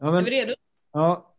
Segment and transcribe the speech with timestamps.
[0.00, 0.54] Ja, Är men, vi redo?
[0.92, 1.34] ja.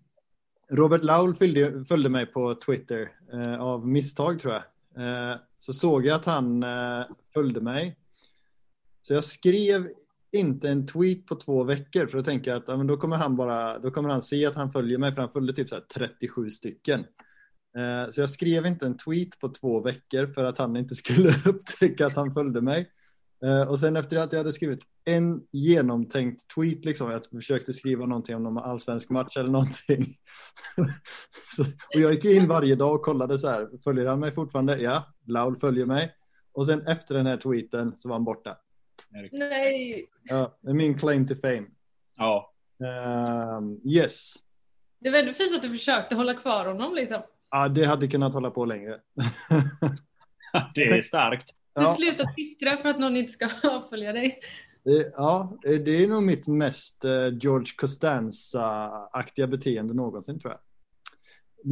[0.70, 4.62] Robert Laul följde, följde mig på Twitter eh, av misstag tror jag.
[5.04, 7.02] Eh, så såg jag att han eh,
[7.34, 7.96] följde mig.
[9.02, 9.88] Så jag skrev
[10.32, 13.36] inte en tweet på två veckor för att tänka att ja, men då kommer han
[13.36, 15.84] bara, då kommer han se att han följer mig för han följde typ så här
[15.94, 17.00] 37 stycken.
[17.76, 21.34] Eh, så jag skrev inte en tweet på två veckor för att han inte skulle
[21.44, 22.90] upptäcka att han följde mig.
[23.44, 28.06] Eh, och sen efter att jag hade skrivit en genomtänkt tweet, liksom, jag försökte skriva
[28.06, 30.14] någonting om någon allsvensk match eller någonting.
[31.56, 34.78] så, och jag gick in varje dag och kollade så här, följer han mig fortfarande?
[34.78, 36.14] Ja, Laul följer mig.
[36.52, 38.56] Och sen efter den här tweeten så var han borta.
[39.30, 40.08] Nej.
[40.22, 41.66] Ja, det är min claim to fame.
[42.16, 42.54] Ja.
[42.84, 44.34] Ehm, yes.
[45.00, 47.22] Det är väldigt fint att du försökte hålla kvar honom liksom.
[47.50, 49.00] Ja, det hade kunnat hålla på längre.
[50.74, 51.54] Det är starkt.
[51.78, 54.40] Du ja, slutar twittra för att någon inte ska avfölja dig.
[54.84, 60.60] det, ja, det är nog mitt mest eh, George Costanza-aktiga beteende någonsin tror jag.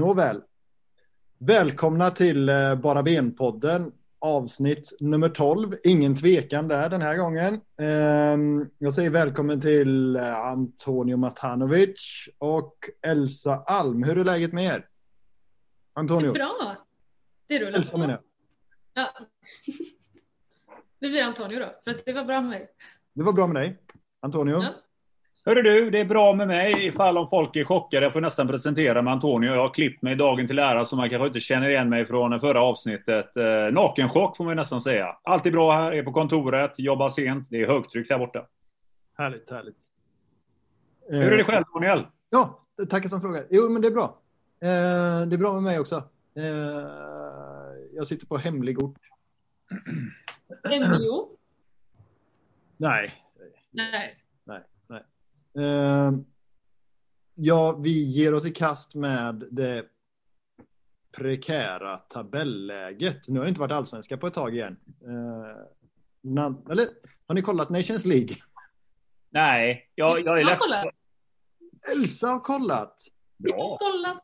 [0.00, 0.42] Nåväl.
[1.38, 3.92] Välkomna till eh, Bara Ben-podden.
[4.18, 5.76] Avsnitt nummer 12.
[5.84, 7.60] Ingen tvekan där den här gången.
[7.80, 14.02] Ehm, jag säger välkommen till eh, Antonio Matanovic och Elsa Alm.
[14.02, 14.86] Hur är läget med er?
[15.94, 16.32] Antonio.
[16.32, 16.76] Bra.
[17.48, 18.18] Det rullar Elsa jag.
[18.96, 19.08] Ja.
[20.98, 22.68] Det blir Antonio då, för att det var bra med mig.
[23.14, 23.78] Det var bra med dig.
[24.20, 24.62] Antonio?
[24.62, 24.68] Ja.
[25.44, 28.06] Hörru du, det är bra med mig ifall om folk är chockade.
[28.06, 29.54] Jag får nästan presentera mig Antonio.
[29.54, 32.40] Jag har klippt mig dagen till ära så man kanske inte känner igen mig från
[32.40, 33.36] förra avsnittet.
[33.36, 35.16] Eh, nakenchock får man ju nästan säga.
[35.22, 37.46] Allt är bra här, är på kontoret, jobbar sent.
[37.50, 38.46] Det är högtryck där borta.
[39.18, 39.86] Härligt, härligt.
[41.08, 42.06] Hur är det själv Daniel?
[42.30, 42.60] Ja,
[42.90, 43.46] tackar som frågar.
[43.50, 44.18] Jo, men det är bra.
[44.62, 45.96] Eh, det är bra med mig också.
[46.36, 47.55] Eh,
[47.96, 48.98] jag sitter på hemlig ort.
[50.70, 51.28] Emilio?
[52.76, 53.14] Nej.
[53.72, 54.64] Nej.
[55.58, 56.12] Eh,
[57.34, 59.84] ja, vi ger oss i kast med det
[61.12, 63.28] prekära tabelläget.
[63.28, 64.76] Nu har det inte varit allsvenska på ett tag igen.
[66.22, 66.86] Na- eller,
[67.26, 68.36] har ni kollat Nations League?
[69.30, 70.58] Nej, jag, jag är Jag har ledsen.
[70.58, 70.94] kollat.
[71.96, 73.02] Elsa har kollat.
[73.36, 73.76] Bra.
[73.80, 74.20] Kolla.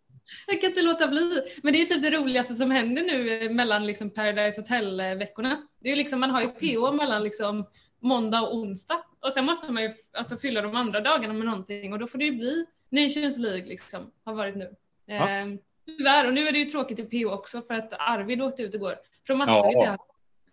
[0.46, 1.42] Jag kan inte låta bli.
[1.62, 5.66] Men det är ju typ det roligaste som händer nu mellan liksom Paradise Hotel-veckorna.
[5.80, 7.66] Det är ju liksom, man har ju PO mellan liksom
[8.00, 9.02] måndag och onsdag.
[9.20, 12.18] Och sen måste man ju alltså, fylla de andra dagarna med någonting och då får
[12.18, 14.74] det ju bli Nations League liksom, har varit nu.
[15.06, 15.28] Ja.
[15.28, 15.58] Ehm,
[15.98, 18.74] tyvärr, och nu är det ju tråkigt i PO också för att Arvid åkte ut
[18.74, 18.96] igår.
[19.26, 19.38] Från.
[19.38, 19.82] Maastricht.
[19.82, 19.98] Ja.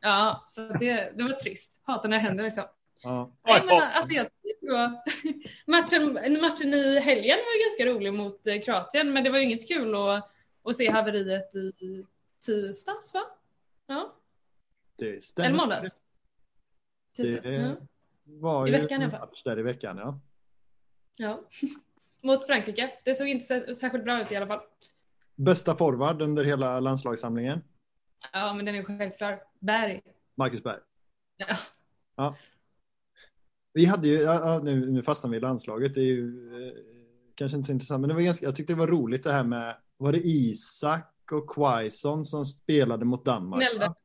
[0.02, 1.82] ja, så det, det var trist.
[1.84, 2.64] Hatar när det händer liksom.
[3.04, 3.32] Ja.
[3.44, 4.28] Nej, men, alltså, jag
[4.62, 4.92] var...
[5.72, 9.44] matchen, matchen i helgen var ju ganska rolig mot eh, Kroatien, men det var ju
[9.46, 10.32] inget kul att,
[10.64, 12.06] att se haveriet i
[12.46, 13.22] tisdags, va?
[13.88, 14.16] Ja,
[14.96, 15.50] Det stämmer.
[15.50, 15.96] eller måndags.
[17.16, 17.46] Tisdags.
[17.48, 17.76] Det Ja.
[18.24, 19.30] var I ju veckan i en alla fall.
[19.30, 20.20] match där i veckan, ja.
[21.18, 21.42] ja.
[22.24, 22.92] Mot Frankrike.
[23.04, 24.62] Det såg inte sär- särskilt bra ut i alla fall.
[25.36, 27.64] Bästa forward under hela landslagssamlingen.
[28.34, 29.44] Ja, men den är ju självklar.
[29.60, 30.02] Berg.
[30.36, 30.80] Marcus Berg.
[31.38, 31.56] Ja.
[32.16, 32.36] Ja.
[33.74, 36.74] Vi hade ju, ja, nu, nu fastnar vi i landslaget, det är ju eh,
[37.36, 39.44] kanske inte så intressant, men det var ganska, jag tyckte det var roligt det här
[39.44, 43.62] med, var det Isak och Quaison som spelade mot Danmark?
[43.62, 43.88] Gnällde.
[43.88, 43.96] va?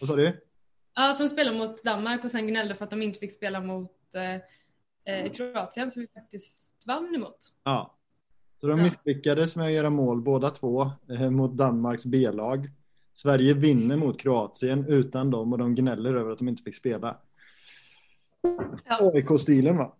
[0.00, 0.42] Vad sa du?
[0.94, 4.14] Ja, som spelade mot Danmark och sen gnällde för att de inte fick spela mot
[4.14, 7.38] eh, eh, Kroatien som vi faktiskt vann emot.
[7.64, 7.92] Ja.
[8.60, 12.70] Så de misslyckades med att göra mål båda två eh, mot Danmarks B-lag.
[13.12, 17.16] Sverige vinner mot Kroatien utan dem och de gnäller över att de inte fick spela.
[18.84, 19.12] Ja.
[19.14, 19.92] AIK-stilen va?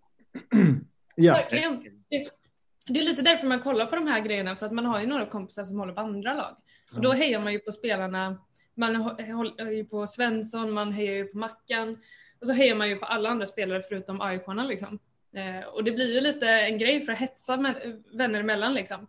[1.16, 1.32] ja.
[1.32, 1.84] Verkligen.
[2.08, 5.06] Det- är lite därför man kollar på de här grejerna, för att man har ju
[5.06, 6.56] några kompisar som håller på andra lag.
[6.94, 7.12] Och då Ja.
[7.12, 8.38] hejar man ju på spelarna,
[8.74, 11.98] man hå- håller ju på Svensson, man hejar ju på Mackan,
[12.40, 14.98] och så hejar man ju på alla andra spelare förutom aik liksom.
[15.36, 19.06] Eh, och det blir ju lite en grej för att hetsa med, vänner emellan liksom.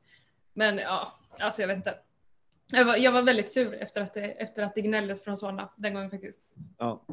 [0.54, 1.96] Men ja, alltså jag vet inte.
[2.72, 5.69] Jag var, jag var väldigt sur efter att, det, efter att det gnälldes från Solna
[5.75, 6.56] den gången faktiskt.
[6.78, 7.06] ja.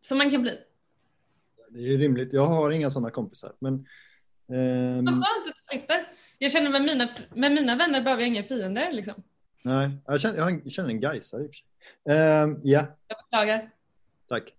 [0.00, 0.58] Som man kan bli.
[1.70, 2.32] Det är rimligt.
[2.32, 3.52] Jag har inga sådana kompisar.
[3.58, 3.74] Men,
[4.52, 6.12] ehm, Vad skönt att du slipper.
[6.38, 9.22] Jag känner med mina, med mina vänner behöver jag inga fiender liksom.
[9.64, 11.66] nej, jag känner, jag känner en Gaisare i och för sig.
[12.16, 13.70] Ehm, ja, Jag beklagar.
[14.28, 14.54] tack.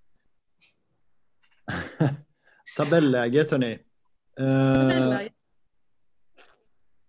[2.77, 3.79] Tabelläget hörni.
[4.39, 5.29] Ehm,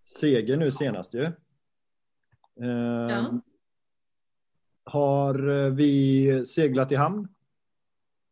[0.04, 1.24] seger nu senast ju.
[1.24, 1.32] Ehm,
[3.08, 3.40] Ja.
[4.84, 7.28] Har eh, vi seglat i hamn?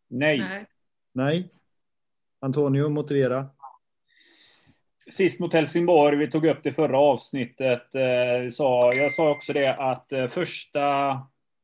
[0.09, 0.67] Nej.
[1.13, 1.53] Nej.
[2.41, 3.47] Antonio, motivera.
[5.11, 7.95] Sist mot Helsingborg, vi tog upp det förra avsnittet.
[7.95, 11.17] Eh, sa, jag sa också det att eh, första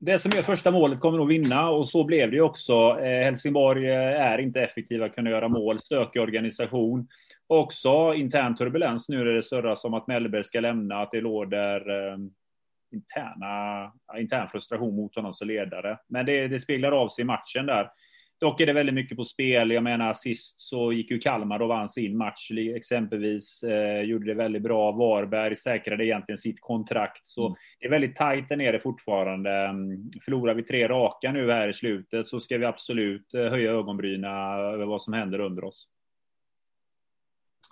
[0.04, 2.98] det som gör första målet kommer nog vinna och så blev det ju också.
[3.00, 7.08] Eh, Helsingborg eh, är inte effektiva, kunna göra mål, stökig organisation.
[7.46, 11.90] Också intern turbulens nu när det surras om att Mellberg ska lämna, att det råder
[11.90, 12.18] eh,
[12.92, 15.98] interna, intern frustration mot honom som ledare.
[16.08, 17.90] Men det, det speglar av sig i matchen där.
[18.40, 19.70] Dock är det väldigt mycket på spel.
[19.70, 23.62] Jag menar sist så gick ju Kalmar och vann sin match exempelvis.
[23.62, 24.92] Eh, gjorde det väldigt bra.
[24.92, 27.28] Varberg säkrade egentligen sitt kontrakt.
[27.28, 27.56] Så mm.
[27.80, 29.50] det är väldigt tajt där nere fortfarande.
[29.50, 33.70] Mm, förlorar vi tre raka nu här i slutet så ska vi absolut eh, höja
[33.70, 35.88] ögonbrynen över vad som händer under oss.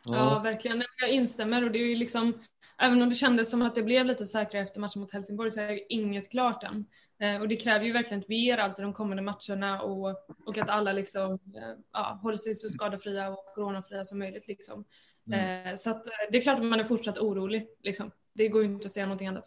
[0.04, 0.82] Ja, ja verkligen.
[1.00, 2.34] Jag instämmer och det är ju liksom
[2.82, 5.60] Även om det kändes som att det blev lite säkrare efter matchen mot Helsingborg så
[5.60, 6.84] är inget klart än.
[7.22, 10.08] Eh, och det kräver ju verkligen att vi ger allt i de kommande matcherna och,
[10.46, 14.48] och att alla liksom, eh, ja, håller sig så skadefria och coronafria som möjligt.
[14.48, 14.84] Liksom.
[15.26, 15.66] Mm.
[15.66, 17.66] Eh, så att, det är klart att man är fortsatt orolig.
[17.82, 18.10] Liksom.
[18.34, 19.44] Det går ju inte att säga någonting annat.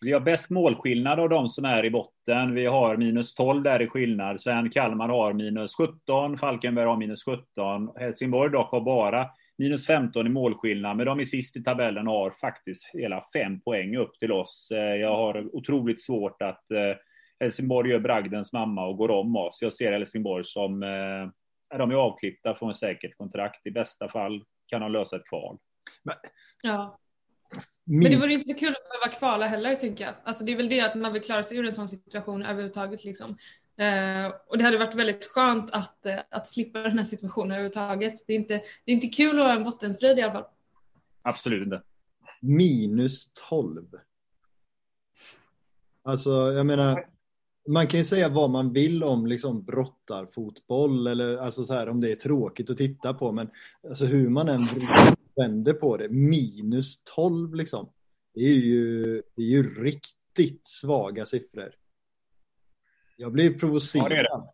[0.00, 2.54] Vi har bäst målskillnad av de som är i botten.
[2.54, 4.40] Vi har minus 12 där i skillnad.
[4.40, 7.90] Sven Kalmar har minus 17, Falkenberg har minus 17.
[7.96, 9.26] Helsingborg dock har bara
[9.58, 13.60] minus 15 i målskillnad, men de är sist i tabellen och har faktiskt hela fem
[13.60, 14.68] poäng upp till oss.
[15.00, 16.64] Jag har otroligt svårt att
[17.40, 19.58] Helsingborg gör bragdens mamma och går om oss.
[19.62, 23.66] Jag ser Helsingborg som, eh, de är avklippta från ett säkert kontrakt.
[23.66, 25.58] I bästa fall kan de lösa ett kval.
[26.02, 26.16] Men,
[26.62, 26.98] ja.
[27.84, 30.14] Men det vore inte så kul att behöva kvala heller, tänker jag.
[30.24, 33.04] Alltså det är väl det att man vill klara sig ur en sån situation överhuvudtaget.
[33.04, 33.36] Liksom.
[33.76, 38.26] Eh, och det hade varit väldigt skönt att, eh, att slippa den här situationen överhuvudtaget.
[38.26, 38.54] Det är inte,
[38.84, 40.44] det är inte kul att ha en bottenstrid i alla fall.
[41.22, 41.82] Absolut inte.
[42.40, 43.86] Minus 12.
[46.02, 47.06] Alltså, jag menar,
[47.66, 52.00] man kan ju säga vad man vill om liksom brottarfotboll eller alltså så här, om
[52.00, 53.50] det är tråkigt att titta på men
[53.88, 54.68] alltså hur man än
[55.36, 57.88] vänder på det, minus 12 liksom.
[58.34, 61.74] Det är ju, det är ju riktigt svaga siffror.
[63.16, 64.12] Jag blir provocerad.
[64.12, 64.53] Ja, det det.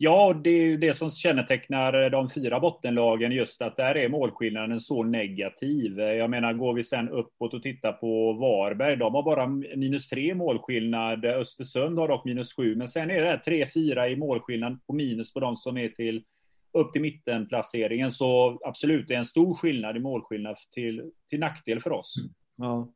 [0.00, 4.08] Ja, det är ju det som kännetecknar eh, de fyra bottenlagen, just att där är
[4.08, 6.00] målskillnaden så negativ.
[6.00, 9.46] Eh, jag menar, går vi sen uppåt och tittar på Varberg, de har bara
[9.76, 11.24] minus tre målskillnad.
[11.24, 14.92] Eh, Östersund har dock minus sju, men sen är det tre, fyra i målskillnad på
[14.92, 16.24] minus på de som är till
[16.72, 18.10] upp till mittenplaceringen.
[18.10, 22.14] Så absolut, det är en stor skillnad i målskillnad till, till nackdel för oss.
[22.18, 22.30] Mm.
[22.56, 22.92] Ja.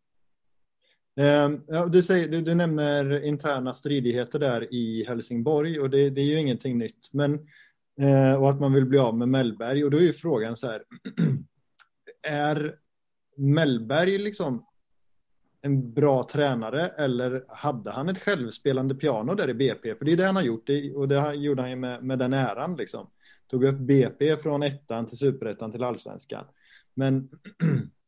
[1.17, 6.21] Ehm, ja, du, säger, du, du, nämner interna stridigheter där i Helsingborg och det, det
[6.21, 7.09] är ju ingenting nytt.
[7.13, 7.35] Men,
[8.01, 10.67] eh, och att man vill bli av med Mellberg och då är ju frågan så
[10.67, 10.83] här.
[12.23, 12.77] är
[13.37, 14.67] Mellberg liksom
[15.63, 19.95] en bra tränare eller hade han ett självspelande piano där i BP?
[19.95, 22.33] För det är det han har gjort och det gjorde han ju med, med den
[22.33, 23.11] äran liksom.
[23.51, 26.45] Tog upp BP från ettan till superettan till allsvenskan.
[26.95, 27.29] Men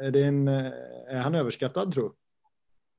[0.00, 0.72] är, det en, eh,
[1.08, 2.12] är han överskattad tror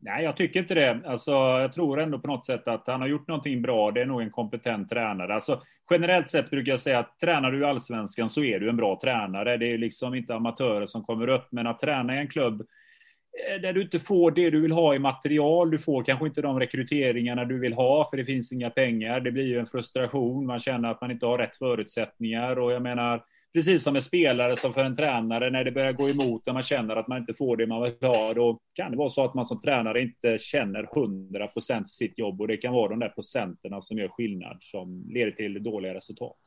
[0.01, 1.01] Nej, jag tycker inte det.
[1.05, 3.91] Alltså, jag tror ändå på något sätt att han har gjort någonting bra.
[3.91, 5.35] Det är nog en kompetent tränare.
[5.35, 8.77] Alltså, generellt sett brukar jag säga att tränar du i allsvenskan så är du en
[8.77, 9.57] bra tränare.
[9.57, 13.61] Det är liksom inte amatörer som kommer upp, men att träna i en klubb eh,
[13.61, 15.71] där du inte får det du vill ha i material.
[15.71, 19.19] Du får kanske inte de rekryteringarna du vill ha för det finns inga pengar.
[19.19, 20.45] Det blir ju en frustration.
[20.45, 23.23] Man känner att man inte har rätt förutsättningar och jag menar
[23.53, 26.63] precis som en spelare som för en tränare, när det börjar gå emot, när man
[26.63, 29.33] känner att man inte får det man vill ha, då kan det vara så att
[29.33, 32.99] man som tränare inte känner 100 procent för sitt jobb och det kan vara de
[32.99, 36.37] där procenterna som gör skillnad som leder till dåliga resultat.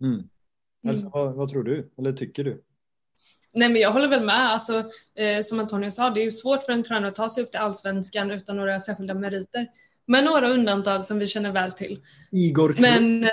[0.00, 0.28] Mm.
[0.88, 2.62] Alltså, vad, vad, tror du, eller tycker du?
[3.54, 4.50] Nej men jag håller väl med.
[4.50, 4.84] Alltså,
[5.14, 7.50] eh, som Antonio sa, det är ju svårt för en tränare att ta sig upp
[7.50, 9.66] till allsvenskan utan några särskilda meriter.
[10.06, 12.00] Med några undantag som vi känner väl till.
[12.32, 13.30] Igor Men, eh,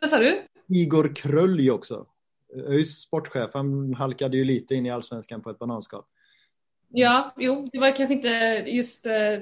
[0.00, 0.42] vad sa du?
[0.68, 2.06] Igor Krölj också.
[2.54, 6.02] ÖIS sportchef, han halkade ju lite in i allsvenskan på ett bananskal.
[6.88, 8.28] Ja, jo, det var kanske inte
[8.66, 9.38] just, eh,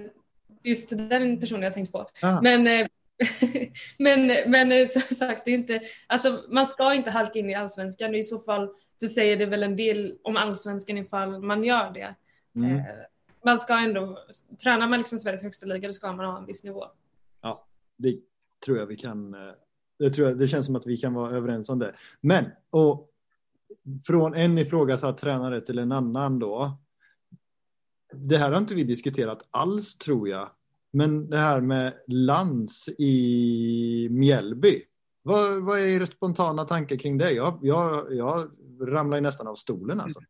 [0.63, 2.07] just den personen jag tänkte på.
[2.23, 2.41] Ah.
[2.43, 2.87] Men, eh,
[3.99, 7.55] men, men eh, som sagt, det är inte, alltså, man ska inte halka in i
[7.55, 8.15] allsvenskan.
[8.15, 12.15] I så fall så säger det väl en del om allsvenskan ifall man gör det.
[12.55, 12.83] Mm.
[13.45, 14.19] Man ska ändå,
[14.63, 16.85] tränar man liksom Sveriges högsta liga då ska man ha en viss nivå.
[17.41, 18.19] Ja, det
[18.65, 19.37] tror jag vi kan
[20.03, 21.95] det, tror jag, det känns som att vi kan vara överens om det.
[22.21, 23.09] Men, och
[24.07, 26.79] från en ifrågasatt tränare till en annan då.
[28.15, 30.51] Det här har inte vi diskuterat alls tror jag.
[30.93, 34.83] Men det här med lands i Mjällby.
[35.23, 37.31] Vad, vad är era spontana tankar kring det?
[37.31, 40.21] Jag, jag, jag ramlar ju nästan av stolen alltså.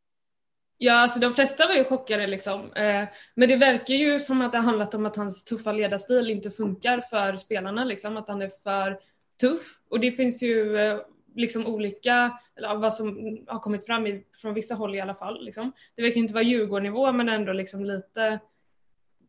[0.79, 2.73] Ja, alltså de flesta var ju chockade liksom.
[2.73, 6.31] Eh, men det verkar ju som att det har handlat om att hans tuffa ledarstil
[6.31, 8.17] inte funkar för spelarna liksom.
[8.17, 8.99] Att han är för
[9.43, 11.01] tuff och det finns ju eh,
[11.35, 15.45] liksom olika, eller vad som har kommit fram i, från vissa håll i alla fall.
[15.45, 15.73] Liksom.
[15.97, 18.39] Det verkar inte vara Djurgården-nivå men ändå liksom lite,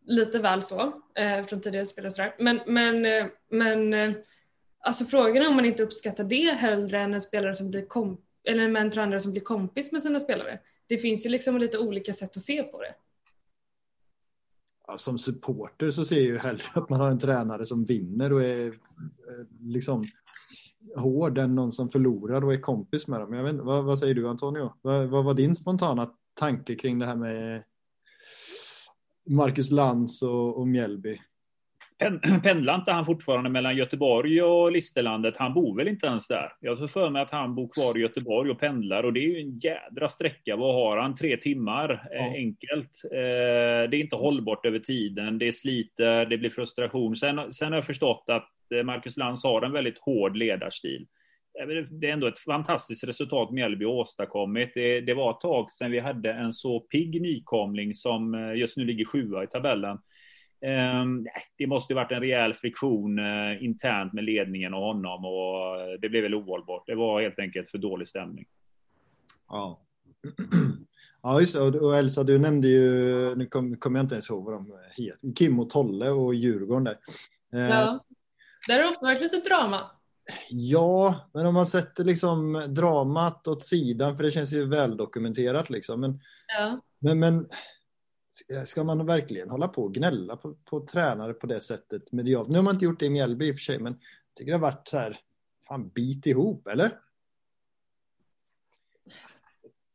[0.05, 2.35] lite väl så eh, från tidigare spelare och sådär.
[2.39, 4.11] Men, men, eh, men eh,
[4.79, 8.19] alltså frågan är om man inte uppskattar det hellre än en spelare som blir komp
[8.43, 10.59] eller med en tränare som blir kompis med sina spelare.
[10.87, 12.93] Det finns ju liksom lite olika sätt att se på det.
[14.87, 18.33] Ja, som supporter så ser jag ju hellre att man har en tränare som vinner
[18.33, 18.73] och är eh,
[19.61, 20.05] liksom
[20.95, 23.33] hård än någon som förlorar och är kompis med dem.
[23.33, 24.73] Jag vet, vad, vad säger du Antonio?
[24.81, 27.63] Vad, vad var din spontana tanke kring det här med
[29.29, 31.19] Marcus Lantz och, och Mjällby?
[32.43, 35.37] Pendlar inte han fortfarande mellan Göteborg och Listerlandet?
[35.37, 36.51] Han bor väl inte ens där?
[36.59, 39.27] Jag tror för mig att han bor kvar i Göteborg och pendlar och det är
[39.27, 40.55] ju en jädra sträcka.
[40.55, 41.15] Vad har han?
[41.15, 42.07] Tre timmar?
[42.11, 42.33] Ja.
[42.35, 43.01] Enkelt.
[43.11, 45.37] Eh, det är inte hållbart över tiden.
[45.37, 47.15] Det sliter, det blir frustration.
[47.15, 51.07] Sen, sen har jag förstått att eh, Marcus Lantz har en väldigt hård ledarstil
[51.89, 54.71] det är ändå ett fantastiskt resultat Mjällby åstadkommit.
[54.73, 58.77] Det, det, var ett tag sedan vi hade en så pigg nykomling som eh, just
[58.77, 59.97] nu ligger sjua i tabellen.
[60.63, 61.27] Um,
[61.57, 66.09] det måste ju varit en rejäl friktion uh, internt med ledningen och honom och det
[66.09, 66.83] blev väl ohållbart.
[66.87, 68.45] Det var helt enkelt för dålig stämning.
[69.49, 69.79] Ja.
[71.25, 71.61] Ja, just det.
[71.61, 75.33] Och Elsa, du nämnde ju, nu kommer kom jag inte ens ihåg vad de heter,
[75.35, 76.97] Kim och Tolle och Djurgården där.
[77.49, 78.05] Ja,
[78.67, 79.91] där har det också varit lite drama.
[80.49, 86.01] Ja, men om man sätter liksom dramat åt sidan, för det känns ju väldokumenterat liksom.
[86.01, 86.19] Men,
[86.57, 86.81] ja.
[86.99, 87.47] men, men
[88.65, 92.49] ska man verkligen hålla på och gnälla på, på tränare på det sättet medialt?
[92.49, 94.51] Nu har man inte gjort det i Mjällby i och för sig, men jag tycker
[94.51, 95.17] det har varit så här,
[95.67, 96.91] fan bit ihop, eller?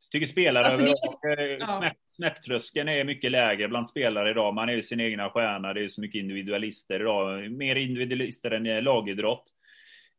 [0.01, 4.53] Jag tycker spelare alltså, det, smärt, smärttröskeln är mycket lägre bland spelare idag.
[4.53, 5.73] Man är ju sin egna stjärna.
[5.73, 7.51] Det är så mycket individualister idag.
[7.51, 9.43] Mer individualister än lagidrott.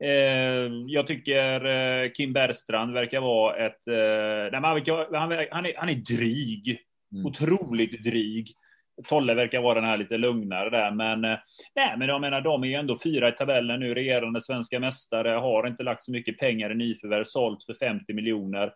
[0.04, 3.86] Eh, jag tycker eh, Kim Bergstrand verkar vara ett...
[3.86, 6.89] Eh, nej, han, han, är, han är dryg.
[7.12, 7.26] Mm.
[7.26, 8.54] Otroligt dryg.
[9.08, 11.20] Tolle verkar vara den här lite lugnare där, men
[11.74, 15.28] nej, men jag menar, de är ju ändå fyra i tabellen nu, regerande svenska mästare,
[15.28, 18.74] har inte lagt så mycket pengar i nyförvärv, sålt för 50 miljoner.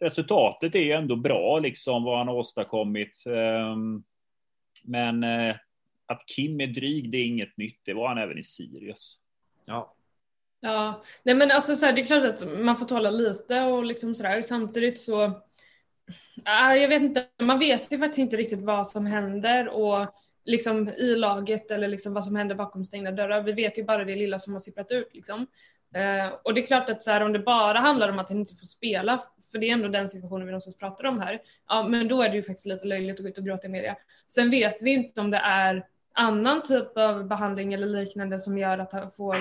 [0.00, 3.24] Resultatet är ju ändå bra, liksom vad han har åstadkommit.
[3.26, 4.02] Ehm,
[4.82, 5.24] men
[6.06, 7.80] att Kim är dryg, det är inget nytt.
[7.84, 9.18] Det var han även i Sirius.
[9.64, 9.94] Ja,
[10.60, 13.84] Ja, nej men alltså så här, det är klart att man får tala lite och
[13.84, 14.42] liksom sådär.
[14.42, 15.42] Samtidigt så,
[16.44, 21.16] jag vet inte, man vet ju faktiskt inte riktigt vad som händer och liksom i
[21.16, 23.42] laget eller liksom vad som händer bakom stängda dörrar.
[23.42, 25.46] Vi vet ju bara det lilla som har sipprat ut liksom.
[25.96, 28.38] Uh, och det är klart att så här, om det bara handlar om att han
[28.38, 29.22] inte får spela,
[29.52, 32.28] för det är ändå den situationen vi någonstans pratar om här, ja men då är
[32.28, 33.96] det ju faktiskt lite löjligt att gå ut och gråta i media.
[34.28, 38.78] Sen vet vi inte om det är annan typ av behandling eller liknande som gör
[38.78, 39.36] att han får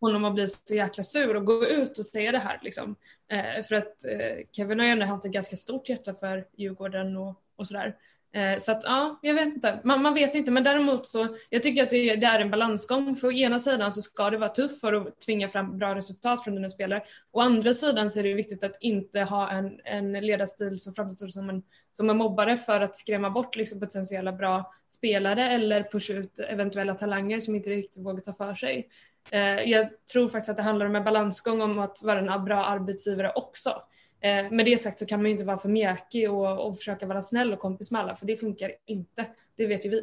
[0.00, 2.60] honom att bli så jäkla sur och gå ut och säga det här.
[2.62, 2.96] Liksom.
[3.28, 7.16] Eh, för att eh, Kevin har ju ändå haft ett ganska stort hjärta för Djurgården
[7.16, 7.96] och, och sådär.
[8.36, 9.80] Eh, så att ja, jag vet inte.
[9.84, 13.16] Man, man, vet inte, men däremot så jag tycker att det, det, är en balansgång.
[13.16, 16.44] För å ena sidan så ska det vara tufft för att tvinga fram bra resultat
[16.44, 17.02] från dina spelare.
[17.32, 21.28] Å andra sidan så är det viktigt att inte ha en, en ledarstil som framstår
[21.28, 21.62] som en,
[21.92, 26.94] som en mobbare för att skrämma bort liksom potentiella bra spelare eller pusha ut eventuella
[26.94, 28.88] talanger som inte riktigt vågar ta för sig.
[29.30, 32.64] Eh, jag tror faktiskt att det handlar om en balansgång om att vara en bra
[32.64, 33.82] arbetsgivare också.
[34.20, 37.06] Eh, med det sagt så kan man ju inte vara för mjäkig och, och försöka
[37.06, 39.26] vara snäll och kompis med alla, för det funkar inte.
[39.56, 40.02] Det vet ju vi.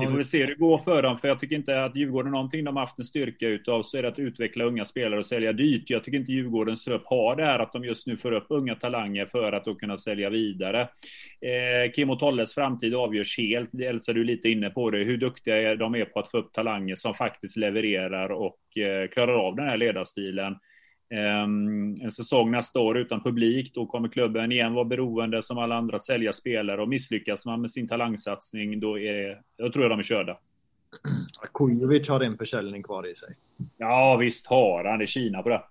[0.00, 2.32] Vi får väl se hur det går för dem, för jag tycker inte att Djurgården
[2.32, 5.26] någonting de har haft en styrka utav så är det att utveckla unga spelare och
[5.26, 5.90] sälja dyrt.
[5.90, 8.74] Jag tycker inte Djurgårdens trupp har det här att de just nu får upp unga
[8.74, 10.80] talanger för att då kunna sälja vidare.
[10.80, 13.74] Eh, Kim och Tolles framtid avgörs helt.
[13.80, 16.52] Elsa, du är lite inne på det, hur duktiga de är på att få upp
[16.52, 20.56] talanger som faktiskt levererar och eh, klarar av den här ledarstilen.
[21.10, 25.76] Ehm, en säsong nästa år utan publik, då kommer klubben igen vara beroende som alla
[25.76, 29.92] andra att sälja spelare och misslyckas man med sin talangsatsning, då är jag tror jag
[29.92, 30.38] de är körda.
[31.54, 33.36] Kujovic har en försäljning kvar i sig.
[33.76, 34.98] Ja, visst har han.
[34.98, 35.62] Det är Kina på det.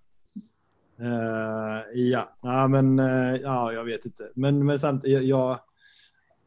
[1.01, 4.29] Uh, ja, ja, men uh, ja, jag vet inte.
[4.35, 5.59] Men, men samt, jag, jag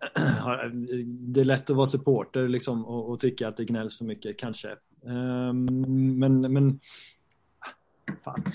[1.04, 4.38] det är lätt att vara supporter liksom, och, och, tycka att det gnälls för mycket,
[4.38, 4.68] kanske.
[5.02, 6.80] Um, men, men
[8.22, 8.52] fan,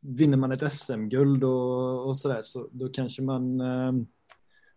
[0.00, 3.92] vinner man ett SM-guld och, och sådär så då kanske man eh,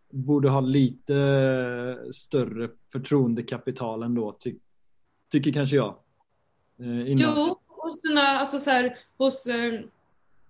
[0.09, 4.55] borde ha lite eh, större förtroendekapital ändå, ty,
[5.31, 5.95] tycker kanske jag.
[6.79, 9.81] Eh, jo, hos sina, alltså så här, hos, eh,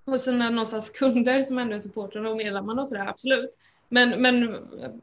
[0.05, 3.59] hos sina någonstans kunder som ändå är supportrarna och medlemmarna och sådär, absolut.
[3.89, 4.57] Men, men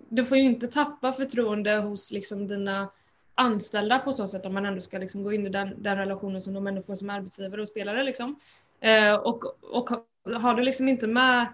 [0.08, 2.88] du får ju inte tappa förtroende hos liksom dina
[3.36, 6.42] anställda på så sätt om man ändå ska liksom gå in i den, den relationen
[6.42, 8.04] som de ändå får som arbetsgivare och spelare.
[8.04, 8.40] Liksom.
[8.80, 9.90] Eh, och, och
[10.34, 11.46] har du liksom inte med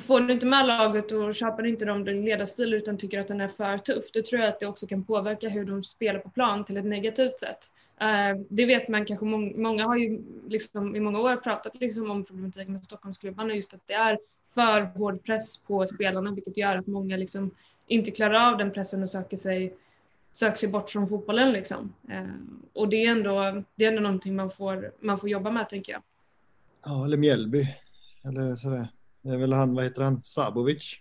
[0.00, 3.40] får du inte med laget och köper inte dem din ledarstil utan tycker att den
[3.40, 6.30] är för tuff, då tror jag att det också kan påverka hur de spelar på
[6.30, 7.70] plan till ett negativt sätt.
[8.00, 12.10] Eh, det vet man kanske, många, många har ju liksom i många år pratat liksom
[12.10, 14.18] om problematiken med Stockholmsklubbarna, just att det är
[14.54, 17.50] för hård press på spelarna vilket gör att många liksom
[17.86, 19.74] inte klarar av den pressen och söker sig,
[20.32, 21.52] söker sig bort från fotbollen.
[21.52, 21.94] Liksom.
[22.10, 22.34] Uh,
[22.72, 25.92] och det är, ändå, det är ändå någonting man får, man får jobba med tänker
[25.92, 26.02] jag.
[26.84, 27.66] Ja, eller Mjällby.
[28.24, 28.88] Eller sådär.
[29.22, 30.98] Det är väl han, vad heter han, Sabovic.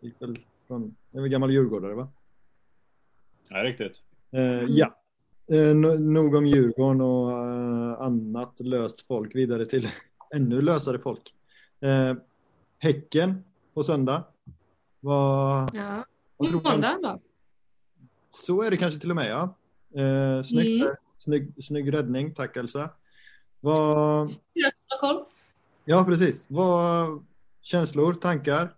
[0.00, 2.08] Gick väl från, det är väl gammal djurgårdare va?
[3.48, 3.92] Ja, riktigt.
[4.30, 4.94] Eh, ja.
[5.46, 9.88] Eh, nog om Djurgården och eh, annat löst folk vidare till
[10.34, 11.34] ännu lösare folk.
[11.80, 12.14] Eh,
[12.78, 14.24] häcken på söndag.
[15.00, 16.04] Vad, ja.
[16.36, 17.20] vad tror måndag va?
[18.34, 19.56] Så är det kanske till och med ja.
[20.02, 20.96] Eh, snyggt, mm.
[21.16, 22.90] snygg, snygg räddning, tack Elsa.
[23.60, 24.34] Vad...
[25.84, 26.46] Ja, precis.
[26.48, 27.24] Vad
[27.62, 28.74] känslor, tankar?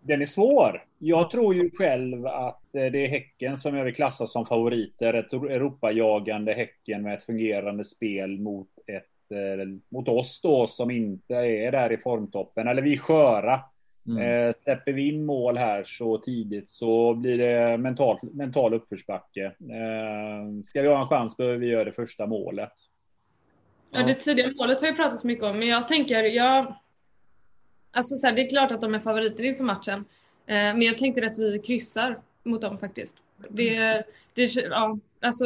[0.00, 0.84] Den är svår.
[0.98, 5.14] Jag tror ju själv att det är Häcken som jag vill klassa som favoriter.
[5.14, 11.34] Ett Europajagande Häcken med ett fungerande spel mot, ett, eh, mot oss då som inte
[11.34, 12.68] är där i formtoppen.
[12.68, 13.60] Eller vi är sköra.
[14.06, 14.48] Mm.
[14.48, 19.44] Eh, släpper vi in mål här så tidigt så blir det mental, mental uppförsbacke.
[19.44, 22.72] Eh, ska vi ha en chans behöver vi göra det första målet.
[23.90, 26.74] Ja, det tidiga målet har vi pratat så mycket om, men jag tänker, jag...
[27.94, 30.04] Alltså så här, det är klart att de är favoriter inför matchen,
[30.46, 33.16] eh, men jag tänker att vi kryssar mot dem faktiskt.
[33.48, 34.02] Det,
[34.34, 35.44] det, ja, alltså,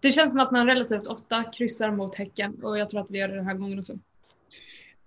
[0.00, 3.18] det känns som att man relativt ofta kryssar mot Häcken och jag tror att vi
[3.18, 3.98] gör det den här gången också.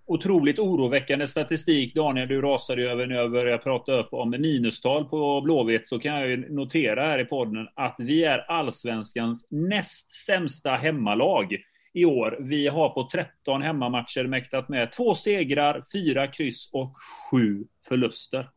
[0.10, 1.96] Otroligt oroväckande statistik.
[1.96, 5.88] Daniel, du rasade ju över när jag började prata upp om minustal på Blåvitt.
[5.88, 11.58] Så kan jag ju notera här i podden att vi är allsvenskans näst sämsta hemmalag
[11.94, 12.38] i år.
[12.40, 16.94] Vi har på 13 hemmamatcher mäktat med två segrar, fyra kryss och
[17.32, 18.50] sju förluster.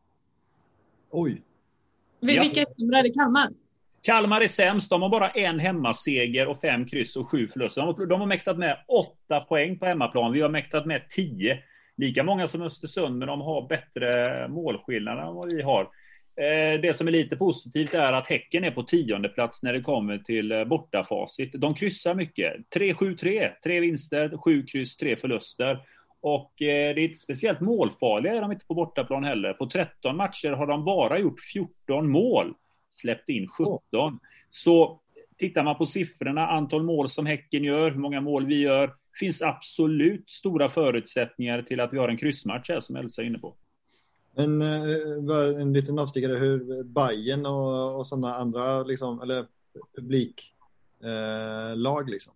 [1.09, 1.41] Oj.
[2.19, 2.99] Vilka är sämre?
[2.99, 3.49] Är det Kalmar?
[4.05, 4.89] Kalmar är sämst.
[4.89, 7.81] De har bara en hemmaseger och fem kryss och sju förluster.
[7.81, 10.31] De har, de har mäktat med åtta poäng på hemmaplan.
[10.31, 11.59] Vi har mäktat med tio.
[11.97, 15.81] Lika många som Östersund, men de har bättre målskillnader än vad vi har.
[16.35, 19.81] Eh, det som är lite positivt är att Häcken är på tionde plats när det
[19.81, 21.51] kommer till eh, bortafacit.
[21.53, 22.53] De kryssar mycket.
[22.75, 25.79] 3-7-3, tre vinster, sju kryss, tre förluster.
[26.21, 29.53] Och eh, det är inte speciellt målfarliga är de inte på bortaplan heller.
[29.53, 32.53] På 13 matcher har de bara gjort 14 mål,
[32.91, 34.19] släppt in 17.
[34.49, 34.99] Så
[35.37, 39.41] tittar man på siffrorna, antal mål som Häcken gör, hur många mål vi gör, finns
[39.41, 43.55] absolut stora förutsättningar till att vi har en kryssmatch här som Elsa är inne på.
[44.35, 49.45] En, eh, en liten avstickare hur Bayern och, och sådana andra liksom, eller
[49.95, 52.33] publiklag eh, liksom.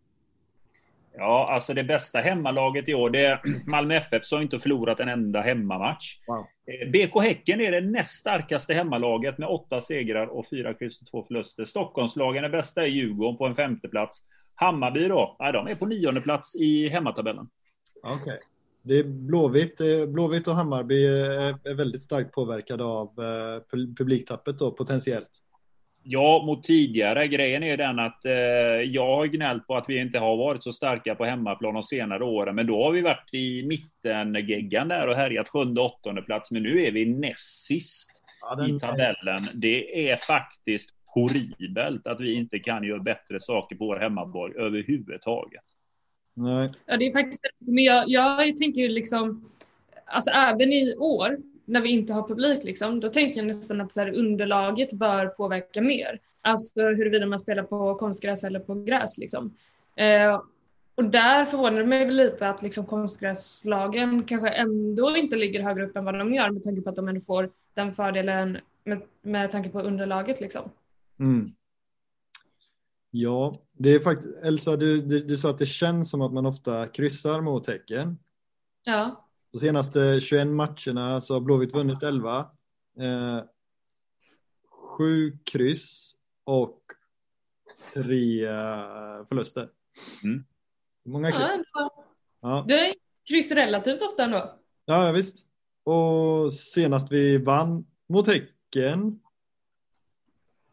[1.17, 5.09] Ja, alltså det bästa hemmalaget i år det är Malmö FF som inte förlorat en
[5.09, 6.19] enda hemmamatch.
[6.27, 6.45] Wow.
[6.67, 11.07] Eh, BK Häcken är det näst starkaste hemmalaget med åtta segrar och fyra kryss och
[11.07, 11.65] två förluster.
[11.65, 14.23] Stockholmslagen är bästa i Djurgården på en femteplats.
[14.55, 17.47] Hammarby då, nej, de är på nionde plats i hemmatabellen.
[18.03, 18.21] Okej.
[18.21, 18.37] Okay.
[18.81, 23.09] Det är Blåvitt, eh, Blåvitt och Hammarby eh, är väldigt starkt påverkade av
[23.97, 25.29] publiktappet då, potentiellt.
[26.07, 27.27] Ja, mot tidigare.
[27.27, 28.33] Grejen är den att eh,
[28.83, 32.23] jag har gnällt på att vi inte har varit så starka på hemmaplan de senare
[32.23, 32.55] åren.
[32.55, 36.51] Men då har vi varit i mittengeggan där och härjat sjunde, åttonde plats.
[36.51, 38.75] Men nu är vi näst sist ja, den...
[38.75, 39.47] i tabellen.
[39.53, 45.63] Det är faktiskt horribelt att vi inte kan göra bättre saker på vår hemmaborg överhuvudtaget.
[46.33, 46.69] Nej.
[46.85, 49.49] Ja, det är faktiskt, men jag, jag tänker ju liksom,
[50.05, 53.91] alltså även i år när vi inte har publik, liksom, då tänker jag nästan att
[53.91, 56.19] så här, underlaget bör påverka mer.
[56.41, 59.17] Alltså huruvida man spelar på konstgräs eller på gräs.
[59.17, 59.53] Liksom.
[59.95, 60.41] Eh,
[60.95, 65.95] och där förvånar det mig lite att liksom, konstgräslagen kanske ändå inte ligger högre upp
[65.95, 69.51] än vad de gör med tanke på att de ändå får den fördelen med, med
[69.51, 70.41] tanke på underlaget.
[70.41, 70.69] Liksom.
[71.19, 71.51] Mm.
[73.11, 76.45] Ja, det är faktiskt, Elsa, du, du, du, sa att det känns som att man
[76.45, 78.17] ofta kryssar mot Häcken.
[78.85, 79.24] Ja.
[79.55, 82.39] De senaste 21 matcherna så har Blåvitt vunnit 11.
[82.99, 83.43] Eh,
[84.69, 86.81] sju kryss och
[87.93, 89.69] tre eh, förluster.
[90.23, 90.45] Mm.
[91.05, 91.67] Många kryss.
[91.73, 92.05] Ja,
[92.41, 92.65] ja.
[92.67, 92.95] Det är
[93.29, 94.59] kryss relativt ofta ändå.
[94.85, 95.45] Ja, visst.
[95.83, 99.19] Och senast vi vann mot Häcken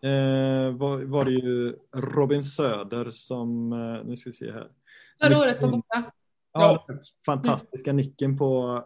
[0.00, 4.70] eh, var, var det ju Robin Söder som, eh, nu ska vi se här.
[5.20, 6.12] Förra året på borta.
[6.52, 6.94] Ja, ja.
[7.26, 7.96] fantastiska mm.
[7.96, 8.82] nicken på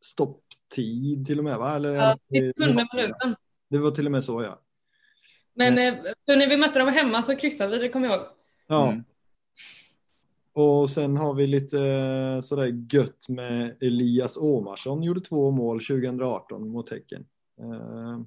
[0.00, 1.76] stopptid till och med va?
[1.76, 3.36] Eller, ja, i sjunde minuten.
[3.68, 4.60] Det var till och med så ja.
[5.54, 5.94] Men eh,
[6.26, 8.26] när vi mötte dem hemma så kryssade vi, det kommer jag ihåg.
[8.66, 8.92] Ja.
[8.92, 9.04] Mm.
[10.52, 16.68] Och sen har vi lite eh, sådär gött med Elias Åmarsson, gjorde två mål 2018
[16.68, 17.26] mot Häcken.
[17.60, 18.20] Eh,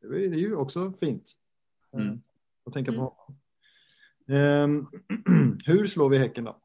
[0.00, 1.32] det är ju också fint
[1.92, 2.22] mm.
[2.64, 3.14] att tänka på.
[4.28, 4.86] Mm.
[5.66, 6.56] Hur slår vi Häcken då?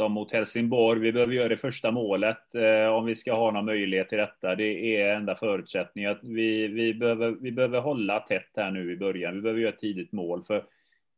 [0.00, 1.00] Som mot Helsingborg.
[1.00, 4.54] Vi behöver göra det första målet eh, om vi ska ha någon möjlighet till detta.
[4.54, 6.18] Det är enda förutsättningen.
[6.22, 9.34] Vi, vi, behöver, vi behöver hålla tätt här nu i början.
[9.34, 10.44] Vi behöver göra ett tidigt mål.
[10.44, 10.64] För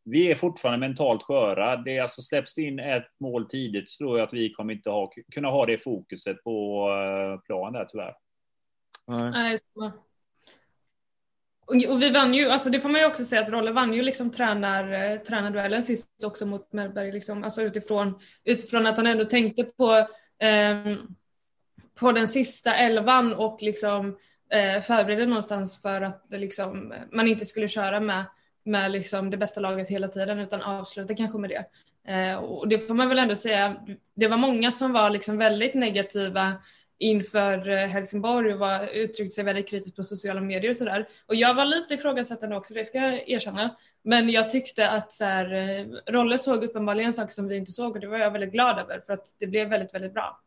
[0.04, 1.76] vi är fortfarande mentalt sköra.
[1.76, 4.90] Det är alltså släpps in ett mål tidigt så tror jag att vi kommer inte
[4.90, 8.14] ha, kunna ha det fokuset på eh, plan där tyvärr.
[9.06, 9.58] Nej.
[11.66, 14.02] Och vi vann ju, alltså det får man ju också säga att Rolle vann ju
[14.02, 19.24] liksom tränar, eh, tränarduellen sist också mot Mellberg, liksom, alltså utifrån, utifrån att han ändå
[19.24, 19.92] tänkte på,
[20.38, 20.96] eh,
[22.00, 24.18] på den sista elvan och liksom
[24.50, 28.24] eh, förberedde någonstans för att liksom, man inte skulle köra med,
[28.64, 31.64] med liksom det bästa laget hela tiden utan avsluta kanske med det.
[32.12, 33.76] Eh, och det får man väl ändå säga,
[34.14, 36.54] det var många som var liksom väldigt negativa
[37.02, 41.08] inför eh, Helsingborg och var, uttryckte sig väldigt kritiskt på sociala medier och sådär.
[41.26, 43.76] Och jag var lite ifrågasättande också, det ska jag erkänna.
[44.04, 47.94] Men jag tyckte att så här, eh, Rolle såg uppenbarligen saker som vi inte såg
[47.94, 50.40] och det var jag väldigt glad över för att det blev väldigt, väldigt bra.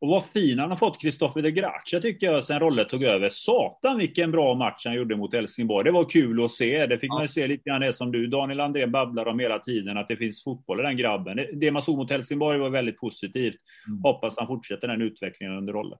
[0.00, 3.28] Och vad fin han har fått, Kristoffer de Gracia, tycker jag, sen Rolle tog över.
[3.28, 5.84] Satan vilken bra match han gjorde mot Helsingborg.
[5.84, 6.86] Det var kul att se.
[6.86, 7.18] Det fick ja.
[7.18, 10.16] man se lite grann det som du, Daniel André, babblar om hela tiden, att det
[10.16, 11.46] finns fotboll i den grabben.
[11.52, 13.56] Det man såg mot Helsingborg var väldigt positivt.
[13.88, 14.02] Mm.
[14.02, 15.96] Hoppas han fortsätter den utvecklingen under Rolle.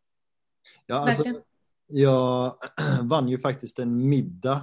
[0.87, 1.25] Ja, alltså,
[1.89, 2.55] jag
[3.03, 4.63] vann ju faktiskt en middag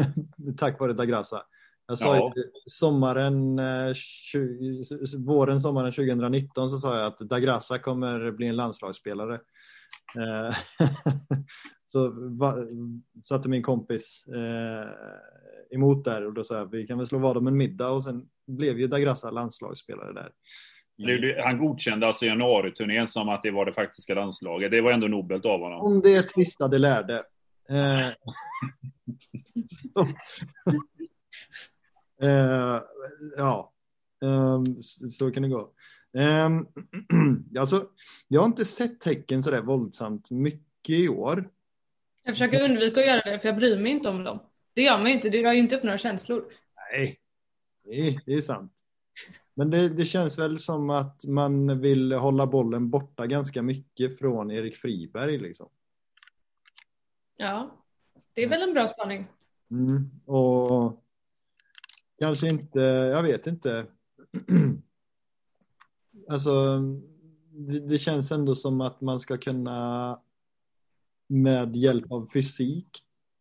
[0.56, 1.42] tack vare Dagrasa.
[1.86, 2.32] Jag sa ja.
[2.66, 3.60] sommaren,
[3.94, 9.40] 20, eh, våren, sommaren 2019 så sa jag att Dagrassa kommer bli en landslagsspelare.
[10.16, 10.56] Eh,
[11.86, 12.56] så va,
[13.22, 14.88] satte min kompis eh,
[15.70, 18.04] emot där och då sa jag vi kan väl slå vad om en middag och
[18.04, 20.30] sen blev ju Dagrassa landslagsspelare där.
[21.44, 24.70] Han godkände alltså januariturnén som att det var det faktiska landslaget.
[24.70, 25.80] Det var ändå nobelt av honom.
[25.80, 27.22] Om det tvistade lärde.
[27.68, 28.08] Eh,
[32.22, 32.80] Uh,
[33.36, 33.72] ja,
[34.20, 35.72] um, så kan det gå.
[36.12, 36.68] Um,
[37.58, 37.88] alltså,
[38.28, 41.50] jag har inte sett Häcken sådär våldsamt mycket i år.
[42.22, 44.38] Jag försöker undvika att göra det för jag bryr mig inte om dem.
[44.74, 46.44] Det gör man inte, det drar ju inte upp några känslor.
[46.76, 47.20] Nej,
[47.84, 48.72] det, det är sant.
[49.54, 54.50] Men det, det, känns väl som att man vill hålla bollen borta ganska mycket från
[54.50, 55.68] Erik Friberg liksom.
[57.36, 57.84] Ja,
[58.32, 59.26] det är väl en bra spaning.
[59.70, 61.03] Mm, och
[62.18, 63.86] kanske inte, jag vet inte.
[66.28, 66.80] alltså,
[67.50, 70.20] det, det, känns ändå som att man ska kunna
[71.26, 72.88] med hjälp av fysik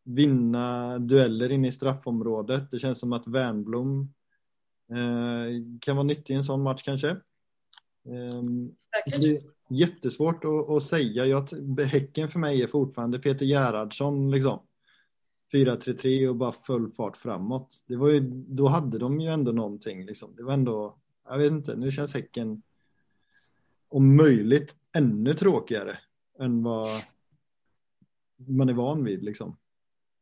[0.04, 2.72] vinna dueller inne i straffområdet.
[2.72, 4.14] Det känns som att Wernblom
[4.92, 7.10] eh, kan vara nyttig i en sån match kanske.
[7.10, 8.44] Eh,
[9.06, 11.26] det är jättesvårt att, att säga.
[11.26, 11.48] Jag,
[11.80, 14.60] häcken för mig är fortfarande Peter Gerhardsson liksom.
[15.54, 17.84] 4-3-3 och bara full fart framåt.
[17.88, 20.06] Det var ju, då hade de ju ändå någonting.
[20.06, 20.36] Liksom.
[20.36, 20.98] Det var ändå,
[21.30, 22.62] jag vet inte, nu känns Häcken
[23.90, 25.98] om möjligt ännu tråkigare
[26.40, 26.90] än vad
[28.48, 29.24] man är van vid.
[29.24, 29.58] Liksom.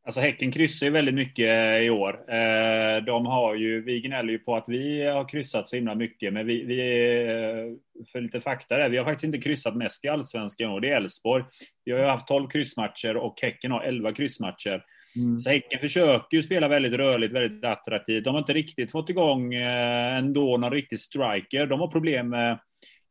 [0.04, 2.34] Alltså Häcken kryssar ju väldigt mycket eh, i år.
[2.34, 6.32] Eh, de har ju, vi gnäller ju på att vi har kryssat så himla mycket,
[6.32, 10.08] men vi, vi eh, för lite fakta där, vi har faktiskt inte kryssat mest i
[10.08, 11.44] allsvenskan och det är Elfsborg.
[11.84, 14.84] Vi har ju haft 12 kryssmatcher och Häcken har 11 kryssmatcher.
[15.16, 15.38] Mm.
[15.38, 18.24] Så Häcken försöker ju spela väldigt rörligt, väldigt attraktivt.
[18.24, 21.66] De har inte riktigt fått igång eh, ändå någon riktig striker.
[21.66, 22.58] De har problem med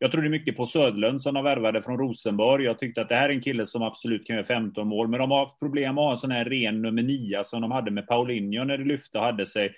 [0.03, 2.65] jag trodde mycket på Södlund som de värvade från Rosenborg.
[2.65, 5.19] Jag tyckte att det här är en kille som absolut kan göra 15 mål, men
[5.19, 7.71] de har haft problem med att ha en sån här ren nummer 9 som de
[7.71, 9.75] hade med Paulinho när det lyfte och hade sig.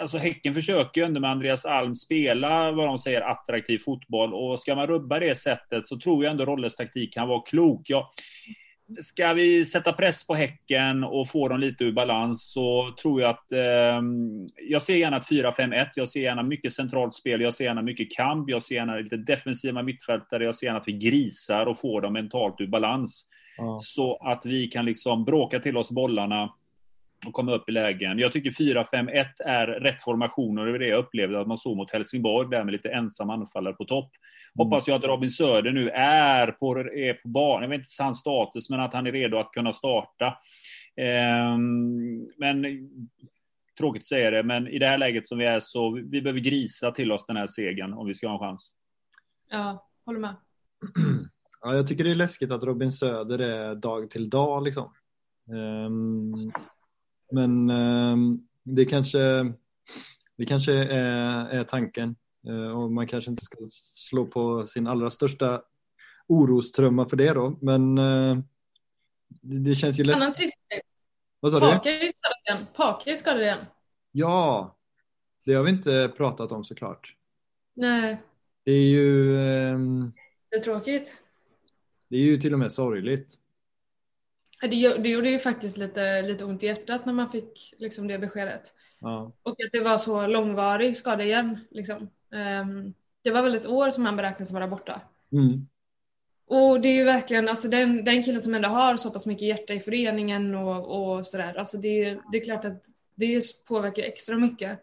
[0.00, 4.60] Alltså Häcken försöker ju ändå med Andreas Alm spela vad de säger attraktiv fotboll och
[4.60, 7.82] ska man rubba det sättet så tror jag ändå Rolles taktik kan vara klok.
[7.84, 8.06] Jag,
[9.02, 13.30] Ska vi sätta press på Häcken och få dem lite ur balans så tror jag
[13.30, 14.02] att eh,
[14.68, 15.86] jag ser gärna ett 4-5-1.
[15.94, 17.40] Jag ser gärna mycket centralt spel.
[17.40, 18.50] Jag ser gärna mycket kamp.
[18.50, 20.44] Jag ser gärna lite defensiva mittfältare.
[20.44, 23.26] Jag ser gärna att vi grisar och får dem mentalt ur balans.
[23.56, 23.78] Ja.
[23.82, 26.54] Så att vi kan liksom bråka till oss bollarna
[27.26, 28.18] och komma upp i lägen.
[28.18, 31.76] Jag tycker 4-5-1 är rätt formation och det var det jag upplevde att man såg
[31.76, 34.10] mot Helsingborg där med lite ensam anfallare på topp.
[34.14, 34.66] Mm.
[34.66, 38.20] Hoppas jag att Robin Söder nu är på, är på banan, jag vet inte hans
[38.20, 40.38] status, men att han är redo att kunna starta.
[41.54, 42.64] Um, men
[43.78, 46.40] tråkigt att säga det, men i det här läget som vi är så vi behöver
[46.40, 48.72] grisa till oss den här segern om vi ska ha en chans.
[49.50, 50.36] Ja, håller med.
[51.60, 54.92] Ja, jag tycker det är läskigt att Robin Söder är dag till dag liksom.
[55.50, 56.34] Um,
[57.32, 59.18] men um, det kanske
[60.36, 62.16] Det kanske är, är tanken.
[62.48, 63.56] Eh, och man kanske inte ska
[63.94, 65.62] slå på sin allra största
[66.26, 67.58] orostrumma för det då.
[67.60, 68.38] Men eh,
[69.40, 70.54] det, känns ju läskigt.
[71.40, 71.90] Vad sa Park du?
[71.90, 72.66] är ju skadad igen.
[72.74, 73.64] Park är skadad igen.
[74.12, 74.76] Ja,
[75.44, 77.14] det har vi inte pratat om såklart.
[77.74, 78.22] Nej,
[78.64, 80.12] Det är ju, ehm,
[80.50, 81.20] det är tråkigt.
[82.08, 83.34] det är ju till och med sorgligt.
[84.60, 88.18] Det, det gjorde ju faktiskt lite, lite ont i hjärtat när man fick liksom, det
[88.18, 88.74] beskedet.
[89.00, 89.32] Ja.
[89.42, 91.58] Och att det var så långvarig skada igen.
[91.70, 92.10] Liksom.
[92.32, 95.00] Ehm, det var väl ett år som han beräknas vara borta.
[95.32, 95.68] Mm.
[96.46, 99.48] Och det är ju verkligen, alltså den, den killen som ändå har så pass mycket
[99.48, 104.36] hjärta i föreningen och, och sådär, alltså det, det är klart att det påverkar extra
[104.36, 104.78] mycket.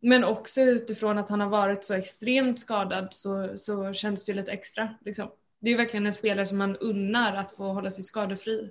[0.00, 4.36] Men också utifrån att han har varit så extremt skadad så, så känns det ju
[4.36, 4.94] lite extra.
[5.04, 5.30] Liksom.
[5.60, 8.70] Det är ju verkligen en spelare som man unnar att få hålla sig skadefri.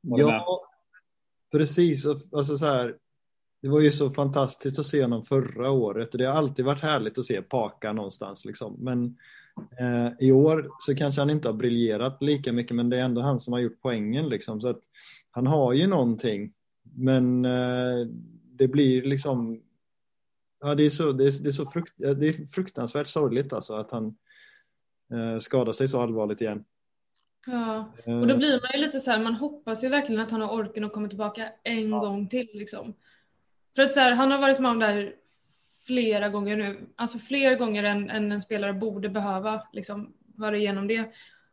[0.00, 0.60] Ja,
[1.52, 2.06] precis.
[2.32, 2.96] Alltså så här,
[3.62, 6.12] det var ju så fantastiskt att se honom förra året.
[6.12, 8.44] Det har alltid varit härligt att se Paka någonstans.
[8.44, 8.76] Liksom.
[8.78, 9.16] Men
[9.80, 13.20] eh, i år så kanske han inte har briljerat lika mycket, men det är ändå
[13.20, 14.28] han som har gjort poängen.
[14.28, 14.60] Liksom.
[14.60, 14.80] Så att
[15.30, 18.06] han har ju någonting, men eh,
[18.58, 19.62] det blir liksom...
[20.60, 23.74] Ja, det, är så, det, är, det, är så frukt, det är fruktansvärt sorgligt alltså
[23.74, 24.16] att han
[25.12, 26.64] eh, skadar sig så allvarligt igen.
[27.50, 30.30] Ja, Eh, och då blir man ju lite så här, man hoppas ju verkligen att
[30.30, 32.94] han har orken att komma tillbaka en gång till liksom.
[33.76, 35.12] För att så här, han har varit med om det här
[35.86, 40.88] flera gånger nu, alltså fler gånger än, än en spelare borde behöva liksom vara igenom
[40.88, 41.12] det.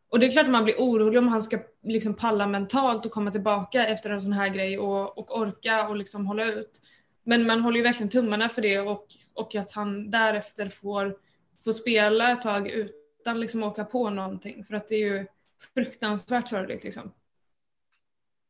[0.10, 3.12] Och det är klart att man blir orolig om han ska liksom palla mentalt och
[3.12, 6.82] komma tillbaka efter en sån här grej och, och orka och liksom hålla ut.
[7.24, 11.16] Men man håller ju verkligen tummarna för det och, och att han därefter får,
[11.64, 14.66] får spela ett tag utan liksom åka på någonting.
[14.66, 15.26] För att det är ju
[15.60, 17.12] fruktansvärt sorgligt liksom.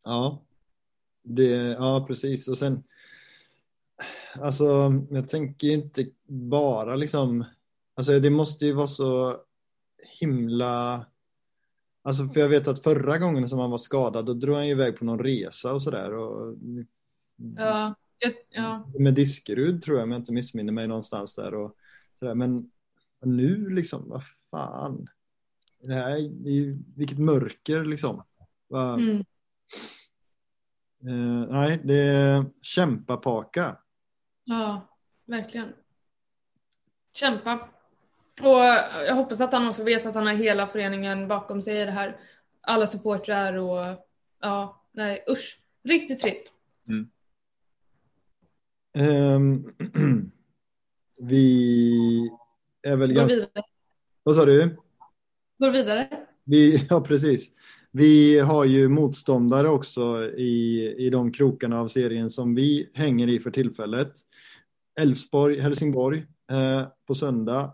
[0.04, 0.42] Ja,
[1.24, 2.48] det, ja precis.
[2.48, 2.84] Och sen,
[4.40, 7.46] alltså jag tänker ju inte bara liksom,
[7.96, 9.38] alltså det måste ju vara så
[10.20, 11.06] himla,
[12.04, 14.72] alltså för jag vet att förra gången som han var skadad då drog han ju
[14.72, 16.14] iväg på någon resa och sådär.
[16.14, 16.58] Och,
[17.58, 17.96] Ja,
[18.50, 18.92] ja.
[19.00, 21.54] Med Diskerud tror jag, om jag inte missminner mig någonstans där.
[21.54, 21.76] Och,
[22.20, 22.36] sådär.
[22.36, 22.72] Men
[23.22, 25.08] nu liksom, vad fan.
[25.88, 28.24] Här, det ju, vilket mörker liksom.
[28.98, 29.24] Mm.
[31.08, 33.78] Eh, nej, det är kämpapaka.
[34.44, 34.82] ja,
[35.26, 35.74] verkligen.
[37.14, 37.70] Kämpa.
[38.42, 38.60] Och
[39.08, 41.92] jag hoppas att han också vet att han har hela föreningen bakom sig i det
[41.92, 42.20] här.
[42.62, 44.08] Alla supportrar och
[44.40, 45.62] ja, nej usch.
[45.84, 46.52] Riktigt trist.
[48.94, 49.74] Ehm,
[51.22, 52.30] vi
[52.82, 53.48] är väl ganska...
[54.24, 54.78] Vad sa du?
[55.58, 56.10] Går vidare.
[56.44, 57.52] Vi, ja, precis.
[57.92, 63.40] Vi har ju motståndare också i, i de krokarna av serien som vi hänger i
[63.40, 64.12] för tillfället.
[65.02, 67.74] Elfsborg, Helsingborg eh, på söndag.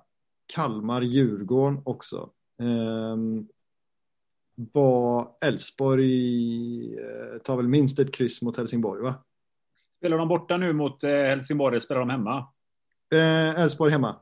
[0.54, 2.30] Kalmar, Djurgården också.
[2.60, 3.18] Eh,
[4.56, 9.14] var Elfsborg eh, tar väl minst ett kryss mot Helsingborg, va?
[9.98, 12.48] Spelar de borta nu mot eh, Helsingborg eller spelar de hemma?
[13.14, 14.16] Eh, Elfsborg hemma.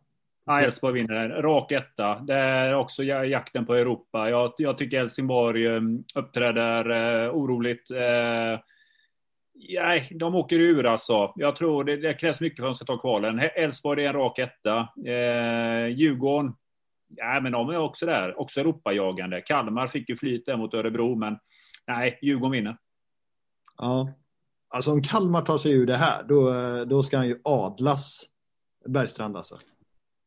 [0.50, 1.30] Nej, Elfsborg vinner.
[1.30, 2.20] Rak etta.
[2.20, 4.30] Det är också ja- jakten på Europa.
[4.30, 5.82] Jag, jag tycker Helsingborg eh,
[6.16, 7.92] uppträder eh, oroligt.
[7.92, 8.60] Eh,
[9.84, 11.34] nej, de åker ur alltså.
[11.36, 13.40] Jag tror det, det krävs mycket för att de ska ta kvalen.
[13.56, 14.78] Elfsborg är en rak etta.
[15.06, 16.54] Eh, Djurgården,
[17.08, 18.40] ja, men de är också där.
[18.40, 19.42] Också Europajagande.
[19.42, 21.38] Kalmar fick ju flyt där mot Örebro, men
[21.88, 22.78] nej, Djurgården vinner.
[23.78, 24.14] Ja.
[24.70, 28.24] Alltså om Kalmar tar sig ur det här, då, eh, då ska han ju adlas
[28.86, 29.58] Bergstrand alltså.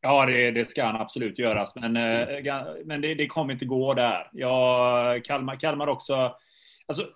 [0.05, 3.65] Ja, det, det ska han absolut göras, men, eh, ga- men det, det kommer inte
[3.65, 4.31] gå där.
[4.33, 6.37] Ja, Kalmar, Kalmar också.
[6.87, 7.09] Alltså,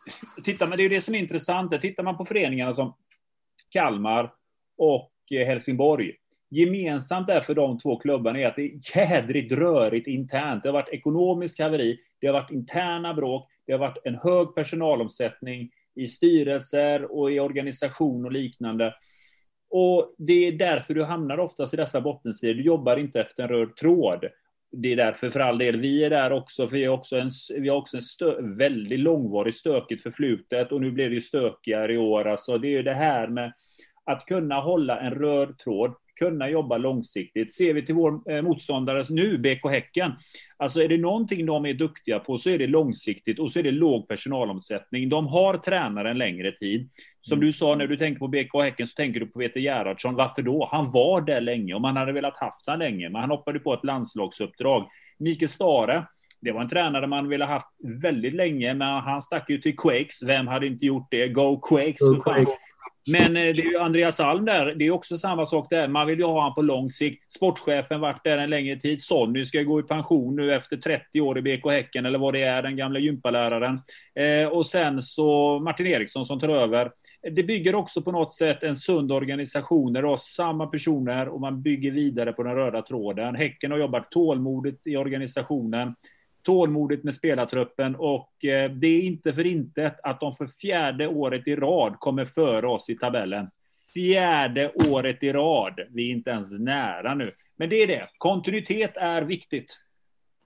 [0.44, 1.80] titta, men det är det som är intressant.
[1.80, 2.94] Tittar man på föreningarna som
[3.70, 4.32] Kalmar
[4.78, 6.12] och eh, Helsingborg.
[6.50, 10.62] Gemensamt där för de två klubbarna är att det är jädrigt rörigt internt.
[10.62, 14.54] Det har varit ekonomisk haveri, det har varit interna bråk, det har varit en hög
[14.54, 18.94] personalomsättning i styrelser och i organisation och liknande.
[19.70, 22.54] Och det är därför du hamnar oftast i dessa bottensidor.
[22.54, 24.24] Du jobbar inte efter en röd tråd.
[24.72, 27.30] Det är därför för all del vi är där också, för vi har också en,
[27.58, 31.94] vi har också en stö, väldigt långvarigt stökigt förflutet och nu blir det ju stökigare
[31.94, 32.28] i år.
[32.28, 33.52] Alltså, det är ju det här med
[34.04, 37.54] att kunna hålla en röd tråd, kunna jobba långsiktigt.
[37.54, 40.12] Ser vi till vår eh, motståndare nu, BK Häcken,
[40.56, 43.62] alltså är det någonting de är duktiga på så är det långsiktigt och så är
[43.62, 45.08] det låg personalomsättning.
[45.08, 46.90] De har tränare en längre tid.
[47.28, 50.14] Som du sa, när du tänker på BK Häcken så tänker du på Peter Gerhardsson.
[50.14, 50.68] Varför då?
[50.72, 53.74] Han var där länge och man hade velat haft han länge, men han hoppade på
[53.74, 54.88] ett landslagsuppdrag.
[55.18, 56.06] Mikael Stare,
[56.40, 57.66] det var en tränare man ville haft
[58.02, 60.22] väldigt länge, men han stack ju till Quakes.
[60.22, 61.28] Vem hade inte gjort det?
[61.28, 62.00] Go Quakes!
[62.00, 62.20] Go.
[62.20, 62.54] Quakes.
[63.10, 65.88] Men eh, det är ju Andreas Alm där, det är också samma sak där.
[65.88, 67.32] Man vill ju ha honom på lång sikt.
[67.32, 69.02] Sportchefen varit där en längre tid.
[69.02, 72.42] Sonny ska gå i pension nu efter 30 år i BK Häcken, eller vad det
[72.42, 73.80] är, den gamla gympaläraren.
[74.14, 76.90] Eh, och sen så Martin Eriksson som tar över.
[77.30, 81.40] Det bygger också på något sätt en sund organisation där du har samma personer och
[81.40, 83.34] man bygger vidare på den röda tråden.
[83.34, 85.94] Häcken har jobbat tålmodigt i organisationen
[86.46, 91.48] tålmodigt med spelartruppen och eh, det är inte för intet att de för fjärde året
[91.48, 93.50] i rad kommer före oss i tabellen.
[93.94, 95.80] Fjärde året i rad.
[95.90, 97.34] Vi är inte ens nära nu.
[97.56, 98.08] Men det är det.
[98.18, 99.78] Kontinuitet är viktigt.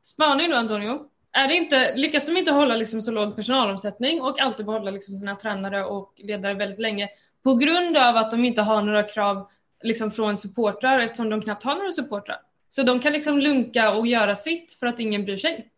[0.03, 1.10] Spaning då Antonio.
[1.33, 5.15] Är det inte, lyckas de inte hålla liksom så låg personalomsättning och alltid behålla liksom
[5.15, 7.09] sina tränare och ledare väldigt länge
[7.45, 9.49] på grund av att de inte har några krav
[9.83, 12.37] liksom från supportrar eftersom de knappt har några supportrar.
[12.69, 15.71] Så de kan liksom lunka och göra sitt för att ingen bryr sig.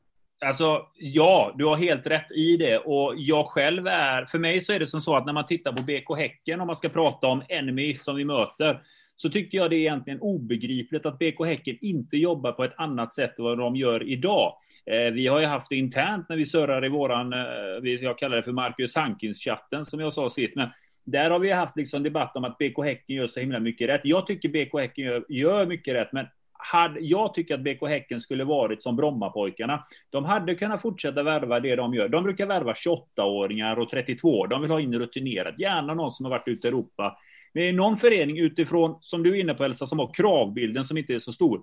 [0.44, 2.78] Alltså, ja, du har helt rätt i det.
[2.78, 4.24] Och jag själv är...
[4.24, 6.66] För mig så är det som så att när man tittar på BK Häcken, om
[6.66, 8.82] man ska prata om enemy som vi möter,
[9.22, 13.14] så tycker jag det är egentligen obegripligt att BK Häcken inte jobbar på ett annat
[13.14, 14.54] sätt än vad de gör idag.
[14.86, 18.36] Eh, vi har ju haft det internt när vi surrar i våran, eh, jag kallar
[18.36, 20.68] det för Marcus Hankins-chatten som jag sa sitt, men
[21.04, 24.00] där har vi haft liksom debatt om att BK Häcken gör så himla mycket rätt.
[24.04, 28.20] Jag tycker BK Häcken gör, gör mycket rätt, men hade, jag tycker att BK Häcken
[28.20, 29.84] skulle varit som Brommapojkarna.
[30.10, 32.08] De hade kunnat fortsätta värva det de gör.
[32.08, 34.46] De brukar värva 28-åringar och 32.
[34.46, 37.16] De vill ha in rutinerat, gärna någon som har varit ute i Europa.
[37.54, 41.14] Men någon förening utifrån, som du är inne på Elsa, som har kravbilden som inte
[41.14, 41.62] är så stor.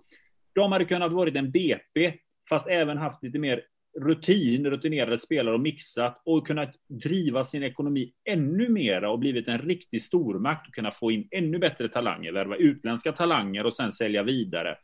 [0.54, 2.13] De hade kunnat varit en BP,
[2.49, 3.62] fast även haft lite mer
[3.99, 9.60] rutin, rutinerade spelare och mixat och kunnat driva sin ekonomi ännu mera och blivit en
[9.60, 14.23] riktig stormakt och kunna få in ännu bättre talanger, värva utländska talanger och sen sälja
[14.23, 14.78] vidare.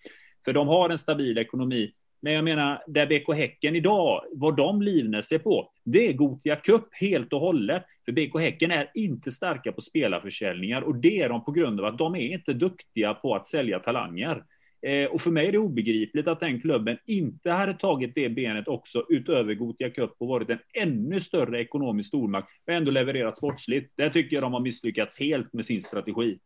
[0.45, 1.91] För de har en stabil ekonomi.
[2.25, 6.55] Men jag menar, där BK Häcken idag, vad de livnär sig på, det är Gotia
[6.55, 7.83] Cup helt och hållet.
[8.05, 11.85] För BK Häcken är inte starka på spelarförsäljningar och det är de på grund av
[11.85, 14.43] att de är inte duktiga på att sälja talanger.
[14.81, 18.67] Eh, och för mig är det obegripligt att den klubben inte hade tagit det benet
[18.67, 23.93] också utöver Gotia Cup och varit en ännu större ekonomisk stormakt och ändå levererat sportsligt.
[23.95, 26.37] Där tycker jag de har misslyckats helt med sin strategi.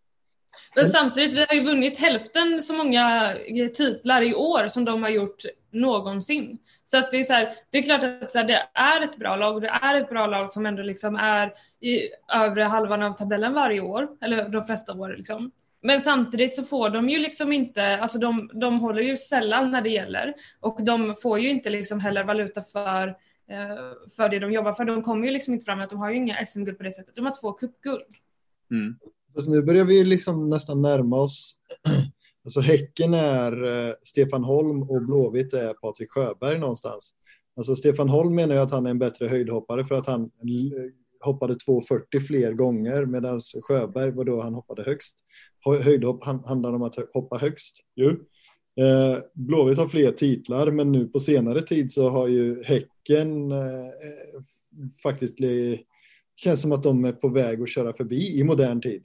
[0.75, 5.03] Men samtidigt, vi har ju vunnit hälften så många eh, titlar i år som de
[5.03, 6.57] har gjort någonsin.
[6.83, 9.35] Så att det är så här, det är klart att här, det är ett bra
[9.35, 11.99] lag och det är ett bra lag som ändå liksom är i
[12.33, 15.51] övre halvan av tabellen varje år, eller de flesta år liksom.
[15.81, 19.81] Men samtidigt så får de ju liksom inte, alltså de, de håller ju sällan när
[19.81, 23.07] det gäller och de får ju inte liksom heller valuta för,
[23.49, 24.85] eh, för det de jobbar för.
[24.85, 27.15] De kommer ju liksom inte fram att de har ju inga SM-guld på det sättet.
[27.15, 28.07] De har två cupguld.
[28.71, 28.95] Mm.
[29.36, 31.58] Alltså nu börjar vi liksom nästan närma oss.
[32.44, 37.13] Alltså Häcken är eh, Stefan Holm och Blåvitt är Patrik Sjöberg någonstans.
[37.56, 40.32] Alltså Stefan Holm menar ju att han är en bättre höjdhoppare för att han
[41.22, 45.15] hoppade 2,40 fler gånger medan Sjöberg var då han hoppade högst
[45.65, 47.76] höjdhopp handlar om att hoppa högst.
[47.96, 48.10] Ju.
[48.86, 53.88] Eh, Blåvitt har fler titlar, men nu på senare tid så har ju Häcken eh,
[55.04, 55.38] faktiskt
[56.36, 59.04] känns som att de är på väg att köra förbi i modern tid.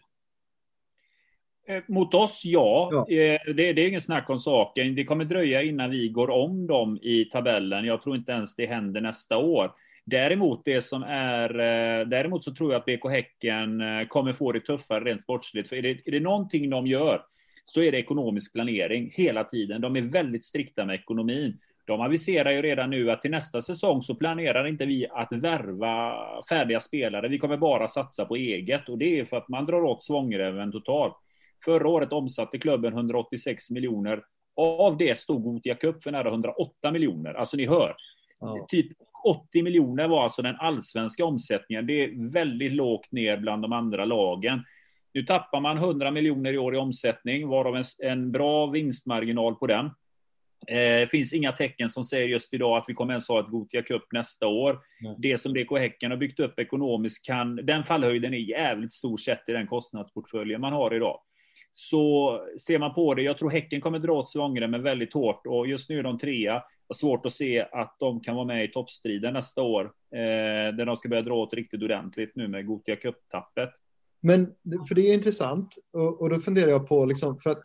[1.67, 2.89] Eh, mot oss, ja.
[2.93, 3.05] ja.
[3.09, 4.95] Det, det, är ingen snack om saken.
[4.95, 7.85] Det kommer dröja innan vi går om dem i tabellen.
[7.85, 9.73] Jag tror inte ens det händer nästa år.
[10.05, 14.53] Däremot det som är, eh, däremot så tror jag att BK Häcken eh, kommer få
[14.53, 15.69] det tuffare rent sportsligt.
[15.69, 17.23] För är det, är det någonting de gör
[17.65, 19.81] så är det ekonomisk planering hela tiden.
[19.81, 21.59] De är väldigt strikta med ekonomin.
[21.87, 26.17] De aviserar ju redan nu att till nästa säsong så planerar inte vi att värva
[26.49, 27.29] färdiga spelare.
[27.29, 30.73] Vi kommer bara satsa på eget och det är för att man drar åt svångremmen
[30.73, 31.15] totalt.
[31.65, 34.23] Förra året omsatte klubben 186 miljoner.
[34.57, 37.35] Av det stod Gothia Cup för nära 108 miljoner.
[37.35, 37.97] Alltså ni hör.
[38.41, 38.67] Ja.
[38.69, 38.87] Typ
[39.25, 41.87] 80 miljoner var alltså den allsvenska omsättningen.
[41.87, 44.65] Det är väldigt lågt ner bland de andra lagen.
[45.15, 49.67] Nu tappar man 100 miljoner i år i omsättning, varav en, en bra vinstmarginal på
[49.67, 49.91] den.
[50.67, 53.49] Det eh, finns inga tecken som säger just idag att vi kommer ens ha ett
[53.49, 54.79] Gotia Cup nästa år.
[55.01, 55.15] Nej.
[55.19, 59.49] Det som BK Häcken har byggt upp ekonomiskt kan, den fallhöjden är jävligt stor sett
[59.49, 61.21] i den kostnadsportföljen man har idag.
[61.77, 65.67] Så ser man på det, jag tror Häcken kommer dra åt svångremmen väldigt hårt och
[65.67, 68.69] just nu är de trea har svårt att se att de kan vara med i
[68.69, 69.85] toppstriden nästa år.
[70.13, 73.71] Eh, där de ska börja dra åt riktigt ordentligt nu med Gotia Cup-tappet.
[74.21, 74.47] Men
[74.89, 77.63] för det är intressant och, och, då funderar jag på liksom för att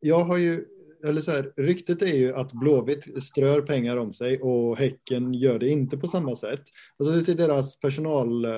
[0.00, 0.64] jag har ju
[1.04, 5.58] eller så här, ryktet är ju att Blåvitt strör pengar om sig och Häcken gör
[5.58, 6.62] det inte på samma sätt.
[6.98, 8.44] Alltså, och så ser deras personal.
[8.44, 8.50] Eh,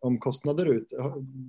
[0.00, 0.92] omkostnader ut.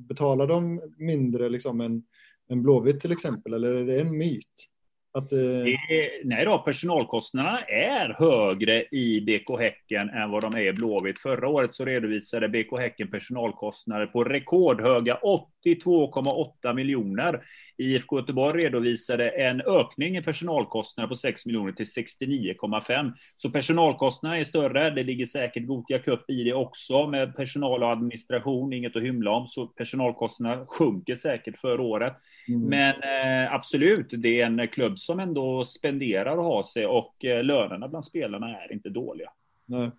[0.07, 2.03] Betalar de mindre liksom än,
[2.49, 4.70] än Blåvitt till exempel eller är det en myt?
[5.13, 5.39] Att, eh...
[5.39, 11.19] är, nej då, personalkostnaderna är högre i BK Häcken än vad de är i Blåvitt.
[11.19, 15.19] Förra året så redovisade BK Häcken personalkostnader på rekordhöga
[15.65, 17.41] 82,8 miljoner.
[17.77, 23.13] IFK Göteborg redovisade en ökning i personalkostnader på 6 miljoner till 69,5.
[23.37, 24.89] Så personalkostnaderna är större.
[24.89, 29.31] Det ligger säkert Gothia Cup i det också med personal och administration, inget att hymla
[29.31, 29.47] om.
[29.47, 32.13] Så personalkostnaderna sjunker säkert för året.
[32.47, 32.61] Mm.
[32.61, 37.43] Men eh, absolut, det är en klubb som ändå spenderar att ha sig och eh,
[37.43, 39.29] lönerna bland spelarna är inte dåliga.
[39.65, 39.89] Nej.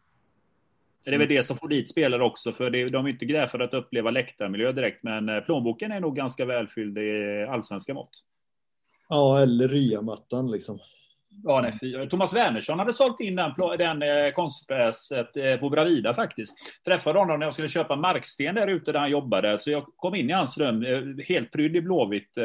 [1.04, 3.46] Det är väl det som får dit spelare också, för det, de är inte där
[3.46, 8.10] för att uppleva läktarmiljö direkt, men eh, plånboken är nog ganska välfylld i allsvenska mått.
[9.08, 10.78] Ja, eller ryamattan liksom.
[11.44, 16.54] Ja, nej, Thomas Wernersson hade sålt in den, den eh, konstgräset på Bravida faktiskt.
[16.84, 20.14] Träffade honom när jag skulle köpa marksten där ute där han jobbade, så jag kom
[20.14, 20.84] in i hans rum
[21.28, 22.38] helt prydd i blåvitt.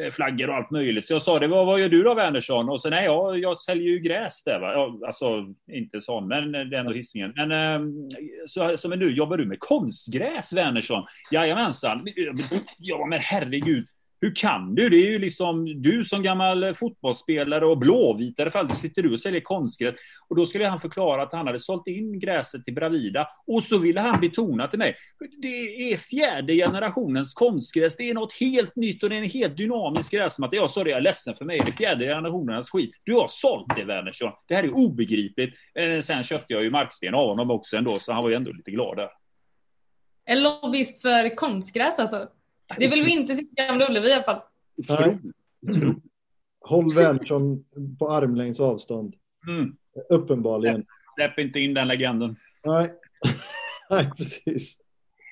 [0.00, 1.06] Eh, flaggor och allt möjligt.
[1.06, 2.68] Så jag sa det, vad, vad gör du då Wernersson?
[2.68, 4.60] Och så nej, jag, jag säljer ju gräs där.
[4.60, 4.72] Va?
[4.72, 7.32] Jag, alltså inte sån, men det är ändå hissingen.
[7.36, 8.08] Men ehm,
[8.46, 11.04] så, så men nu jobbar du med konstgräs Wernersson?
[11.30, 12.06] Jajamensan.
[12.78, 13.86] Ja, men herregud.
[14.24, 14.88] Hur kan du?
[14.88, 19.20] Det är ju liksom du som gammal fotbollsspelare och blåvitare för alltid sitter du och
[19.20, 19.94] säljer konstgräs.
[20.28, 23.78] Och då skulle han förklara att han hade sålt in gräset till Bravida och så
[23.78, 24.96] ville han betona till mig.
[25.42, 25.48] Det
[25.92, 27.96] är fjärde generationens konstgräs.
[27.96, 30.56] Det är något helt nytt och det är en helt dynamisk gräsmatta.
[30.56, 31.60] Jag sa det, jag är ledsen för mig.
[31.64, 32.94] Det är fjärde generationens skit.
[33.04, 34.32] Du har sålt det Wernersson.
[34.48, 35.54] Det här är obegripligt.
[35.74, 38.52] Eh, sen köpte jag ju marksten av honom också ändå, så han var ju ändå
[38.52, 39.10] lite glad där.
[40.24, 42.28] En lobbyist för konstgräs alltså?
[42.78, 44.40] Det vill vi inte se i Gamla Ullevi i alla fall.
[44.88, 45.18] Nej.
[46.60, 47.64] Håll Wernersson
[47.98, 49.14] på armlängds avstånd.
[49.48, 49.76] Mm.
[50.10, 50.86] Uppenbarligen.
[51.14, 52.36] Släpp inte in den legenden.
[52.64, 52.90] Nej,
[53.90, 54.78] nej precis.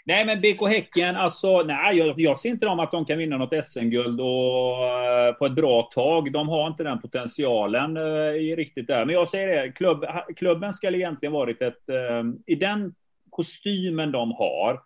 [0.05, 3.37] Nej, men BK Häcken, alltså, nej, jag, jag ser inte dem att de kan vinna
[3.37, 6.33] något SM-guld och, uh, på ett bra tag.
[6.33, 9.05] De har inte den potentialen uh, riktigt där.
[9.05, 10.05] Men jag säger det, klubb,
[10.37, 12.95] klubben ska egentligen varit ett, uh, i den
[13.31, 14.81] kostymen de har,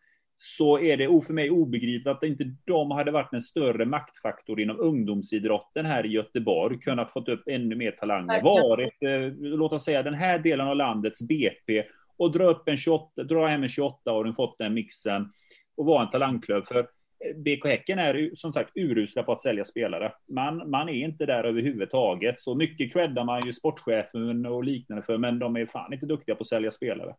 [0.46, 4.80] så är det för mig obegripligt att inte de hade varit en större maktfaktor inom
[4.80, 10.02] ungdomsidrotten här i Göteborg, kunnat fått upp ännu mer talanger, varit, eh, låt oss säga
[10.02, 11.84] den här delen av landets BP
[12.16, 15.32] och dra upp en 28, dra hem en 28-åring, fått den mixen
[15.76, 16.66] och vara en talangklubb.
[16.66, 20.12] För eh, BK Häcken är som sagt urusla på att sälja spelare.
[20.28, 22.40] Man, man är inte där överhuvudtaget.
[22.40, 26.34] Så mycket creddar man ju sportchefen och liknande för, men de är fan inte duktiga
[26.34, 27.14] på att sälja spelare.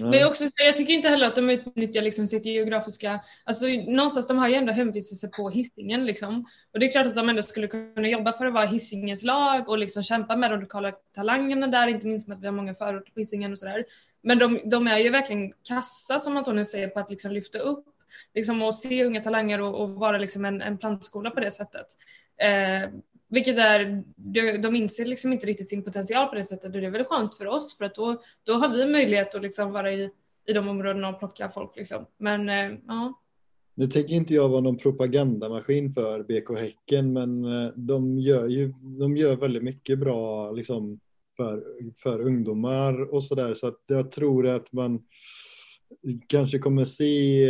[0.00, 4.26] Men jag, också, jag tycker inte heller att de utnyttjar liksom sitt geografiska, alltså någonstans
[4.28, 6.46] de har ju ändå hemvistelse på hissingen liksom.
[6.72, 9.68] Och det är klart att de ändå skulle kunna jobba för att vara hissingens lag
[9.68, 12.74] och liksom kämpa med de lokala talangerna där, inte minst med att vi har många
[12.74, 13.84] förorter på hissingen och sådär.
[14.22, 17.84] Men de, de, är ju verkligen kassa som Antonio säger på att liksom lyfta upp
[18.34, 21.86] liksom, och se unga talanger och, och vara liksom en, en plantskola på det sättet.
[22.36, 22.90] Eh,
[23.32, 24.02] vilket är,
[24.58, 27.34] de inser liksom inte riktigt sin potential på det sättet och det är väl skönt
[27.34, 30.10] för oss för att då, då har vi möjlighet att liksom vara i,
[30.46, 31.76] i de områdena och plocka folk.
[31.76, 32.06] Liksom.
[32.18, 33.20] Men eh, ja.
[33.74, 38.74] Nu tänker inte jag vara någon propagandamaskin för BK Häcken men eh, de gör ju
[38.98, 41.00] de gör väldigt mycket bra liksom,
[41.36, 41.64] för,
[42.02, 45.02] för ungdomar och sådär så att jag tror att man
[46.26, 47.44] kanske kommer se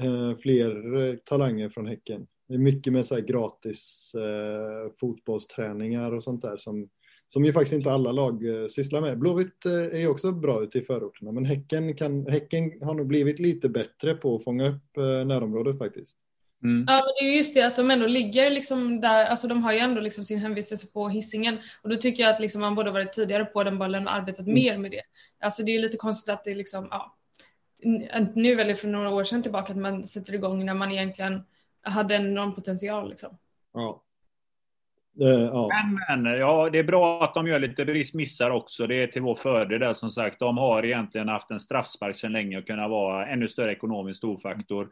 [0.00, 2.26] eh, fler eh, talanger från Häcken.
[2.48, 6.88] Det är mycket med så gratis eh, fotbollsträningar och sånt där som,
[7.26, 9.18] som ju faktiskt inte alla lag eh, sysslar med.
[9.18, 13.38] Blåvitt eh, är också bra ute i förorterna men häcken, kan, häcken har nog blivit
[13.38, 16.16] lite bättre på att fånga upp eh, närområdet faktiskt.
[16.64, 16.84] Mm.
[16.88, 19.78] Ja, det är just det att de ändå ligger liksom där, alltså de har ju
[19.78, 23.12] ändå liksom sin hemvistelse på hissingen och då tycker jag att liksom man borde varit
[23.12, 24.54] tidigare på den bollen och arbetat mm.
[24.54, 25.02] mer med det.
[25.40, 27.16] Alltså det är lite konstigt att det liksom, ja,
[28.34, 31.42] nu eller för några år sedan tillbaka att man sätter igång när man egentligen
[31.84, 33.10] hade en enorm potential.
[33.10, 33.38] Liksom.
[33.72, 34.00] Ja.
[35.22, 35.68] Uh, ja.
[36.08, 38.86] Men, men, ja, det är bra att de gör lite missar också.
[38.86, 40.38] Det är till vår fördel där som sagt.
[40.38, 44.88] De har egentligen haft en straffspark sedan länge och kunnat vara ännu större ekonomisk storfaktor.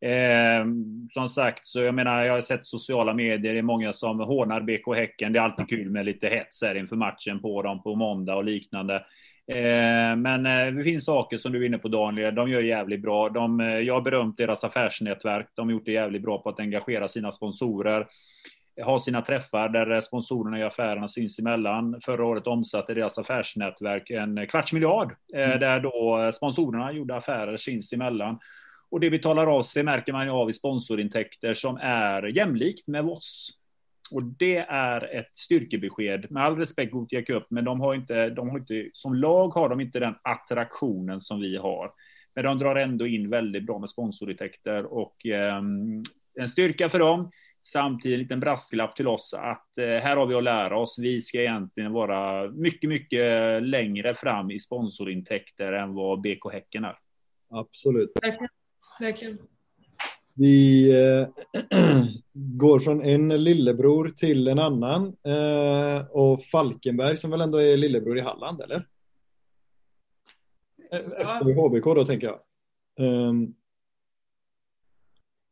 [0.00, 0.66] Eh,
[1.10, 4.60] som sagt, så jag menar, jag har sett sociala medier, det är många som hånar
[4.60, 5.32] BK Häcken.
[5.32, 8.44] Det är alltid kul med lite hets här inför matchen på dem på måndag och
[8.44, 9.04] liknande.
[9.50, 13.02] Eh, men eh, det finns saker som du är inne på Daniel, de gör jävligt
[13.02, 13.28] bra.
[13.28, 15.48] De, eh, jag har berömt deras affärsnätverk.
[15.54, 18.06] De har gjort det jävligt bra på att engagera sina sponsorer.
[18.84, 22.00] Ha sina träffar där sponsorerna gör affärerna sinsemellan.
[22.04, 25.60] Förra året omsatte deras affärsnätverk en kvarts miljard mm.
[25.60, 28.38] där då sponsorerna gjorde affärer sinsemellan.
[28.90, 33.04] Och det betalar av sig märker man ju av i sponsorintäkter som är jämlikt med
[33.04, 33.59] oss.
[34.12, 36.30] Och det är ett styrkebesked.
[36.30, 39.68] Med all respekt Gothia Cup, men de har inte, de har inte, som lag har
[39.68, 41.92] de inte den attraktionen som vi har.
[42.34, 45.62] Men de drar ändå in väldigt bra med sponsorintäkter och eh,
[46.34, 47.30] en styrka för dem.
[47.62, 50.98] Samtidigt en brasklapp till oss att eh, här har vi att lära oss.
[50.98, 56.98] Vi ska egentligen vara mycket, mycket längre fram i sponsorintäkter än vad BK Häcken är.
[57.50, 58.12] Absolut.
[58.22, 58.48] Verkligen.
[59.00, 59.38] Verkligen.
[60.40, 61.28] Vi eh,
[62.32, 65.16] går från en lillebror till en annan.
[65.24, 68.86] Eh, och Falkenberg som väl ändå är lillebror i Halland, eller?
[70.92, 72.40] Eh, Efter HBK då, tänker jag.
[73.06, 73.54] Um,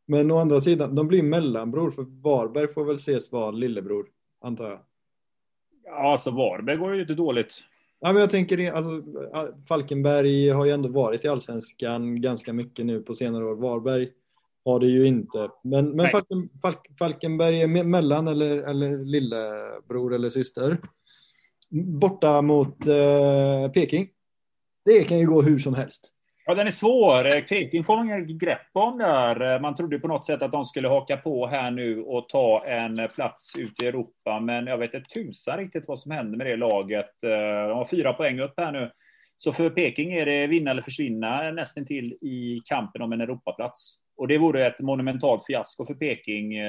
[0.05, 4.07] men å andra sidan, de blir mellanbror, för Varberg får väl ses vara lillebror,
[4.41, 4.79] antar jag.
[5.83, 7.63] Ja, alltså Varberg går ju inte dåligt.
[7.99, 9.03] Ja, men jag tänker, alltså,
[9.67, 13.55] Falkenberg har ju ändå varit i allsvenskan ganska mycket nu på senare år.
[13.55, 14.09] Varberg
[14.69, 15.49] har det ju inte.
[15.63, 20.77] Men, men Falken, Falk, Falkenberg är mellan eller, eller lillebror eller syster.
[21.99, 24.09] Borta mot eh, Peking.
[24.85, 26.13] Det kan ju gå hur som helst.
[26.45, 27.41] Ja, den är svår.
[27.41, 29.59] Peking får man inget grepp om där.
[29.59, 33.09] Man trodde på något sätt att de skulle haka på här nu och ta en
[33.15, 36.55] plats ute i Europa, men jag vet inte tusan riktigt vad som händer med det
[36.55, 37.09] laget.
[37.21, 38.91] De har fyra poäng upp här nu.
[39.37, 43.95] Så för Peking är det vinna eller försvinna nästan till i kampen om en Europaplats.
[44.19, 46.59] Och det vore ett monumentalt fiasko för Peking,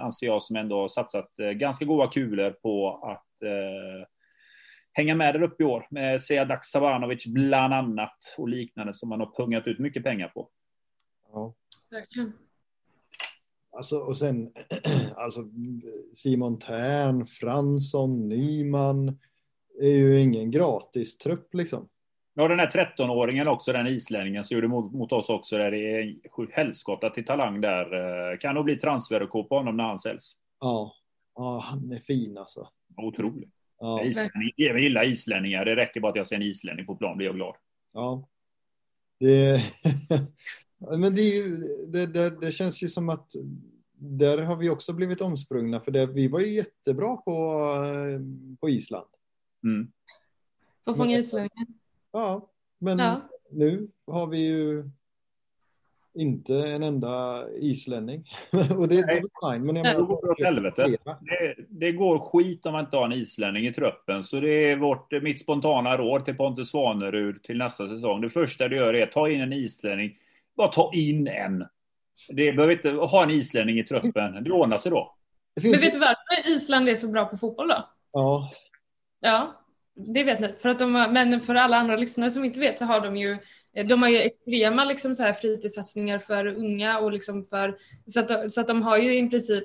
[0.00, 3.48] anser jag, som ändå satsat ganska goda kulor på att
[4.92, 9.20] hänga med där uppe i år med Seadak Savanovic bland annat och liknande som man
[9.20, 10.48] har pungat ut mycket pengar på.
[11.32, 11.54] Ja.
[11.90, 12.32] Verkligen.
[13.76, 14.52] Alltså, och sen
[15.16, 15.40] alltså,
[16.14, 19.18] Simon Tern, Fransson, Nyman
[19.80, 21.88] är ju ingen gratis trupp liksom.
[22.38, 25.78] Ja, den här 13-åringen också, den islänningen som gjorde mot, mot oss också, där det
[25.78, 26.16] är
[26.52, 28.40] helskotta till talang där.
[28.40, 30.32] Kan nog bli transferrekord på honom när han säljs.
[30.60, 30.94] Ja.
[31.34, 32.68] ja, han är fin alltså.
[32.96, 33.50] Otrolig.
[33.78, 34.04] Ja.
[34.04, 35.64] Islänning, jag gillar islänningar.
[35.64, 37.56] Det räcker bara att jag ser en islänning på plan blir jag glad.
[37.92, 38.28] Ja.
[39.20, 39.62] Det,
[40.98, 41.56] men det, ju,
[41.86, 43.30] det, det, det, känns ju som att
[43.98, 47.54] där har vi också blivit omsprungna för det, vi var ju jättebra på,
[48.60, 49.06] på Island.
[49.64, 49.92] Mm.
[50.84, 51.66] På att fånga islänningar.
[52.16, 52.48] Ja,
[52.78, 53.20] men Ja.
[53.50, 54.90] nu har vi ju
[56.14, 58.24] inte en enda islänning.
[58.76, 59.66] och det, är fine.
[59.66, 59.94] Men jag Nej.
[59.94, 60.96] Det går åt helvete.
[61.04, 64.22] Det, det går skit om man inte har en islänning i truppen.
[64.22, 68.20] Så det är vårt, mitt spontana råd till Pontus Svanerud till nästa säsong.
[68.20, 70.18] Det första du gör är att ta in en islänning.
[70.56, 71.66] Bara ta in en.
[72.28, 74.44] Det behöver inte ha en islänning i truppen.
[74.44, 75.14] Det ordnar sig då.
[75.62, 77.88] Men vet du varför Island är så bra på fotboll då?
[78.12, 78.52] ja,
[79.20, 79.54] Ja,
[79.96, 80.54] det vet ni.
[80.60, 83.16] För att de har, men för alla andra lyssnare som inte vet så har de
[83.16, 83.38] ju
[83.84, 88.52] de har ju extrema liksom så här fritidssatsningar för unga och liksom för så att,
[88.52, 89.64] så att de har ju i princip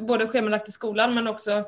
[0.00, 1.64] både schemalagt i skolan men också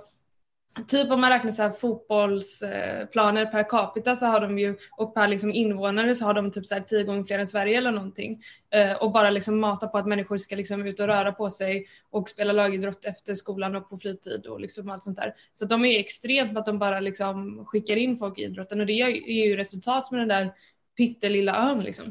[0.89, 5.53] typ om man räknar så fotbollsplaner per capita så har de ju och per liksom
[5.53, 8.43] invånare så har de typ så här tio gånger fler än Sverige eller någonting
[8.75, 11.87] Eh, och bara liksom mata på att människor ska liksom ut och röra på sig
[12.11, 15.35] och spela lagidrott efter skolan och på fritid och liksom allt sånt där.
[15.53, 18.87] Så de är extremt med att de bara liksom skickar in folk i idrotten och
[18.87, 20.55] det är ju resultat med den där
[20.97, 22.05] pyttelilla ön liksom.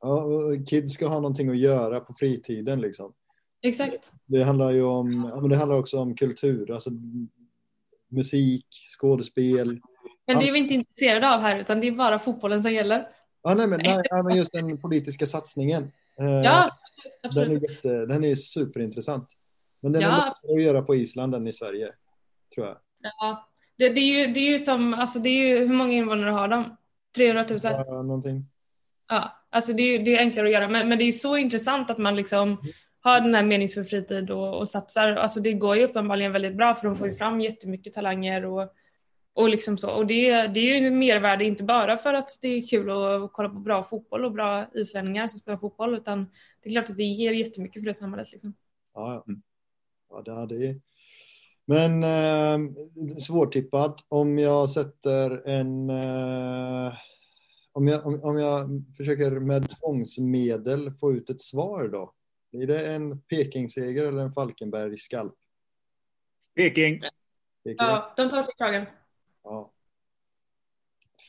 [0.00, 3.12] ja, och kids ska ha någonting att göra på fritiden liksom.
[3.62, 4.12] Exakt.
[4.26, 6.90] Det handlar ju om, ja, men det handlar också om kultur, alltså
[8.10, 8.66] musik,
[8.98, 9.80] skådespel.
[10.26, 13.08] Men det är vi inte intresserade av här utan det är bara fotbollen som gäller.
[13.42, 15.82] Ja, nej, men, nej, men just den politiska satsningen.
[16.20, 16.70] Eh, Ja,
[17.22, 17.62] den, absolut.
[17.62, 19.28] är jätte, den är superintressant.
[19.80, 20.10] Men den är Ja.
[20.42, 21.92] lättare att göra på Island än i Sverige,
[22.54, 22.76] tror jag.
[23.18, 23.48] Ja.
[23.78, 26.30] Det, det, är ju, det är ju som, alltså det är ju, hur många invånare
[26.30, 26.76] har de?
[27.16, 27.58] 300 000?
[27.62, 28.46] Ja, någonting.
[29.08, 31.36] Ja, alltså det, är det är enklare att göra, men, men det är ju så
[31.36, 32.62] intressant att man liksom
[33.00, 35.12] har den här meningsfull fritid och, och satsar.
[35.12, 38.72] Alltså det går ju uppenbarligen väldigt bra för de får ju fram jättemycket talanger och,
[39.34, 39.90] och liksom så.
[39.90, 43.48] Och det, det är ju mervärde inte bara för att det är kul att kolla
[43.48, 46.30] på bra fotboll och bra islänningar som spelar fotboll, utan
[46.62, 48.32] det är klart att det ger jättemycket för det samhället.
[48.32, 48.54] Liksom.
[48.94, 49.24] Ja, ja.
[49.28, 49.42] Mm.
[50.10, 50.80] Ja det hade ju.
[51.64, 52.72] Men eh,
[53.18, 54.04] svårtippat.
[54.08, 55.90] Om jag sätter en...
[55.90, 56.92] Eh,
[57.72, 62.14] om, jag, om, om jag försöker med tvångsmedel få ut ett svar då.
[62.52, 65.34] Är det en Pekingseger eller en Falkenberg-skalp?
[66.56, 67.00] Peking.
[67.64, 67.76] Peking?
[67.78, 68.86] Ja, de tar sig kragen.
[69.44, 69.72] Ja.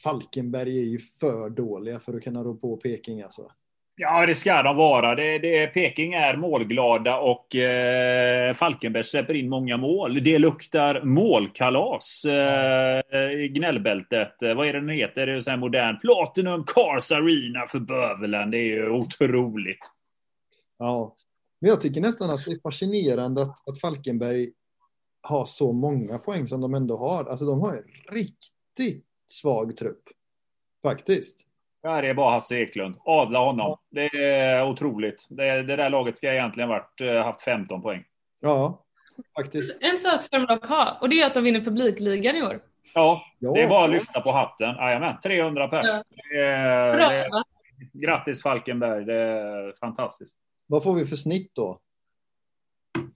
[0.04, 3.52] Falkenberg är ju för dåliga för att kunna rå på Peking alltså.
[3.96, 5.16] Ja, det ska de vara.
[5.16, 10.24] Det, det, Peking är målglada och eh, Falkenberg släpper in många mål.
[10.24, 14.36] Det luktar målkalas eh, i gnällbältet.
[14.40, 15.26] Vad är det den heter?
[15.26, 18.52] Det är så här modern Platinum Cars Arena för bövelen.
[18.52, 19.92] Det är ju otroligt.
[20.82, 21.16] Ja.
[21.60, 24.52] Men jag tycker nästan att det är fascinerande att, att Falkenberg
[25.22, 27.26] har så många poäng som de ändå har.
[27.26, 30.04] Alltså de har en riktigt svag trupp.
[30.84, 31.40] Faktiskt.
[31.82, 32.96] Ja, det är bara Hasse Eklund.
[33.06, 33.78] Adla honom.
[33.90, 35.26] Det är otroligt.
[35.30, 38.04] Det, det där laget ska egentligen varit, eh, haft 15 poäng.
[38.40, 38.86] Ja,
[39.36, 39.78] faktiskt.
[39.82, 42.60] En sak ska de ha och det är att de vinner publikligan i år.
[42.96, 43.52] Ja, Ja.
[43.54, 44.76] det är bara att lyfta på hatten.
[44.76, 45.86] Jajamän, 300 pers.
[45.88, 46.04] Ja.
[46.32, 47.30] Det är, Bra, det är,
[47.94, 50.36] grattis Falkenberg, det är fantastiskt.
[50.72, 51.80] Vad får vi för snitt då?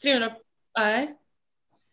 [0.03, 0.35] 300,
[0.79, 1.17] nej.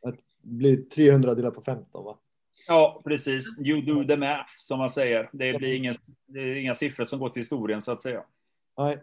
[0.02, 2.18] Det blir 300 delat på 15 va?
[2.66, 3.58] Ja, precis.
[3.58, 5.30] You do the math, som man säger.
[5.32, 5.94] Det blir ingen,
[6.26, 8.24] det är inga siffror som går till historien, så att säga.
[8.78, 9.02] Nej.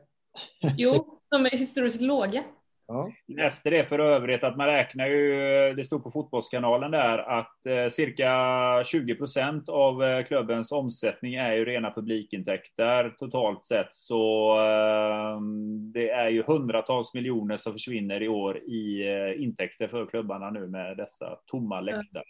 [0.78, 2.44] Jo, de är historiskt låga.
[2.92, 3.12] Ja.
[3.28, 5.30] Läste det för övrigt att man räknar ju,
[5.74, 8.32] det stod på Fotbollskanalen där, att eh, cirka
[8.86, 13.88] 20 procent av eh, klubbens omsättning är ju rena publikintäkter totalt sett.
[13.92, 15.42] Så eh,
[15.94, 20.68] det är ju hundratals miljoner som försvinner i år i eh, intäkter för klubbarna nu
[20.68, 22.24] med dessa tomma läktare.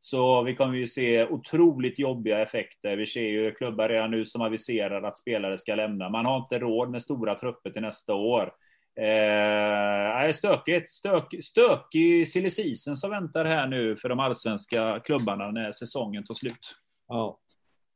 [0.00, 2.96] Så vi kommer ju se otroligt jobbiga effekter.
[2.96, 6.08] Vi ser ju klubbar redan nu som aviserar att spelare ska lämna.
[6.08, 8.52] Man har inte råd med stora trupper till nästa år.
[9.00, 10.92] Eh, stökigt.
[10.92, 16.34] Stök, stökig silly season som väntar här nu för de allsvenska klubbarna när säsongen tar
[16.34, 16.76] slut.
[17.08, 17.40] ja.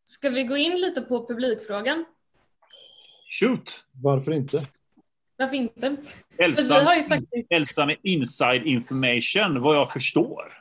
[0.04, 2.04] Ska vi gå in lite på publikfrågan?
[3.40, 3.84] Shoot!
[3.92, 4.66] Varför inte?
[5.36, 5.96] Varför inte?
[6.38, 10.52] Elsa, vi har ju faktiskt Elsa med inside information, vad jag förstår.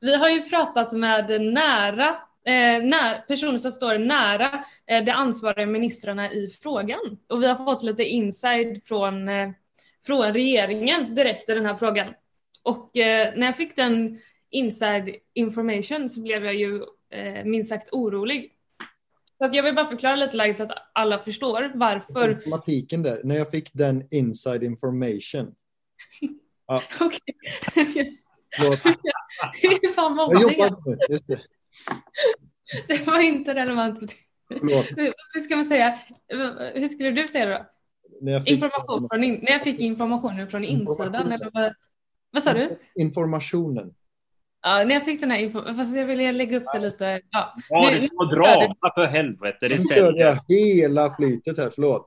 [0.00, 2.16] Vi har ju pratat med nära,
[2.46, 7.18] eh, när, personer som står nära eh, de ansvariga ministrarna i frågan.
[7.28, 9.50] Och vi har fått lite inside från, eh,
[10.06, 12.14] från regeringen direkt i den här frågan.
[12.62, 14.18] Och eh, när jag fick den
[14.50, 18.52] inside information så blev jag ju eh, minst sagt orolig.
[19.38, 22.34] Så att jag vill bara förklara lite läget så att alla förstår varför.
[22.34, 23.20] Matematiken där.
[23.24, 25.54] När jag fick den inside information.
[26.66, 27.20] Ja, Okej.
[28.56, 28.86] förlåt.
[29.82, 30.42] Är fan Jag mobbning.
[30.42, 30.96] jobbar inte nu.
[31.08, 31.40] Just det.
[32.88, 33.98] Det var inte relevant.
[35.34, 35.98] Hur ska man säga?
[36.74, 37.66] Hur skulle du säga det då?
[38.20, 41.74] När jag fick Information från in, när jag fick informationen från insidan eller vad,
[42.30, 42.78] vad sa du?
[42.94, 43.94] informationen.
[44.62, 47.20] Ja, när jag fick den här info, fast jag ville lägga upp det lite.
[47.30, 47.54] Ja.
[47.68, 49.68] Ja, det ska vara drama för helvete.
[49.68, 50.12] Det säljer.
[50.14, 52.06] jag hela flytet här, förlåt.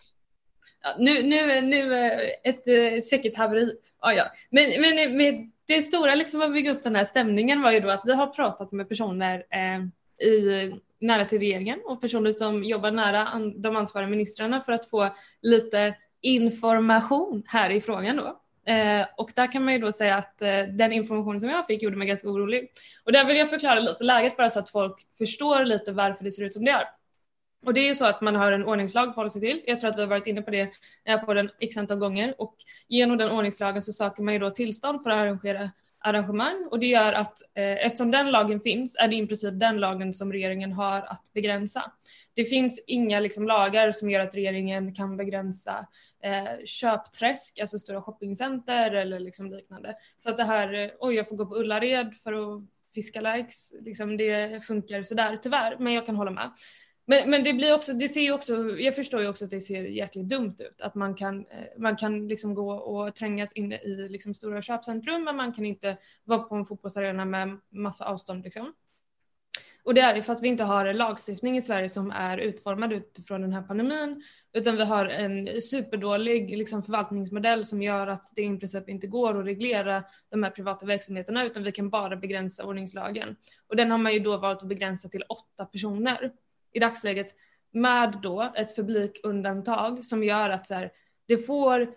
[0.84, 3.74] Ja, nu, nu, nu eh, ett eh, säkert haveri.
[4.02, 4.24] Ja, ja.
[4.50, 7.90] Men, men med det stora liksom att bygga upp den här stämningen var ju då
[7.90, 12.92] att vi har pratat med personer eh, i, nära till regeringen och personer som jobbar
[12.92, 15.10] nära an, de ansvariga ministrarna för att få
[15.42, 18.42] lite information här i frågan då.
[18.72, 21.84] Eh, och där kan man ju då säga att eh, den information som jag fick
[21.84, 22.72] gjorde mig ganska orolig.
[23.04, 26.32] Och där vill jag förklara lite läget bara så att folk förstår lite varför det
[26.32, 26.86] ser ut som det gör.
[27.66, 29.62] Och det är ju så att man har en ordningslag att förhålla sig till.
[29.66, 30.72] Jag tror att vi har varit inne på det
[31.06, 32.56] eh, på den x antal gånger och
[32.88, 36.86] genom den ordningslagen så söker man ju då tillstånd för att arrangera arrangemang och det
[36.86, 40.72] gör att eh, eftersom den lagen finns är det i princip den lagen som regeringen
[40.72, 41.92] har att begränsa.
[42.34, 45.88] Det finns inga liksom, lagar som gör att regeringen kan begränsa
[46.24, 49.96] eh, köpträsk, alltså stora shoppingcenter eller liksom liknande.
[50.18, 52.64] Så att det här, eh, oj jag får gå på Ullared för att
[52.94, 56.52] fiska likes, liksom, det funkar sådär tyvärr, men jag kan hålla med.
[57.08, 59.62] Men, men det blir också, det ser ju också, jag förstår ju också att det
[59.62, 60.82] ser jäkligt dumt ut.
[60.82, 65.24] Att man kan, eh, man kan liksom gå och trängas inne i liksom stora köpcentrum
[65.24, 68.44] men man kan inte vara på en fotbollsarena med massa avstånd.
[68.44, 68.74] Liksom.
[69.84, 72.38] Och det är ju för att vi inte har en lagstiftning i Sverige som är
[72.38, 74.24] utformad utifrån den här pandemin.
[74.54, 79.40] Utan vi har en superdålig liksom, förvaltningsmodell som gör att det i princip inte går
[79.40, 83.36] att reglera de här privata verksamheterna utan vi kan bara begränsa ordningslagen.
[83.68, 86.32] Och den har man ju då valt att begränsa till åtta personer
[86.76, 87.36] i dagsläget
[87.72, 90.92] med då ett publikundantag som gör att så här,
[91.28, 91.96] det får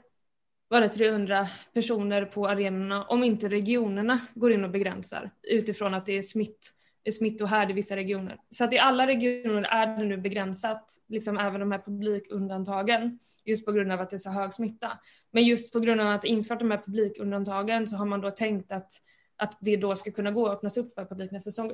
[0.68, 6.18] vara 300 personer på arenorna om inte regionerna går in och begränsar utifrån att det
[6.18, 6.74] är smitt
[7.12, 8.40] smittohärd i vissa regioner.
[8.50, 13.66] Så att i alla regioner är det nu begränsat, liksom även de här publikundantagen, just
[13.66, 14.98] på grund av att det är så hög smitta.
[15.30, 18.72] Men just på grund av att infört de här publikundantagen så har man då tänkt
[18.72, 18.92] att,
[19.36, 21.72] att det då ska kunna gå att öppnas upp för publik nästa säsong.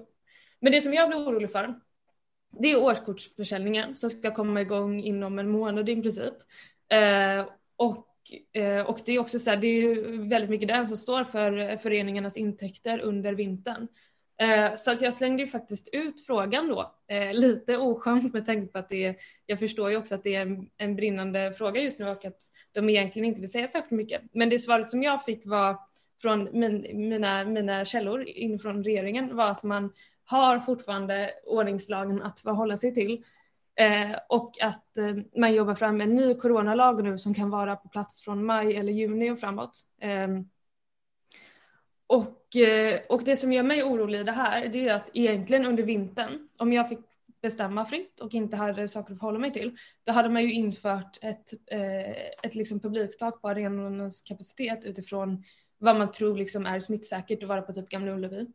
[0.60, 1.74] Men det som jag blir orolig för,
[2.60, 6.34] det är årskortsförsäljningen som ska komma igång inom en månad i princip.
[6.92, 7.46] Eh,
[7.76, 8.06] och,
[8.52, 11.76] eh, och det är också så här, det är väldigt mycket den som står för
[11.76, 13.88] föreningarnas intäkter under vintern.
[14.40, 18.72] Eh, så att jag slängde ju faktiskt ut frågan då, eh, lite oskönt med tanke
[18.72, 21.80] på att det är, jag förstår ju också att det är en, en brinnande fråga
[21.80, 22.42] just nu och att
[22.72, 24.22] de egentligen inte vill säga särskilt mycket.
[24.32, 25.78] Men det svaret som jag fick var
[26.22, 29.92] från min, mina, mina källor inifrån regeringen var att man
[30.24, 33.24] har fortfarande ordningslagen att förhålla sig till.
[33.76, 37.88] Eh, och att eh, man jobbar fram en ny coronalag nu som kan vara på
[37.88, 39.78] plats från maj eller juni och framåt.
[40.00, 40.28] Eh,
[42.06, 45.66] och, eh, och det som gör mig orolig i det här det är att egentligen
[45.66, 46.98] under vintern, om jag fick
[47.42, 51.18] bestämma fritt och inte hade saker att förhålla mig till, då hade man ju infört
[51.22, 52.10] ett, eh,
[52.42, 55.44] ett liksom publiktak på arenornas kapacitet utifrån
[55.78, 58.46] vad man tror liksom är smittsäkert att vara på typ Gamla Ullevi.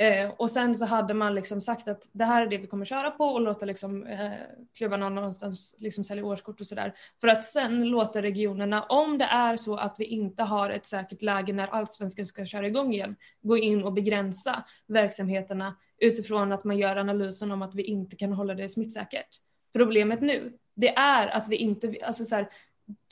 [0.00, 2.84] Eh, och sen så hade man liksom sagt att det här är det vi kommer
[2.84, 4.32] köra på och låta liksom, eh,
[4.76, 6.94] klubbarna någonstans liksom sälja årskort och sådär.
[7.20, 11.22] För att sen låta regionerna, om det är så att vi inte har ett säkert
[11.22, 16.78] läge när allsvenskan ska köra igång igen, gå in och begränsa verksamheterna utifrån att man
[16.78, 19.28] gör analysen om att vi inte kan hålla det smittsäkert.
[19.72, 22.48] Problemet nu, det är att vi inte, alltså så här,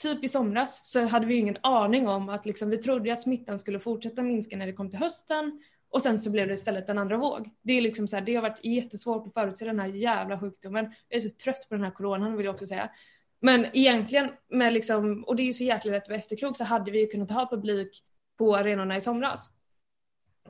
[0.02, 3.58] typ i somras så hade vi ingen aning om att liksom, vi trodde att smittan
[3.58, 5.60] skulle fortsätta minska när det kom till hösten
[5.96, 7.50] och sen så blev det istället en andra våg.
[7.62, 10.92] Det är liksom så här, det har varit jättesvårt att förutse den här jävla sjukdomen.
[11.08, 12.90] Jag är så trött på den här coronan vill jag också säga.
[13.40, 16.64] Men egentligen med liksom, och det är ju så jäkla lätt att vara efterklok, så
[16.64, 18.02] hade vi ju kunnat ha publik
[18.38, 19.50] på arenorna i somras.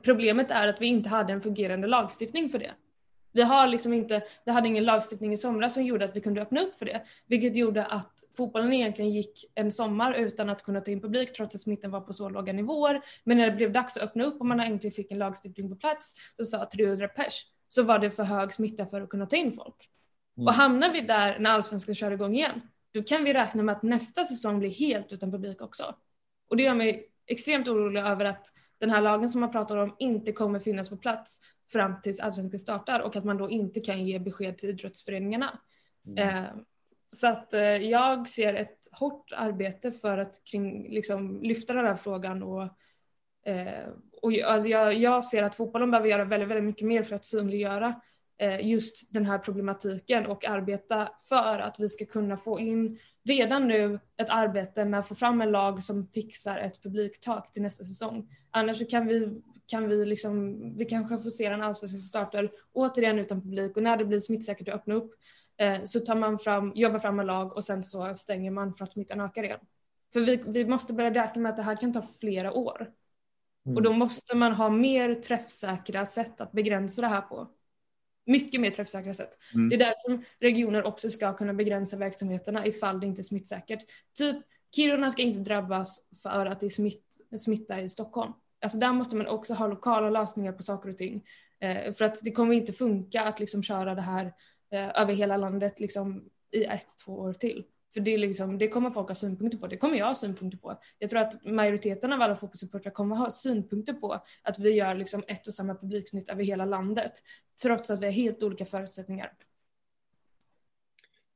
[0.03, 2.71] Problemet är att vi inte hade en fungerande lagstiftning för det.
[3.31, 6.41] Vi, har liksom inte, vi hade ingen lagstiftning i somras som gjorde att vi kunde
[6.41, 10.81] öppna upp för det, vilket gjorde att fotbollen egentligen gick en sommar utan att kunna
[10.81, 13.01] ta in publik trots att smittan var på så låga nivåer.
[13.23, 15.75] Men när det blev dags att öppna upp och man äntligen fick en lagstiftning på
[15.75, 19.35] plats så sa 300 pers så var det för hög smitta för att kunna ta
[19.35, 19.89] in folk.
[20.37, 20.47] Mm.
[20.47, 22.61] Och hamnar vi där när allsvenskan kör igång igen,
[22.93, 25.95] då kan vi räkna med att nästa säsong blir helt utan publik också.
[26.49, 29.95] Och det gör mig extremt orolig över att den här lagen som man pratar om
[29.99, 34.05] inte kommer finnas på plats fram tills allsvenskan startar och att man då inte kan
[34.05, 35.59] ge besked till idrottsföreningarna.
[36.07, 36.29] Mm.
[36.29, 36.49] Eh,
[37.11, 41.95] så att eh, jag ser ett hårt arbete för att kring, liksom, lyfta den här
[41.95, 42.63] frågan och,
[43.51, 43.89] eh,
[44.21, 47.25] och alltså jag, jag, ser att fotbollen behöver göra väldigt, väldigt mycket mer för att
[47.25, 48.01] synliggöra
[48.61, 53.99] just den här problematiken och arbeta för att vi ska kunna få in redan nu
[54.17, 58.29] ett arbete med att få fram en lag som fixar ett publiktak till nästa säsong.
[58.51, 63.19] Annars kan vi kan vi liksom, vi kanske får se en allsvensk som startar återigen
[63.19, 65.13] utan publik och när det blir smittsäkert att öppna upp
[65.57, 68.83] eh, så tar man fram, jobbar fram en lag och sen så stänger man för
[68.83, 69.59] att smittan ökar igen.
[70.13, 72.91] För vi, vi måste börja räkna med att det här kan ta flera år.
[73.65, 73.77] Mm.
[73.77, 77.47] Och då måste man ha mer träffsäkra sätt att begränsa det här på.
[78.25, 79.37] Mycket mer träffsäkra sätt.
[79.53, 79.69] Mm.
[79.69, 83.79] Det är därför regioner också ska kunna begränsa verksamheterna ifall det inte är smittsäkert.
[84.17, 84.37] Typ
[84.77, 88.33] Kiruna ska inte drabbas för att det är smitt, smitta i Stockholm.
[88.61, 91.23] Alltså där måste man också ha lokala lösningar på saker och ting.
[91.59, 94.33] Eh, för att det kommer inte funka att liksom köra det här
[94.71, 97.65] eh, över hela landet liksom i ett, två år till.
[97.93, 100.57] För det, är liksom, det kommer folk ha synpunkter på, det kommer jag ha synpunkter
[100.57, 100.79] på.
[100.99, 105.23] Jag tror att majoriteten av alla fotbollssupportrar kommer ha synpunkter på att vi gör liksom
[105.27, 107.11] ett och samma publiksnitt över hela landet.
[107.63, 109.33] Trots att vi har helt olika förutsättningar.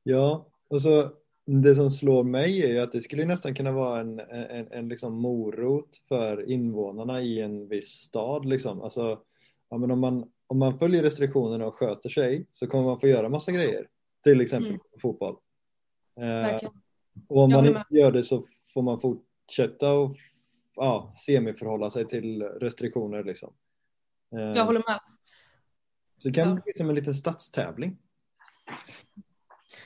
[0.02, 4.00] Ja, och så det som slår mig är ju att det skulle nästan kunna vara
[4.00, 8.44] en, en, en liksom morot för invånarna i en viss stad.
[8.44, 8.82] Liksom.
[8.82, 9.20] Alltså,
[9.70, 13.08] ja, men om, man, om man följer restriktionerna och sköter sig så kommer man få
[13.08, 13.88] göra massa grejer.
[14.22, 14.80] Till exempel mm.
[15.02, 15.36] fotboll.
[16.20, 16.68] Eh,
[17.28, 20.16] och om man inte gör det så får man fortsätta och
[20.74, 23.24] ja, semiförhålla sig till restriktioner.
[23.24, 23.54] Liksom.
[24.34, 25.00] Eh, Jag håller med.
[26.18, 26.62] Så det kan ja.
[26.64, 27.98] bli som en liten stadstävling.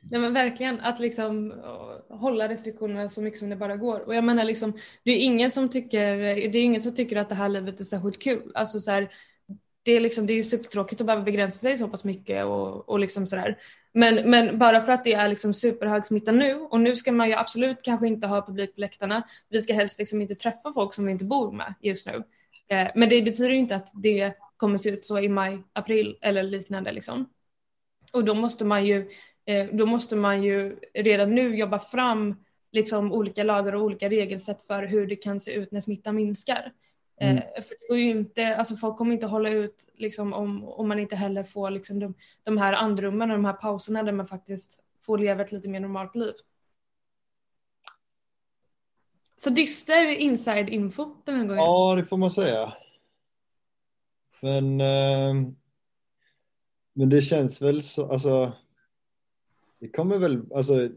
[0.02, 4.00] Nej men verkligen att liksom eh, hålla restriktionerna så mycket som det bara går.
[4.00, 4.72] Och jag menar liksom,
[5.04, 7.84] det är ingen som tycker, det är ingen som tycker att det här livet är
[7.84, 8.52] särskilt kul.
[8.54, 9.08] Alltså så här,
[9.82, 12.98] det är liksom, det är supertråkigt att behöva begränsa sig så pass mycket och, och
[12.98, 13.58] liksom sådär.
[13.92, 17.28] Men, men bara för att det är liksom superhög smitta nu och nu ska man
[17.28, 19.22] ju absolut kanske inte ha publik på läktarna.
[19.48, 22.22] Vi ska helst liksom inte träffa folk som vi inte bor med just nu.
[22.68, 26.42] Eh, men det betyder inte att det kommer se ut så i maj, april eller
[26.42, 27.28] liknande liksom.
[28.12, 29.08] Och då måste man ju
[29.72, 32.34] då måste man ju redan nu jobba fram
[32.72, 36.72] liksom olika lagar och olika regelsätt för hur det kan se ut när smittan minskar.
[37.20, 37.42] Eh, mm.
[37.42, 40.98] för det går ju inte, alltså folk kommer inte hålla ut liksom, om, om man
[40.98, 44.80] inte heller får liksom, de, de här andrummen och de här pauserna där man faktiskt
[45.00, 46.34] får leva ett lite mer normalt liv.
[49.36, 51.64] Så dyster inside info den här gången.
[51.64, 52.72] Ja, det får man säga.
[54.40, 55.34] Men, eh,
[56.92, 58.52] men det känns väl så, alltså
[59.80, 60.88] det kommer väl, alltså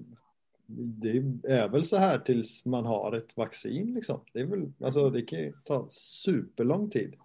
[0.72, 1.10] det
[1.48, 4.24] är väl så här tills man har ett vaccin liksom.
[4.34, 7.16] Det är väl, alltså det kan ju ta superlång tid.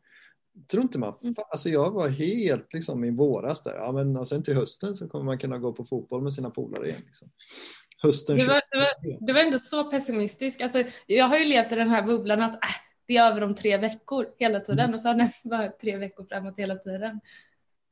[0.70, 1.34] Tror inte man, mm.
[1.50, 5.24] alltså jag var helt liksom i våras där, ja men sen till hösten så kommer
[5.24, 7.02] man kunna gå på fotboll med sina polare igen.
[7.04, 7.28] Liksom.
[8.02, 10.60] Hösten du var, du, var, du var ändå så pessimistisk.
[10.60, 12.70] Alltså, jag har ju levt i den här bubblan att äh,
[13.06, 14.94] det är över om tre veckor hela tiden mm.
[14.94, 17.20] och så har det bara tre veckor framåt hela tiden.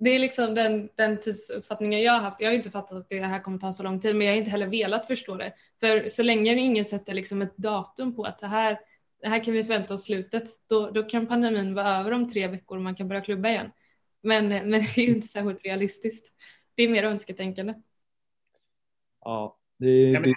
[0.04, 2.40] Det är liksom den, den tidsuppfattningen jag har haft.
[2.40, 4.38] Jag har inte fattat att det här kommer ta så lång tid, men jag har
[4.38, 5.52] inte heller velat förstå det.
[5.80, 8.80] För så länge ingen sätter liksom ett datum på att det här,
[9.22, 12.48] det här kan vi förvänta oss slutet, då, då kan pandemin vara över om tre
[12.48, 13.70] veckor och man kan börja klubba igen.
[14.22, 16.32] Men, men det är ju inte särskilt realistiskt.
[16.74, 17.74] Det är mer önsketänkande.
[19.20, 20.32] Ja, det Ja, men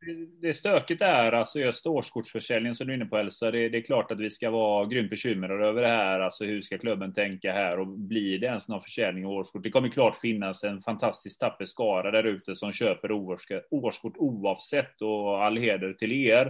[0.00, 3.50] det, det, stöket är alltså just årskortsförsäljningen som du är inne på Elsa.
[3.50, 6.20] Det, det är klart att vi ska vara grymt bekymrade över det här.
[6.20, 9.62] Alltså hur ska klubben tänka här och blir det ens någon försäljning av årskort?
[9.62, 13.12] Det kommer klart finnas en fantastisk tapper skara där ute som köper
[13.70, 16.46] årskort oavsett och all heder till er.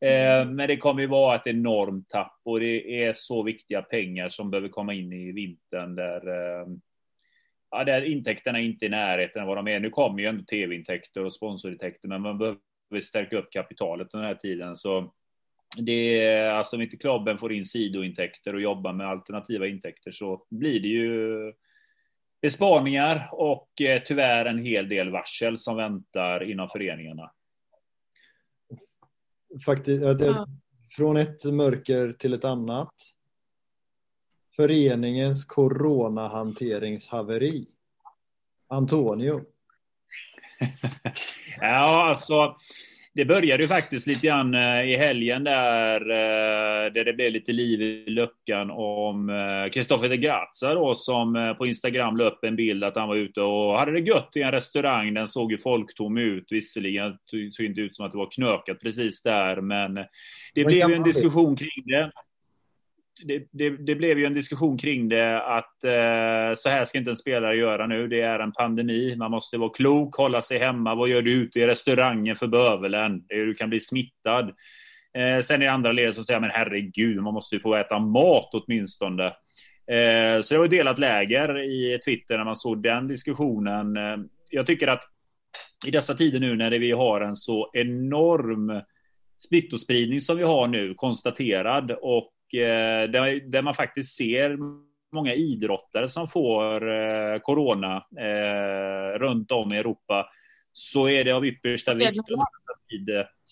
[0.00, 4.28] Eh, men det kommer ju vara ett enormt tapp och det är så viktiga pengar
[4.28, 6.66] som behöver komma in i vintern där eh,
[7.70, 9.80] ja, där intäkterna inte är i närheten av vad de är.
[9.80, 14.34] Nu kommer ju ändå tv-intäkter och sponsorintäkter, men man behöver stärka upp kapitalet den här
[14.34, 14.76] tiden.
[14.76, 15.14] Så
[15.76, 20.46] det är alltså om inte klubben får in sidointäkter och jobbar med alternativa intäkter så
[20.50, 21.52] blir det ju
[22.42, 27.32] besparingar och eh, tyvärr en hel del varsel som väntar inom föreningarna.
[29.66, 30.46] Faktiskt, ja.
[30.96, 32.94] från ett mörker till ett annat
[34.60, 37.66] föreningens coronahanteringshaveri.
[38.68, 39.40] Antonio.
[41.60, 42.56] ja, alltså.
[43.14, 47.52] Det började ju faktiskt lite grann eh, i helgen där, eh, där det blev lite
[47.52, 49.30] liv i luckan om
[49.72, 53.16] Kristoffer eh, de Grazia då som på Instagram la upp en bild att han var
[53.16, 55.14] ute och hade det gött i en restaurang.
[55.14, 57.18] Den såg ju folktom ut visserligen.
[57.32, 59.94] Det såg inte ut som att det var knökat precis där, men
[60.54, 62.10] det blev ju en diskussion kring det
[63.24, 67.10] det, det, det, blev ju en diskussion kring det att eh, så här ska inte
[67.10, 68.08] en spelare göra nu.
[68.08, 69.16] Det är en pandemi.
[69.16, 70.94] Man måste vara klok, hålla sig hemma.
[70.94, 73.24] Vad gör du ute i restaurangen för bövelen?
[73.28, 74.54] Du kan bli smittad.
[75.18, 78.50] Eh, sen i andra led så säger men herregud, man måste ju få äta mat
[78.52, 79.26] åtminstone.
[79.90, 83.96] Eh, så det var delat läger i Twitter när man såg den diskussionen.
[83.96, 84.16] Eh,
[84.50, 85.02] jag tycker att
[85.86, 88.82] i dessa tider nu när vi har en så enorm
[89.38, 94.56] smittospridning som vi har nu konstaterad och Eh, där, där man faktiskt ser
[95.12, 100.28] många idrottare som får eh, corona eh, runt om i Europa
[100.72, 102.20] så är det av yppersta vikt.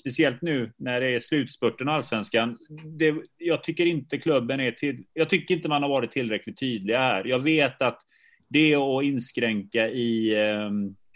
[0.00, 2.58] Speciellt nu när det är slutspurten av allsvenskan.
[2.98, 6.98] Det, jag tycker inte klubben är till, Jag tycker inte man har varit tillräckligt tydliga
[6.98, 7.24] här.
[7.24, 8.00] Jag vet att
[8.48, 10.70] det är att inskränka i eh,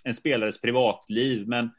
[0.05, 1.71] en spelares privatliv, men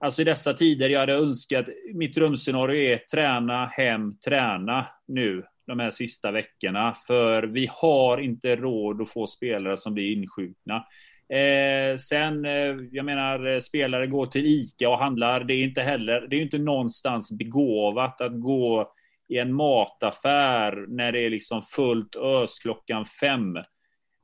[0.00, 5.80] Alltså i dessa tider, jag hade önskat, mitt drömscenario är träna, hem, träna nu de
[5.80, 6.96] här sista veckorna.
[7.06, 10.84] För vi har inte råd att få spelare som blir insjukna.
[11.32, 15.44] Eh, sen, eh, jag menar, eh, spelare går till ICA och handlar.
[15.44, 18.92] Det är inte heller, det är inte någonstans begåvat att gå
[19.28, 23.56] i en mataffär när det är liksom fullt ös klockan fem.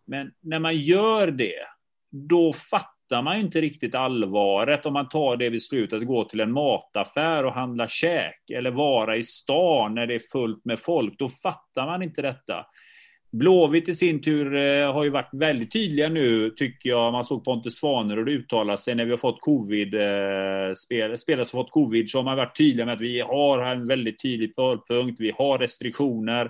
[0.07, 1.66] Men när man gör det,
[2.11, 6.25] då fattar fattar man ju inte riktigt allvaret om man tar det beslutet att gå
[6.25, 10.81] till en mataffär och handla käk eller vara i stan när det är fullt med
[10.81, 11.19] folk.
[11.19, 12.67] Då fattar man inte detta.
[13.33, 17.13] Blåvitt i sin tur eh, har ju varit väldigt tydliga nu, tycker jag.
[17.13, 21.61] Man såg Pontus Svanerud uttala sig när vi har fått covid, eh, spel, spelare som
[21.61, 25.21] fått covid, så har man varit tydliga med att vi har en väldigt tydlig förpunkt.
[25.21, 26.45] vi har restriktioner,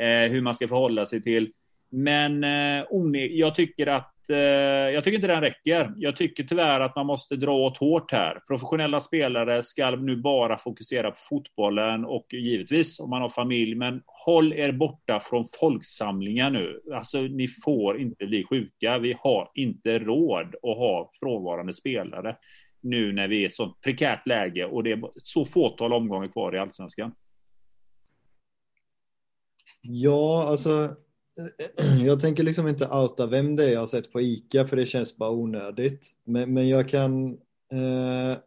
[0.00, 1.52] eh, hur man ska förhålla sig till.
[1.92, 2.84] Men eh,
[3.30, 4.36] jag tycker att Eh,
[4.94, 5.94] jag tycker inte den räcker.
[5.96, 8.40] Jag tycker tyvärr att man måste dra åt hårt här.
[8.48, 14.02] Professionella spelare ska nu bara fokusera på fotbollen och givetvis om man har familj, men
[14.06, 16.80] håll er borta från folksamlingar nu.
[16.94, 18.98] Alltså, ni får inte bli sjuka.
[18.98, 22.36] Vi har inte råd att ha frånvarande spelare
[22.80, 26.28] nu när vi är i ett sånt prekärt läge och det är så fåtal omgångar
[26.28, 27.14] kvar i allsvenskan.
[29.80, 30.96] Ja, alltså
[32.04, 34.86] jag tänker liksom inte outa vem det är jag har sett på ICA för det
[34.86, 36.10] känns bara onödigt.
[36.24, 37.32] Men, men jag kan
[37.72, 38.38] eh,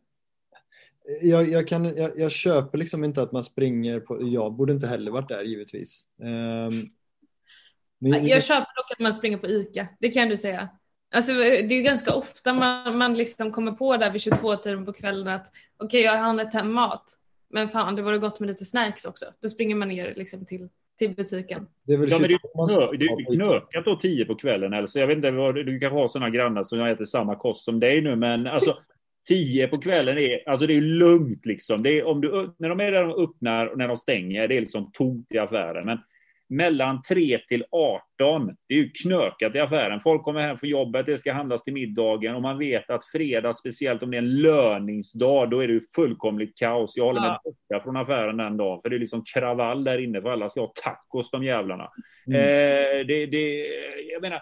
[1.22, 4.88] jag, jag, kan, jag, jag, köper liksom inte att man springer på, jag borde inte
[4.88, 6.04] heller varit där givetvis.
[6.22, 6.70] Eh,
[8.00, 10.70] men, jag köper dock att man springer på ICA, det kan du säga.
[11.12, 15.28] Alltså, det är ganska ofta man, man liksom kommer på där vid 22-tiden på kvällen
[15.28, 17.04] att okej, okay, jag har handlat hem mat,
[17.50, 19.26] men fan, det vore gott med lite snacks också.
[19.42, 21.68] Då springer man ner liksom till till butiken.
[21.88, 24.74] Det är väl ja, men det är ju knökat då tio på kvällen.
[24.74, 28.02] Alltså, jag vet inte, du kanske har sådana grannar som äter samma kost som dig
[28.02, 28.78] nu, men alltså
[29.28, 31.84] tio på kvällen är, alltså det är lugnt liksom.
[31.84, 34.58] Det är, om du, när de är där de öppnar och när de stänger, det
[34.58, 35.86] är liksom tomt i affären.
[35.86, 36.00] Men
[36.50, 38.56] mellan 3 till 18.
[38.68, 40.00] Det är ju knökat i affären.
[40.00, 43.54] Folk kommer hem från jobbet, det ska handlas till middagen och man vet att fredag,
[43.54, 46.98] speciellt om det är en löningsdag, då är det ju fullkomligt kaos.
[46.98, 50.22] Jag håller mig borta från affären den dagen, för det är liksom kravall där inne
[50.22, 51.90] för alla ska ha tacos, de jävlarna.
[52.28, 52.42] Mm.
[52.42, 53.68] Eh, det, det,
[54.14, 54.42] jag menar,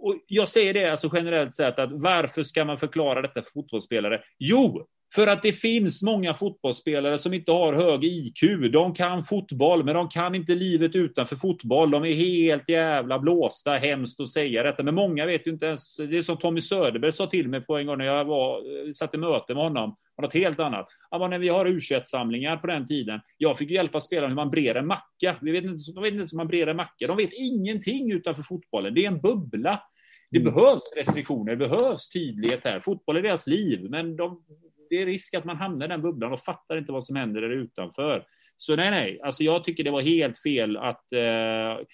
[0.00, 4.20] och jag säger det alltså generellt sett att varför ska man förklara detta för fotbollsspelare?
[4.38, 8.72] Jo, För att det finns många fotbollsspelare som inte har hög IQ.
[8.72, 11.90] De kan fotboll, men de kan inte livet utanför fotboll.
[11.90, 13.70] De är helt jävla blåsta.
[13.70, 15.96] Hemskt att säga detta, men många vet ju inte ens.
[15.96, 19.14] Det är som Tommy Söderberg sa till mig på en gång när jag var, satt
[19.14, 19.96] i möte med honom.
[20.16, 20.86] Och något helt annat.
[21.10, 23.20] Ja, när vi har u samlingar på den tiden.
[23.36, 25.36] Jag fick hjälpa spelarna hur man brer en macka.
[25.40, 27.06] Vi vet inte, de vet inte hur man brer en macka.
[27.06, 28.94] De vet ingenting utanför fotbollen.
[28.94, 29.82] Det är en bubbla.
[30.30, 30.54] Det mm.
[30.54, 32.80] behövs restriktioner, det behövs tydlighet här.
[32.80, 34.42] Fotboll är deras liv, men de,
[34.90, 37.40] det är risk att man hamnar i den bubblan och fattar inte vad som händer
[37.40, 38.24] där utanför.
[38.56, 41.12] Så nej, nej, alltså jag tycker det var helt fel att...
[41.12, 41.20] Eh,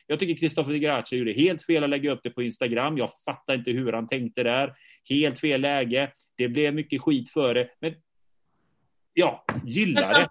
[0.07, 2.99] jag tycker Kristoffer de Gracia gjorde helt fel att lägga upp det på Instagram.
[2.99, 4.75] Jag fattar inte hur han tänkte där.
[5.09, 6.13] Helt fel läge.
[6.37, 7.69] Det blev mycket skit för det.
[7.81, 7.95] Men
[9.13, 10.29] ja, gillar det.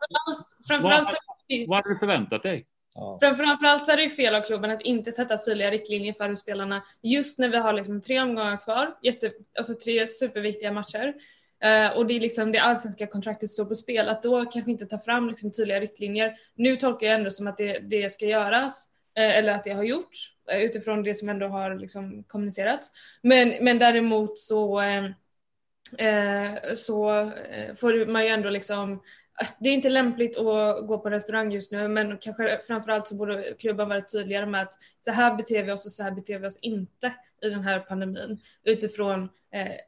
[0.67, 2.65] Framförallt, vad, vad hade du förväntat dig?
[2.95, 3.19] Ja.
[3.21, 6.35] Framförallt så är det ju fel av klubben att inte sätta tydliga riktlinjer för hur
[6.35, 11.13] spelarna, just när vi har liksom tre omgångar kvar, jätte, alltså tre superviktiga matcher,
[11.63, 14.85] Eh, och det är liksom det allsvenska kontraktet står på spel, att då kanske inte
[14.85, 16.35] ta fram liksom tydliga riktlinjer.
[16.55, 19.83] Nu tolkar jag ändå som att det, det ska göras, uh, eller att det har
[19.83, 22.91] gjorts, uh, utifrån det som ändå har liksom kommunicerats.
[23.21, 24.81] Men, men däremot så,
[26.75, 27.31] så
[27.75, 29.01] får man ju ändå liksom
[29.59, 33.53] det är inte lämpligt att gå på restaurang just nu, men kanske framförallt så borde
[33.59, 36.47] klubban vara tydligare med att så här beter vi oss och så här beter vi
[36.47, 38.41] oss inte i den här pandemin.
[38.63, 39.29] Utifrån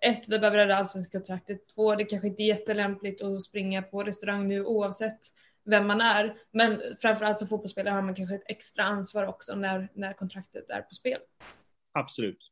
[0.01, 1.67] ett, vi behöver rädda allsvenska kontraktet.
[1.75, 5.19] Två, det kanske inte är jättelämpligt att springa på restaurang nu oavsett
[5.65, 6.35] vem man är.
[6.51, 10.81] Men framförallt som fotbollsspelare har man kanske ett extra ansvar också när, när kontraktet är
[10.81, 11.19] på spel.
[11.91, 12.51] Absolut.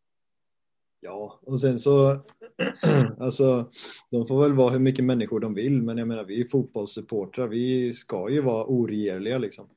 [0.99, 2.21] Ja, och sen så,
[3.19, 3.71] alltså,
[4.11, 7.47] de får väl vara hur mycket människor de vill, men jag menar, vi är fotbollssupportrar,
[7.47, 9.69] vi ska ju vara oregerliga liksom.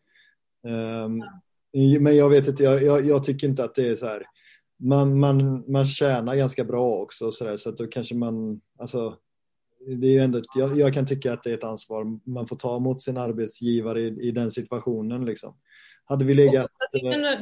[0.62, 1.22] Um,
[2.02, 4.26] men jag vet inte, jag, jag, jag, tycker inte att det är så här,
[4.78, 9.16] man, man, man tjänar ganska bra också så, där, så att då kanske man, alltså,
[9.86, 12.56] det är ju ändå, jag, jag, kan tycka att det är ett ansvar man får
[12.56, 15.56] ta mot sin arbetsgivare i, i den situationen liksom.
[16.04, 16.70] Hade vi legat...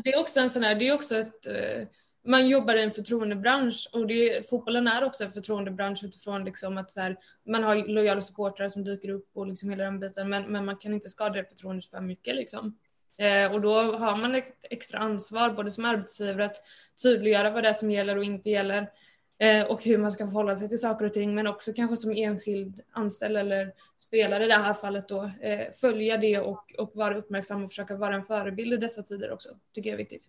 [0.05, 1.89] Det är också en sån här, det är också ett eh,
[2.26, 6.91] man jobbar i en förtroendebransch och det, fotbollen är också en förtroendebransch utifrån liksom att
[6.91, 7.16] så här,
[7.47, 10.76] man har lojala supportrar som dyker upp och liksom hela den biten men, men man
[10.76, 12.78] kan inte skada det förtroendet för mycket liksom.
[13.18, 16.56] Eh, och då har man ett extra ansvar både som arbetsgivare att
[17.02, 18.90] tydliggöra vad det är som gäller och inte gäller
[19.38, 22.12] eh, och hur man ska förhålla sig till saker och ting men också kanske som
[22.12, 27.16] enskild anställd eller spelare i det här fallet då eh, följa det och, och vara
[27.16, 30.28] uppmärksam och försöka vara en förebild i dessa tider också tycker jag är viktigt.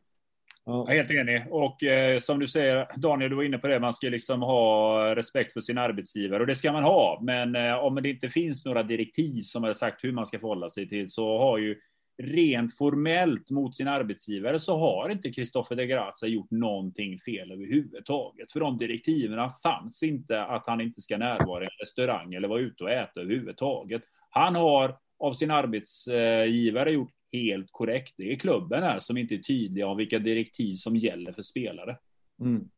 [0.66, 0.86] Ja.
[0.90, 1.46] Helt enig.
[1.50, 5.16] Och eh, som du säger, Daniel, du var inne på det, man ska liksom ha
[5.16, 7.20] respekt för sin arbetsgivare och det ska man ha.
[7.22, 10.70] Men eh, om det inte finns några direktiv som har sagt hur man ska förhålla
[10.70, 11.76] sig till så har ju
[12.18, 18.52] rent formellt mot sin arbetsgivare så har inte Christoffer de Grazia gjort någonting fel överhuvudtaget.
[18.52, 22.60] För de direktiven fanns inte att han inte ska närvara i en restaurang eller vara
[22.60, 24.02] ute och äta överhuvudtaget.
[24.30, 28.14] Han har av sin arbetsgivare gjort helt korrekt.
[28.18, 31.98] Det är klubben här som inte är tydliga om vilka direktiv som gäller för spelare.
[32.42, 32.70] Mm.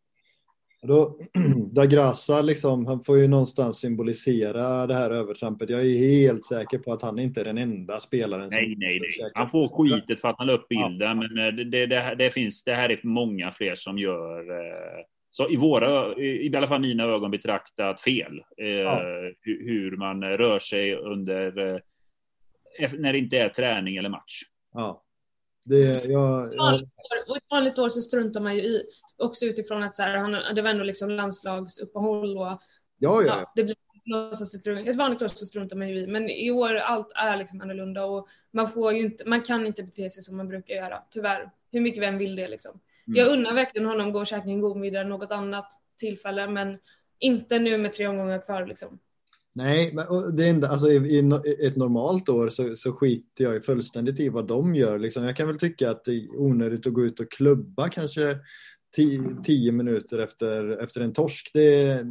[0.82, 1.18] Då,
[1.72, 5.70] Dagrassa, liksom, han får ju någonstans symbolisera det här övertrampet.
[5.70, 8.80] Jag är helt säker på att han inte är den enda spelaren nej, som...
[8.80, 11.14] Nej, nej, Han får skitet för att han la upp bilden, ja.
[11.14, 15.50] men eh, det, det, det, finns, det här är många fler som gör eh, så
[15.50, 18.42] i våra, i alla fall mina ögon betraktat fel.
[18.58, 19.02] Eh, ja.
[19.42, 21.82] Hur man rör sig under
[22.98, 24.42] när det inte är träning eller match.
[24.74, 25.04] Ja.
[25.66, 26.82] Det, jag, jag...
[27.28, 28.84] Och ett vanligt år så struntar man ju i,
[29.20, 32.60] också utifrån att så här, han, det var ändå liksom landslagsuppehåll och ja,
[32.98, 33.24] ja.
[33.26, 33.76] ja det blir
[34.90, 38.06] ett vanligt år så struntar man ju i, men i år allt är liksom annorlunda
[38.06, 41.52] och man får ju inte, man kan inte bete sig som man brukar göra, tyvärr.
[41.72, 42.72] Hur mycket vem vill det liksom.
[43.08, 43.20] Mm.
[43.20, 45.68] Jag unnar verkligen honom gå och käka en god middag något annat
[46.00, 46.78] tillfälle, men
[47.20, 49.00] inte nu med tre omgångar kvar liksom.
[49.54, 54.20] Nej, men det enda, alltså, i, i ett normalt år så, så skiter jag fullständigt
[54.20, 55.00] i vad de gör.
[55.00, 55.24] Liksom.
[55.24, 58.38] Jag kan väl tycka att det är onödigt att gå ut och klubba kanske
[58.96, 61.52] tio, tio minuter efter, efter en torsk.
[61.54, 62.04] Det,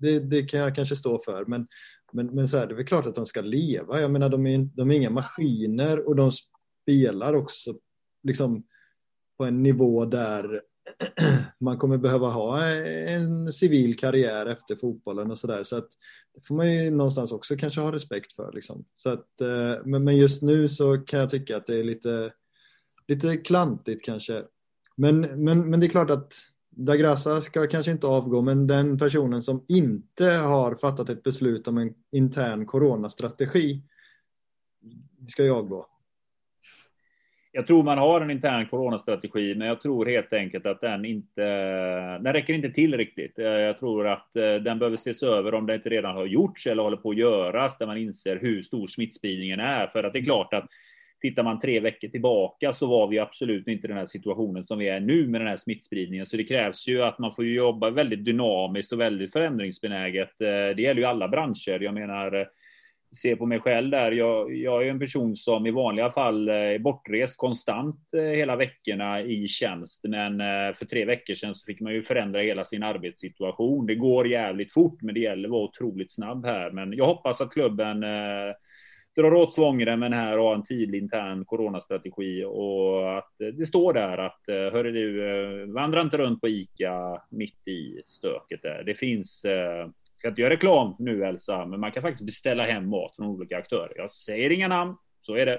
[0.00, 1.44] det, det, kan jag kanske stå för.
[1.44, 1.66] Men,
[2.12, 4.00] men, men så här, det är väl klart att de ska leva.
[4.00, 6.32] Jag menar, de är, de är inga maskiner och de
[6.82, 7.74] spelar också
[8.22, 8.64] liksom,
[9.38, 10.62] på en nivå där
[11.60, 15.64] man kommer behöva ha en civil karriär efter fotbollen och sådär.
[15.64, 15.88] Så att
[16.34, 18.52] det får man ju någonstans också kanske ha respekt för.
[18.52, 18.84] Liksom.
[18.94, 22.32] Så att, eh, men just nu så kan jag tycka att det är lite,
[23.08, 24.44] lite klantigt kanske.
[24.96, 26.32] Men, men, men det är klart att
[26.70, 31.78] Dagrassa ska kanske inte avgå, men den personen som inte har fattat ett beslut om
[31.78, 33.82] en intern coronastrategi
[35.26, 35.86] ska ju avgå.
[37.52, 41.42] jag tror man har en intern coronastrategi, men jag tror helt enkelt att den inte,
[42.18, 43.32] den räcker inte till riktigt.
[43.36, 46.82] Jag tror att eh, den behöver ses över om det inte redan har gjorts eller
[46.82, 49.86] håller på att göras, där man inser hur stor smittspridningen är.
[49.86, 50.68] För att det är klart att
[51.20, 54.78] tittar man tre veckor tillbaka så var vi absolut inte i den här situationen som
[54.78, 56.26] vi är nu med den här smittspridningen.
[56.26, 60.40] Så det krävs ju att man får jobba väldigt dynamiskt och väldigt förändringsbenäget.
[60.40, 61.82] Eh, det gäller ju alla branscher.
[61.82, 62.46] Jag menar, eh,
[63.22, 64.12] se på mig själv där.
[64.12, 69.22] Jag, jag är en person som i vanliga fall eh, är bortrest konstant hela veckorna
[69.22, 70.00] i tjänst.
[70.08, 70.38] Men
[70.74, 73.86] för tre veckor sedan så fick man ju förändra hela sin arbetssituation.
[73.86, 76.70] Det går jävligt fort, men det gäller att vara otroligt snabb här.
[76.70, 78.04] Men jag hoppas att klubben
[79.16, 84.18] drar åt svångremmen här och har en tydlig intern coronastrategi och att det står där
[84.18, 88.82] att hörru du, vandra inte runt på ICA mitt i stöket där.
[88.86, 89.44] Det finns
[90.16, 93.58] ska inte göra reklam nu Elsa, men man kan faktiskt beställa hem mat från olika
[93.58, 93.92] aktörer.
[93.96, 95.58] Jag säger inga namn, så är det.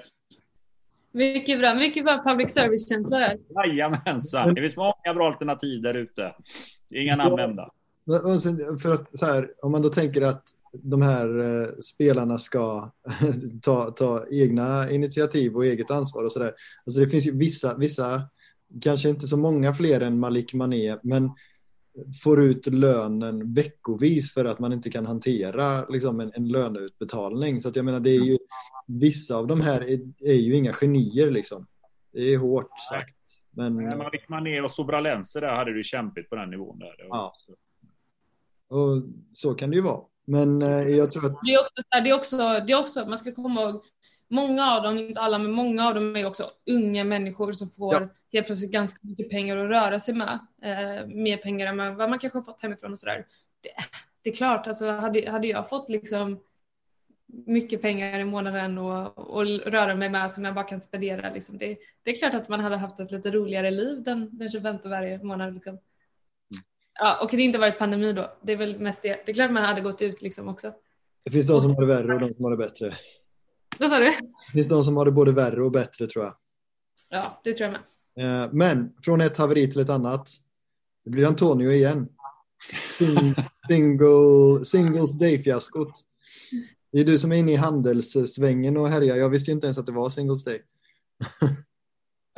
[1.12, 3.38] Mycket bra, mycket bra public service-känsla där.
[3.48, 6.34] Jajamensan, det finns många bra alternativ där ute.
[6.94, 7.70] Inga namn nämnda.
[8.82, 10.42] För att så här, om man då tänker att
[10.72, 12.90] de här eh, spelarna ska
[13.62, 16.54] ta, ta egna initiativ och eget ansvar och sådär.
[16.86, 18.22] Alltså det finns ju vissa, vissa,
[18.82, 21.30] kanske inte så många fler än Malik Mané, men
[22.22, 27.60] får ut lönen veckovis för att man inte kan hantera liksom, en, en löneutbetalning.
[27.60, 28.38] Så att jag menar, det är ju,
[28.86, 31.66] vissa av de här är, är ju inga genier liksom.
[32.12, 33.16] Det är hårt sagt.
[33.50, 33.74] Men...
[33.74, 36.94] Men man fick man ner och Sobralense där hade du kämpigt på den nivån där.
[37.08, 37.32] Ja.
[38.68, 39.02] Och
[39.32, 40.02] så kan det ju vara.
[40.28, 41.38] Men eh, jag tror att...
[41.44, 43.84] Det är, också, det, är också, det är också, man ska komma ihåg,
[44.30, 47.94] många av dem, inte alla, men många av dem är också unga människor som får
[47.94, 48.08] ja.
[48.32, 50.38] helt plötsligt ganska mycket pengar att röra sig med.
[50.62, 53.26] Eh, mer pengar än vad man kanske har fått hemifrån och sådär.
[53.62, 53.70] Det,
[54.22, 56.40] det är klart, alltså, hade, hade jag fått liksom
[57.46, 61.32] mycket pengar i månaden och, och röra mig med som jag bara kan spendera.
[61.32, 61.58] Liksom.
[61.58, 64.78] Det, det, är klart att man hade haft ett lite roligare liv den, den 25
[64.84, 65.54] varje månad.
[65.54, 65.78] Liksom.
[66.98, 68.32] Ja, och det inte varit pandemi då.
[68.42, 69.22] Det är väl mest det.
[69.26, 70.72] Det är klart man hade gått ut liksom också.
[71.24, 72.94] Det finns de som har det värre och de som har det bättre.
[73.78, 74.04] Vad sa du?
[74.04, 76.34] Det finns de som har det både värre och bättre tror jag.
[77.10, 78.44] Ja, det tror jag med.
[78.44, 80.28] Eh, men från ett haveri till ett annat.
[81.04, 82.08] Det blir Antonio igen.
[83.68, 85.92] Single, singles day-fiaskot.
[86.92, 89.16] Det är du som är inne i handelssvängen och härjar.
[89.16, 90.62] Jag visste inte ens att det var Singles Day.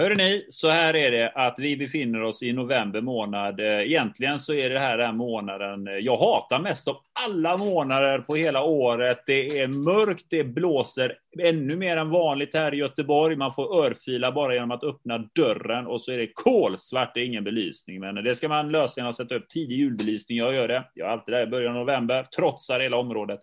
[0.00, 3.60] Hör ni, så här är det att vi befinner oss i november månad.
[3.60, 8.18] Eh, egentligen så är det här den månaden eh, jag hatar mest av alla månader
[8.18, 9.22] på hela året.
[9.26, 13.36] Det är mörkt, det blåser ännu mer än vanligt här i Göteborg.
[13.36, 17.24] Man får örfila bara genom att öppna dörren och så är det kolsvart, det är
[17.24, 18.00] ingen belysning.
[18.00, 20.38] Men det ska man lösa genom att sätta upp tidig julbelysning.
[20.38, 20.84] Jag gör det.
[20.94, 23.40] Jag är alltid där i början av november, trotsar hela området.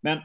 [0.00, 0.18] Men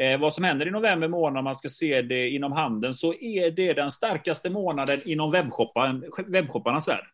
[0.00, 3.14] Eh, vad som händer i november månad, om man ska se det inom handeln, så
[3.14, 7.04] är det den starkaste månaden inom webbshoppan, webbshopparnas värld.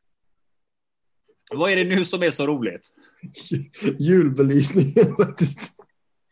[1.55, 2.89] Vad är det nu som är så roligt?
[3.99, 5.73] Julbelysningen faktiskt.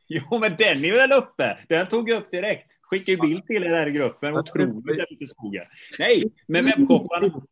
[0.09, 1.59] Jo, men den är väl uppe?
[1.69, 2.73] Den tog jag upp direkt.
[2.83, 4.37] Skickade bild till er där i gruppen.
[4.37, 5.65] Otroligt ute i skogen.
[5.99, 7.43] Nej, men webbshopparna.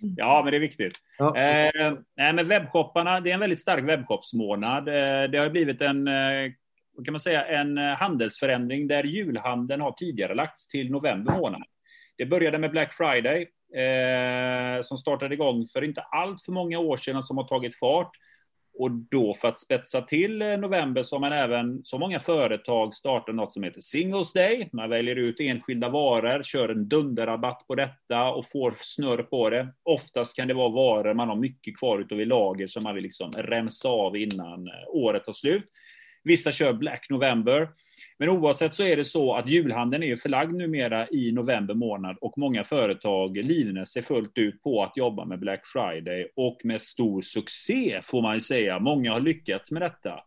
[0.00, 0.98] Ja, men det är viktigt.
[1.18, 1.36] Ja.
[1.36, 4.88] Eh, nej, men webbshopparna, det är en väldigt stark webbshopsmånad.
[4.88, 6.52] Eh, det har blivit en eh,
[7.04, 11.62] kan man säga, en eh, handelsförändring där julhandeln har tidigare lagts till november månad.
[12.16, 13.48] Det började med Black Friday
[13.82, 18.10] eh, som startade igång för inte allt för många år sedan som har tagit fart.
[18.78, 22.94] Och då för att spetsa till eh, november så har man även, så många företag
[22.94, 24.68] startat något som heter Singles Day.
[24.72, 29.68] Man väljer ut enskilda varor, kör en dunderrabatt på detta och får snurr på det.
[29.82, 33.04] Oftast kan det vara varor man har mycket kvar utav i lager som man vill
[33.04, 35.64] liksom remsa av innan eh, året tar slut.
[36.28, 37.68] Vissa kör Black November.
[38.18, 42.38] Men oavsett så är det så att julhandeln är förlagd numera i november månad och
[42.38, 47.22] många företag livnär sig fullt ut på att jobba med Black Friday och med stor
[47.22, 48.78] succé får man ju säga.
[48.78, 50.20] Många har lyckats med detta.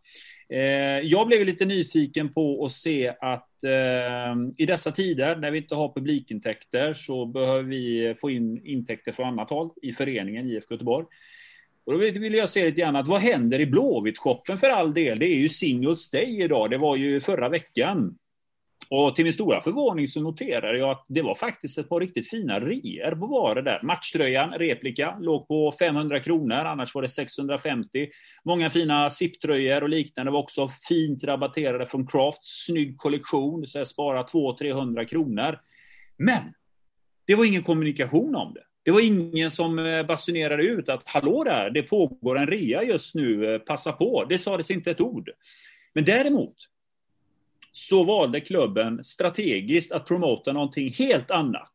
[0.48, 5.58] Eh, jag blev lite nyfiken på att se att eh, i dessa tider när vi
[5.58, 10.74] inte har publikintäkter så behöver vi få in intäkter från annat håll i föreningen IFK
[10.74, 11.06] Göteborg.
[11.84, 15.18] Och då vill jag se lite grann att vad händer i Blåvitt-shoppen för all del?
[15.18, 16.70] Det är ju Singles Day idag.
[16.70, 18.18] Det var ju förra veckan.
[18.88, 22.30] Och till min stora förvåning så noterade jag att det var faktiskt ett par riktigt
[22.30, 23.80] fina reor på varor där.
[23.82, 28.08] Matchtröjan, replika, låg på 500 kronor, annars var det 650.
[28.44, 32.40] Många fina SIP-tröjor och liknande var också fint rabatterade från Craft.
[32.42, 35.58] Snygg kollektion, så jag sparade 200-300 kronor.
[36.16, 36.42] Men
[37.26, 38.62] det var ingen kommunikation om det.
[38.84, 43.14] Det var ingen som eh, basunerade ut att hallå där, det pågår en rea just
[43.14, 44.24] nu, eh, passa på.
[44.28, 45.30] Det sades inte ett ord.
[45.92, 46.56] Men däremot
[47.72, 51.72] så valde klubben strategiskt att promota någonting helt annat.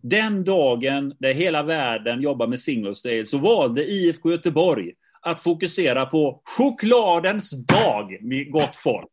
[0.00, 6.06] Den dagen där hela världen jobbar med singles day så valde IFK Göteborg att fokusera
[6.06, 9.08] på chokladens dag, med gott folk.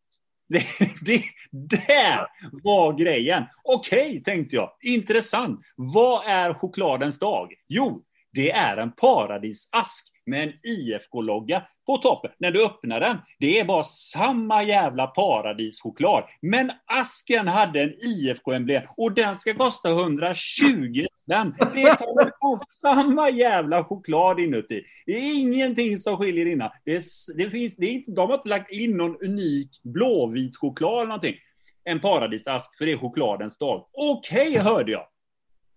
[0.47, 0.63] Det,
[1.01, 2.27] det, där
[2.63, 3.43] var grejen.
[3.63, 4.71] Okej, okay, tänkte jag.
[4.81, 5.59] Intressant.
[5.75, 7.53] Vad är chokladens dag?
[7.67, 8.03] Jo,
[8.33, 12.31] det är en paradisask med en IFK-logga på toppen.
[12.37, 16.23] När du öppnar den, det är bara samma jävla paradischoklad.
[16.41, 21.55] Men asken hade en IFK-emblem och den ska kosta 120 spänn.
[21.73, 24.83] Det är samma jävla choklad inuti.
[25.05, 26.69] Det är ingenting som skiljer innan.
[26.83, 30.57] Det, är, det finns, det är inte, de har inte lagt in någon unik blåvit
[30.57, 31.35] choklad eller någonting.
[31.83, 33.87] En paradisask, för det är chokladens dag.
[33.93, 35.07] Okej, okay, hörde jag.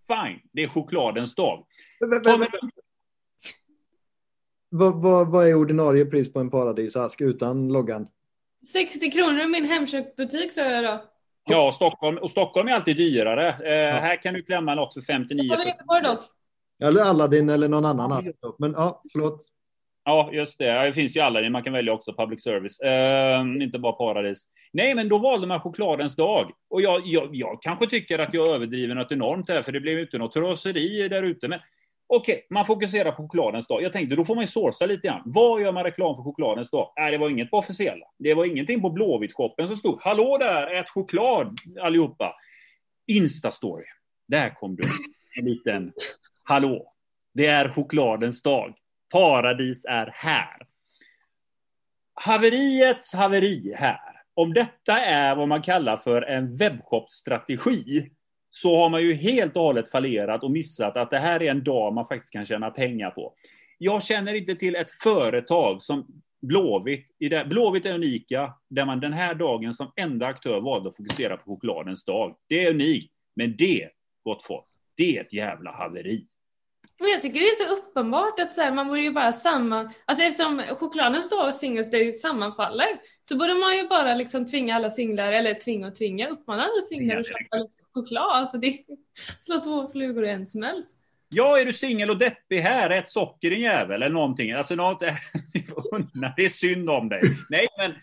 [0.07, 1.67] Fine, det är chokladens dag.
[2.01, 2.49] Men, men, men,
[4.69, 8.09] vad, vad, vad är ordinarie pris på en paradisask utan loggan?
[8.73, 11.05] 60 kronor i min Hemköpbutik sa jag då.
[11.45, 13.49] Ja, Stockholm, och Stockholm är alltid dyrare.
[13.49, 14.01] Eh, ja.
[14.01, 15.57] Här kan du klämma något för 59.
[15.59, 16.25] Ja, Göteborg dock.
[16.83, 18.13] Eller Aladdin eller någon annan.
[18.13, 18.57] Alltså.
[18.59, 19.41] Men ja, förlåt.
[20.05, 20.87] Ja, just det.
[20.87, 21.53] Det finns ju Aladdin.
[21.53, 22.81] Man kan välja också public service.
[22.81, 24.45] Eh, inte bara Paradis.
[24.73, 26.51] Nej, men då valde man chokladens dag.
[26.71, 29.99] Och jag, jag, jag kanske tycker att jag överdriver något enormt här, för det blev
[29.99, 31.49] inte något traseri där ute.
[31.49, 31.61] Men
[32.11, 33.83] Okej, okay, man fokuserar på chokladens dag.
[33.83, 35.23] Jag tänkte, då får man ju sourca lite grann.
[35.25, 36.93] Vad gör man reklam för chokladens dag?
[36.97, 38.07] Nej, det var inget på officiella.
[38.19, 42.35] Det var ingenting på Blåvitt-shoppen som stod, hallå där, ät choklad allihopa.
[43.07, 43.85] Instastory.
[44.29, 44.83] Där kom du.
[45.39, 45.93] En liten,
[46.45, 46.93] hallå.
[47.35, 48.75] Det är chokladens dag.
[49.13, 50.57] Paradis är här.
[52.15, 54.01] Haveriets haveri här.
[54.35, 58.11] Om detta är vad man kallar för en webbshopstrategi
[58.63, 61.65] så har man ju helt och hållet fallerat och missat att det här är en
[61.65, 63.35] dag man faktiskt kan tjäna pengar på.
[63.79, 66.07] Jag känner inte till ett företag som
[66.43, 67.07] Blåvitt,
[67.47, 71.45] Blåvitt är unika, där man den här dagen som enda aktör valde att fokusera på
[71.45, 72.37] chokladens dag.
[72.49, 73.89] Det är unikt, men det,
[74.25, 74.65] gott folk,
[74.97, 76.27] det är ett jävla haveri.
[77.01, 79.91] Men jag tycker det är så uppenbart att så här, man borde ju bara samman...
[80.05, 82.89] Alltså eftersom chokladens dag och Singles Day sammanfaller
[83.23, 86.83] så borde man ju bara liksom tvinga alla singlar, eller tvinga och tvinga, uppmana alla
[86.83, 87.69] singlar att köpa
[88.01, 88.37] choklad.
[88.37, 88.79] Alltså det
[89.37, 90.85] slår två flugor i en smäll.
[91.31, 94.53] Ja, är du singel och deppig här, ät socker din jävel eller någonting.
[94.53, 95.01] Alltså något,
[96.37, 97.21] det är synd om dig.
[97.51, 97.95] Nej, men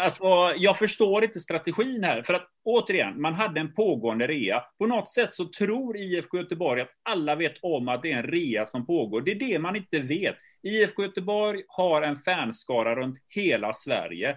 [0.00, 0.24] alltså,
[0.56, 2.22] jag förstår inte strategin här.
[2.22, 4.62] För att återigen, man hade en pågående rea.
[4.78, 8.26] På något sätt så tror IFK Göteborg att alla vet om att det är en
[8.26, 9.20] rea som pågår.
[9.20, 10.36] Det är det man inte vet.
[10.62, 14.36] IFK Göteborg har en fanskara runt hela Sverige.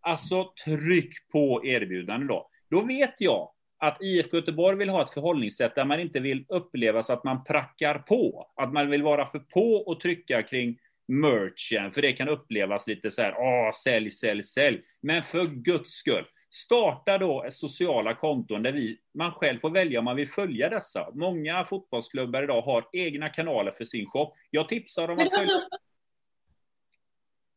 [0.00, 2.48] Alltså tryck på erbjudande då.
[2.70, 3.50] Då vet jag
[3.80, 7.98] att IFK Göteborg vill ha ett förhållningssätt där man inte vill upplevas att man prackar
[7.98, 8.50] på.
[8.56, 10.78] Att man vill vara för på och trycka kring
[11.08, 14.82] merchen, för det kan upplevas lite så här, åh, sälj, sälj, sälj.
[15.02, 20.04] Men för guds skull, starta då sociala konton där vi, man själv får välja om
[20.04, 21.10] man vill följa dessa.
[21.14, 24.34] Många fotbollsklubbar idag har egna kanaler för sin shop.
[24.50, 25.60] Jag tipsar om att följa...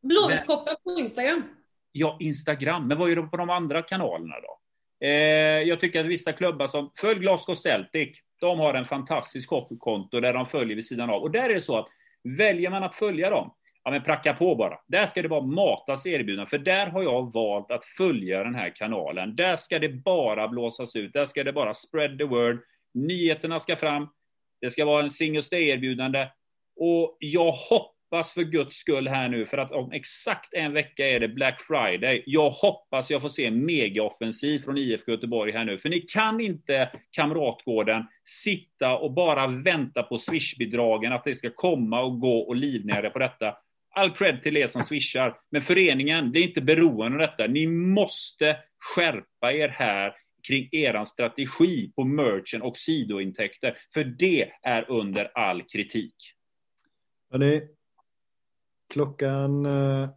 [0.02, 1.44] Blåvitt-shoppen på Instagram.
[1.92, 2.88] Ja, Instagram.
[2.88, 4.60] Men vad är det på de andra kanalerna då?
[5.04, 9.50] Eh, jag tycker att vissa klubbar som, följ Glasgow Celtic, de har en fantastisk
[9.80, 11.22] konto där de följer vid sidan av.
[11.22, 11.88] Och där är det så att
[12.24, 13.54] väljer man att följa dem,
[13.84, 14.80] ja men pracka på bara.
[14.88, 18.76] Där ska det bara matas erbjudanden, för där har jag valt att följa den här
[18.76, 19.36] kanalen.
[19.36, 22.60] Där ska det bara blåsas ut, där ska det bara spread the word.
[22.94, 24.10] Nyheterna ska fram,
[24.62, 26.28] det ska vara en single stay-erbjudande.
[26.76, 31.08] Och jag hoppas hoppas för guds skull här nu, för att om exakt en vecka
[31.08, 32.24] är det Black Friday.
[32.26, 36.42] Jag hoppas jag får se en megaoffensiv från IFK Göteborg här nu, för ni kan
[36.42, 42.56] inte, Kamratgården, sitta och bara vänta på swishbidragen, att det ska komma och gå och
[42.56, 43.58] livnära på detta.
[43.96, 47.48] All cred till er som swishar, men föreningen blir inte beroende av detta.
[47.48, 50.14] Ni måste skärpa er här
[50.48, 56.16] kring er strategi på merchen och sidointäkter, för det är under all kritik.
[57.32, 57.62] Hörrni,
[58.94, 60.10] Klockan, äh,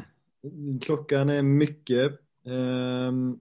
[0.80, 2.12] klockan är mycket.
[2.46, 3.38] Ehm,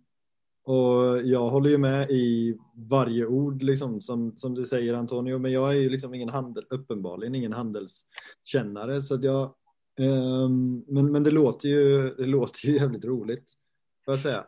[0.63, 5.51] och jag håller ju med i varje ord liksom, som, som du säger Antonio, men
[5.51, 9.01] jag är ju liksom ingen handel, uppenbarligen ingen handelskännare.
[9.01, 9.53] Så att jag,
[9.99, 13.51] ähm, men, men det låter ju, det låter ju jävligt roligt,
[14.05, 14.45] får jag säga.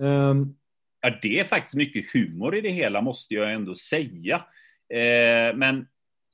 [0.00, 0.56] Ähm,
[1.00, 4.36] ja, det är faktiskt mycket humor i det hela, måste jag ändå säga.
[4.88, 5.86] Eh, men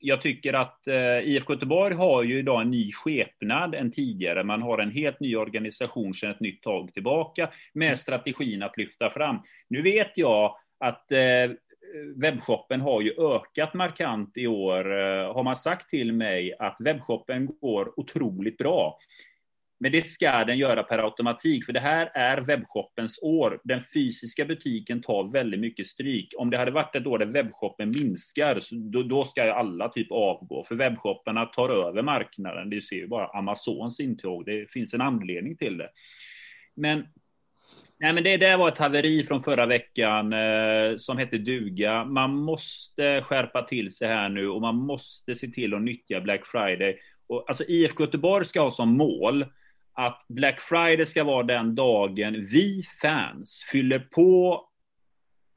[0.06, 4.44] jag tycker att eh, IFK Göteborg har ju idag en ny skepnad än tidigare.
[4.44, 9.10] Man har en helt ny organisation sedan ett nytt tag tillbaka med strategin att lyfta
[9.10, 9.38] fram.
[9.68, 11.50] Nu vet jag att eh,
[12.16, 17.46] webbshoppen har ju ökat markant i år, eh, har man sagt till mig att webbshoppen
[17.60, 18.98] går otroligt bra.
[19.84, 23.60] Men det ska den göra per automatik, för det här är webbshoppens år.
[23.64, 26.34] Den fysiska butiken tar väldigt mycket stryk.
[26.38, 28.60] Om det hade varit ett år där webbshoppen minskar,
[28.92, 32.70] då, då ska ju alla typ avgå, för webbshopparna tar över marknaden.
[32.70, 35.88] Det ser ju bara Amazons intåg, det finns en anledning till det.
[36.74, 37.06] Men
[37.98, 42.04] Nej, men det där var ett haveri från förra veckan eh, som hette duga.
[42.04, 46.46] Man måste skärpa till sig här nu och man måste se till att nyttja Black
[46.46, 46.98] Friday.
[47.26, 49.44] Och, alltså IFK Göteborg ska ha som mål
[49.94, 54.60] att Black Friday ska vara den dagen vi fans fyller på,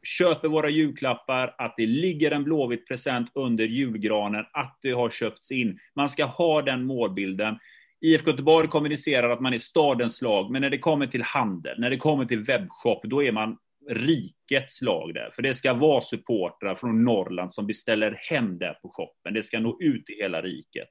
[0.03, 5.51] köper våra julklappar, att det ligger en blåvit present under julgranen, att det har köpts
[5.51, 5.79] in.
[5.95, 7.57] Man ska ha den målbilden.
[8.01, 11.89] IFK Göteborg kommunicerar att man är stadens lag, men när det kommer till handel, när
[11.89, 13.57] det kommer till webbshop, då är man
[13.89, 15.31] rikets lag där.
[15.35, 19.33] För det ska vara supportrar från Norrland som beställer hem det på shoppen.
[19.33, 20.87] Det ska nå ut i hela riket.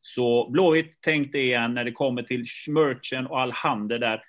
[0.00, 4.22] Så Blåvitt, tänk det igen när det kommer till merchen och all handel där.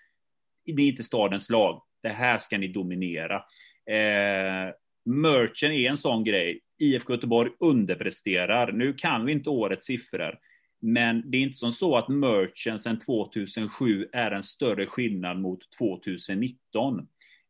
[0.66, 1.82] Det är inte stadens lag.
[2.04, 3.36] Det här ska ni dominera.
[3.86, 4.74] Eh,
[5.06, 6.60] merchen är en sån grej.
[6.80, 8.72] IFK Göteborg underpresterar.
[8.72, 10.40] Nu kan vi inte årets siffror.
[10.82, 15.60] Men det är inte som så att merchen sedan 2007 är en större skillnad mot
[15.78, 17.00] 2019.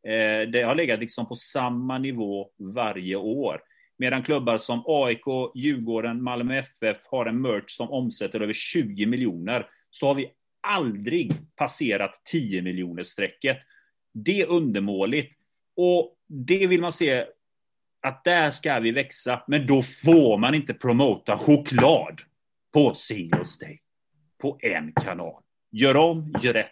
[0.08, 3.62] Eh, det har legat liksom på samma nivå varje år.
[4.00, 9.68] Medan klubbar som AIK, Djurgården, Malmö FF har en merch som omsätter över 20 miljoner,
[9.92, 10.32] så har vi
[10.68, 13.58] aldrig passerat 10 miljoner strecket.
[14.14, 15.38] Det är undermåligt.
[15.76, 17.26] Och det vill man se
[18.02, 22.22] att där ska vi växa, men då får man inte promota choklad
[22.74, 23.80] på Singles Day
[24.42, 25.44] på en kanal.
[25.72, 26.72] Gör om, gör rätt.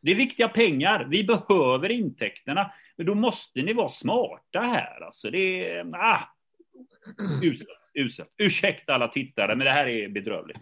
[0.00, 1.04] Det är viktiga pengar.
[1.10, 2.72] Vi behöver intäkterna.
[2.96, 5.00] Men då måste ni vara smarta här.
[5.00, 5.94] Alltså det är...
[5.94, 6.20] Ah,
[7.42, 8.34] uselt, uselt.
[8.36, 10.60] Ursäkta alla tittare, men det här är bedrövligt.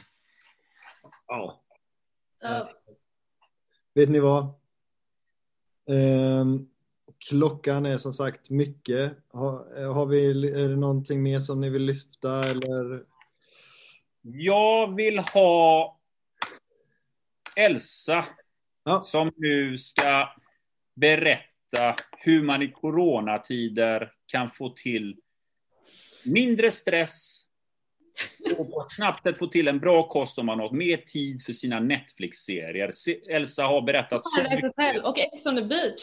[1.26, 1.62] Ja.
[2.44, 2.68] Uh.
[3.94, 4.54] Vet ni vad?
[5.86, 6.70] Um,
[7.28, 9.16] klockan är som sagt mycket.
[9.32, 13.04] Har, har vi, är det någonting mer som ni vill lyfta eller?
[14.22, 15.98] Jag vill ha
[17.56, 18.26] Elsa
[18.86, 19.02] ja.
[19.04, 20.28] som nu ska
[20.94, 25.16] berätta hur man i coronatider kan få till
[26.26, 27.42] mindre stress
[28.58, 31.42] och på ett snabbt sätt få till en bra kost om man har mer tid
[31.42, 32.92] för sina Netflix-serier.
[33.30, 35.04] Elsa har berättat så mycket.
[35.04, 36.02] Och Ex on the beach.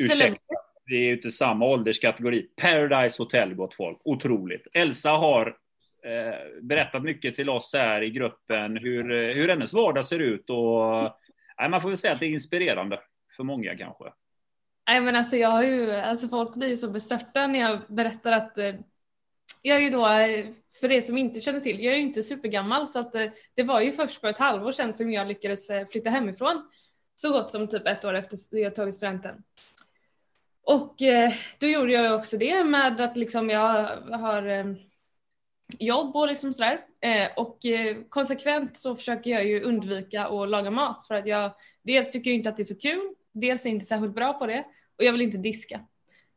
[0.00, 0.54] Ursäkta,
[0.86, 2.48] vi är ju inte samma ålderskategori.
[2.56, 4.00] Paradise Hotel, gott folk.
[4.04, 4.66] Otroligt.
[4.72, 5.46] Elsa har
[6.04, 11.18] eh, berättat mycket till oss här i gruppen hur, hur hennes vardag ser ut och
[11.58, 13.00] nej, man får väl säga att det är inspirerande
[13.36, 14.04] för många kanske.
[14.88, 18.58] Nej men alltså jag har ju, alltså folk blir så bestörta när jag berättar att
[18.58, 18.74] eh,
[19.62, 20.46] jag är ju då, eh,
[20.80, 23.62] för det som inte känner till, jag är ju inte supergammal så att eh, det
[23.62, 26.70] var ju först för ett halvår sedan som jag lyckades eh, flytta hemifrån.
[27.14, 29.42] Så gott som typ ett år efter jag tagit studenten.
[30.62, 34.76] Och eh, då gjorde jag också det med att liksom jag har
[35.78, 36.80] jobb och liksom sådär.
[37.00, 41.54] Eh, och eh, konsekvent så försöker jag ju undvika att laga mat för att jag
[41.82, 44.46] dels tycker inte att det är så kul, dels är jag inte särskilt bra på
[44.46, 44.64] det
[44.98, 45.80] och jag vill inte diska.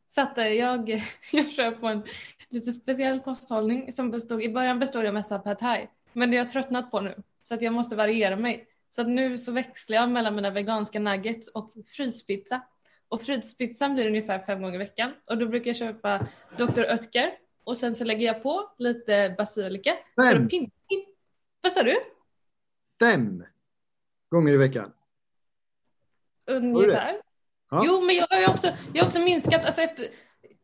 [0.08, 0.88] Så att eh, jag,
[1.32, 2.02] jag kör på en
[2.48, 5.86] lite speciell kosthållning som bestod, i början bestod jag mest av pad thai.
[6.12, 8.66] Men det har jag tröttnat på nu så att jag måste variera mig.
[8.90, 12.60] Så att nu så växlar jag mellan mina veganska nuggets och fryspizza.
[13.08, 16.26] Och fryspizzan blir ungefär fem gånger i veckan och då brukar jag köpa
[16.56, 16.82] Dr.
[16.82, 17.30] Oetker
[17.64, 19.96] och sen så lägger jag på lite basilika.
[20.16, 20.48] Fem?
[21.60, 21.96] Vad sa du?
[22.98, 23.44] Fem
[24.30, 24.92] gånger i veckan.
[26.46, 27.16] Ungefär.
[27.70, 27.82] Ja.
[27.86, 29.64] Jo, men jag har också, jag har också minskat.
[29.64, 30.08] Alltså efter,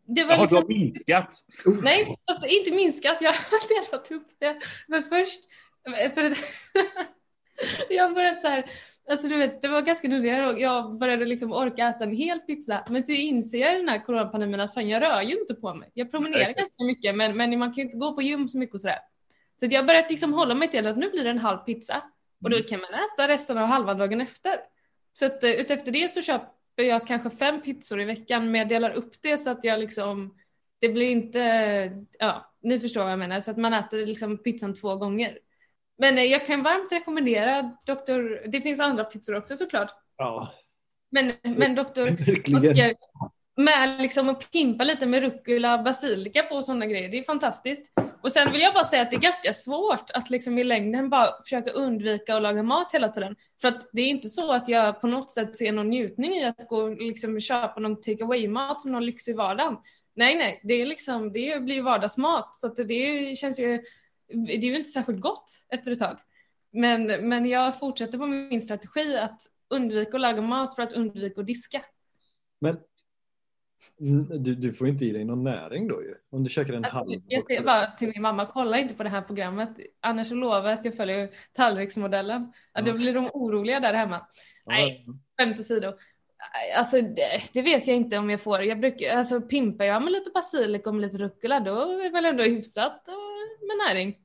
[0.07, 0.67] det var Jaha, liksom...
[0.69, 1.45] du har minskat?
[1.83, 3.19] Nej, fast inte minskat.
[3.21, 4.61] Jag har delat upp det.
[4.89, 5.41] Men först...
[5.83, 6.35] För
[7.95, 8.71] jag började så här...
[9.11, 12.85] Alltså du vet, det var ganska nyligen jag började liksom orka äta en hel pizza.
[12.89, 15.75] Men så inser jag i den här coronapandemin att fan, jag rör ju inte på
[15.75, 15.91] mig.
[15.95, 16.55] Jag promenerar Nej.
[16.55, 18.99] ganska mycket, men, men man kan ju inte gå på gym så mycket och sådär.
[19.61, 22.03] Så jag började liksom hålla mig till att nu blir det en halv pizza.
[22.45, 22.69] Och då mm.
[22.69, 24.61] kan man äta resten av halva dagen efter.
[25.13, 28.69] Så att eh, utefter det så köper jag kanske fem pizzor i veckan, men jag
[28.69, 30.35] delar upp det så att jag liksom,
[30.79, 31.41] det blir inte,
[32.19, 35.39] ja, ni förstår vad jag menar, så att man äter liksom pizzan två gånger.
[35.99, 38.49] Men eh, jag kan varmt rekommendera Dr.
[38.49, 39.91] Det finns andra pizzor också såklart.
[40.17, 40.53] Ja.
[41.11, 42.03] Men, men Dr.
[42.27, 42.95] Verkligen
[43.59, 47.09] med liksom att pimpa lite med rucola, basilika på och sådana grejer.
[47.09, 47.93] Det är fantastiskt.
[48.23, 51.11] Och sen vill jag bara säga att det är ganska svårt att liksom i längden
[51.11, 53.37] bara försöka undvika att laga mat hela tiden.
[53.61, 56.45] För att det är inte så att jag på något sätt ser någon njutning i
[56.45, 59.77] att gå och liksom köpa någon take away-mat som någon lyx i vardagen.
[60.15, 63.83] Nej, nej, det är liksom, det blir vardagsmat så att det känns ju,
[64.29, 66.19] det är ju inte särskilt gott efter ett tag.
[66.73, 69.41] Men, men jag fortsätter på min strategi att
[69.71, 71.85] undvika att laga mat för att undvika att diska.
[72.61, 72.79] Men
[73.99, 76.15] du, du får inte i dig någon näring då ju.
[76.31, 77.11] Om du käkar en alltså, halv.
[77.27, 79.71] Jag säger bara till min mamma, kolla inte på det här programmet.
[80.01, 82.53] Annars lovar jag att jag följer tallriksmodellen.
[82.73, 84.27] Ja, då blir de oroliga där hemma.
[84.67, 85.07] Nej,
[85.39, 85.93] skämt åsido.
[86.77, 88.63] Alltså det, det, vet jag inte om jag får.
[88.63, 92.11] Jag brukar, alltså pimpar jag med lite basilika och med lite rucola då är det
[92.11, 93.09] väl ändå hyfsat
[93.69, 94.17] med näring.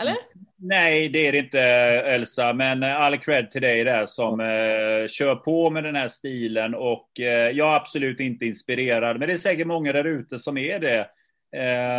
[0.00, 0.16] Eller?
[0.56, 5.08] Nej, det är det inte Elsa, men eh, all cred till dig där som eh,
[5.08, 9.34] kör på med den här stilen och eh, jag är absolut inte inspirerad, men det
[9.34, 11.08] är säkert många där ute som är det.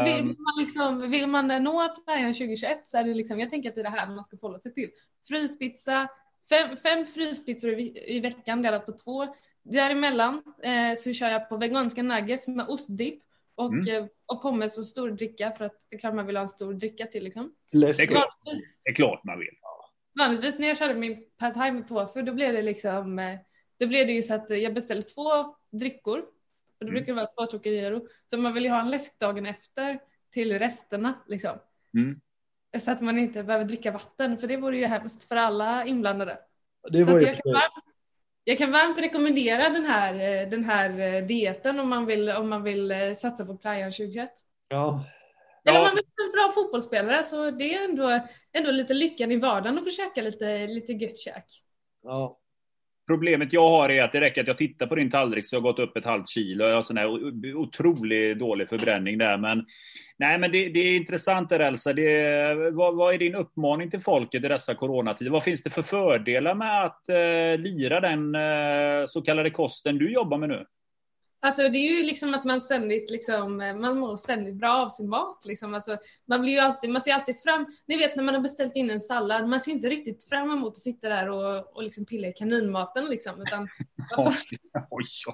[0.06, 3.76] Vill, man liksom, vill man nå playan 2021 så är det liksom, jag tänker att
[3.76, 4.90] det är det här man ska förhålla sig till.
[5.28, 6.07] Fryspizza,
[6.49, 9.28] fem, fem fryspizzor i, i veckan delat på två.
[9.64, 13.24] Däremellan eh, så kör jag på veganska nuggets med ostdipp
[13.56, 14.03] och, mm.
[14.03, 16.48] Eh, och pommes och stor dricka för att det är klart man vill ha en
[16.48, 17.56] stor dricka till liksom.
[17.72, 18.38] Det är, klart,
[18.84, 19.49] det är klart man vill.
[20.19, 23.40] Vanligtvis när jag körde min pad thai med tofu då blev det liksom eh,
[23.80, 26.94] då blev det ju så att jag beställde två drickor och då mm.
[26.94, 29.99] brukar det vara två Trocadero för man vill ju ha en läsk dagen efter
[30.32, 31.57] till resterna liksom.
[31.94, 32.22] Mm.
[32.77, 36.40] Så att man inte behöver dricka vatten för det vore ju hemskt för alla inblandade.
[36.91, 37.95] Det var ju jag kan varmt
[39.02, 43.14] rekommendera den här, eh, den här eh, dieten om man vill, om man vill eh,
[43.14, 44.30] satsa på Playan 2021.
[44.70, 45.06] Ja.
[45.66, 49.32] Eller om man vill vara en bra fotbollsspelare så det är ändå, ändå lite lyckan
[49.32, 51.46] i vardagen att käka lite, lite gött käk.
[52.04, 52.40] Ja.
[53.07, 55.61] Problemet jag har är att det räcker att jag tittar på din tallrik så jag
[55.61, 56.65] har gått upp ett halvt kilo.
[56.65, 57.07] Jag har sån här
[57.56, 59.38] otroligt dålig förbränning där.
[59.38, 59.65] Men,
[60.18, 61.94] nej, men det, det är intressant där Elsa.
[61.94, 65.32] Det, vad, vad, är din uppmaning till folket i dessa coronatider?
[65.32, 70.11] Vad finns det för fördelar med att eh, lira den eh, så kallade kosten du
[70.11, 70.65] jobbar med nu?
[71.40, 75.10] Alltså det är ju liksom att man ständigt liksom, man mår ständigt bra av sin
[75.10, 75.74] mat liksom.
[75.74, 75.98] Alltså,
[76.28, 78.90] man blir ju alltid, man ser alltid fram, ni vet när man har beställt in
[78.90, 82.28] en sallad, man ser inte riktigt fram emot att sitta där och, och liksom pilla
[82.28, 83.70] i kaninmaten liksom, utan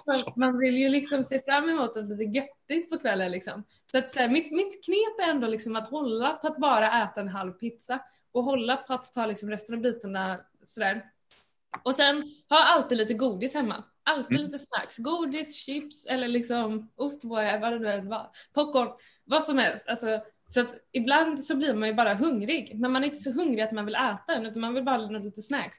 [0.06, 3.64] man, man vill ju liksom se fram emot att det är göttigt på kvällen liksom.
[3.91, 7.03] Så att så här, mitt, mitt knep är ändå liksom att hålla på att bara
[7.03, 7.99] äta en halv pizza
[8.32, 11.06] och hålla på att ta liksom resten av bitarna sådär.
[11.84, 13.84] Och sen ha alltid lite godis hemma.
[14.03, 14.45] Alltid mm.
[14.45, 14.98] lite snacks.
[14.98, 18.30] Godis, chips eller liksom ostbågar, vad det nu än var.
[18.53, 18.90] Popcorn,
[19.26, 19.88] vad som helst.
[19.88, 20.22] Alltså,
[20.53, 23.61] för att ibland så blir man ju bara hungrig, men man är inte så hungrig
[23.61, 25.78] att man vill äta den, utan man vill bara ha lite snacks.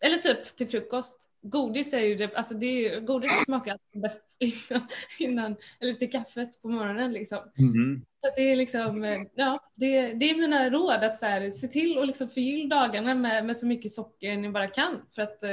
[0.00, 1.30] Eller typ till frukost.
[1.42, 4.88] Godis är ju det, alltså det är, godis smakar bäst innan,
[5.18, 7.38] innan, eller till kaffet på morgonen liksom.
[7.58, 8.04] Mm.
[8.18, 11.68] Så det är liksom, eh, ja, det, det är mina råd att så här, se
[11.68, 15.42] till och liksom förgylla dagarna med, med så mycket socker ni bara kan för att
[15.42, 15.50] eh,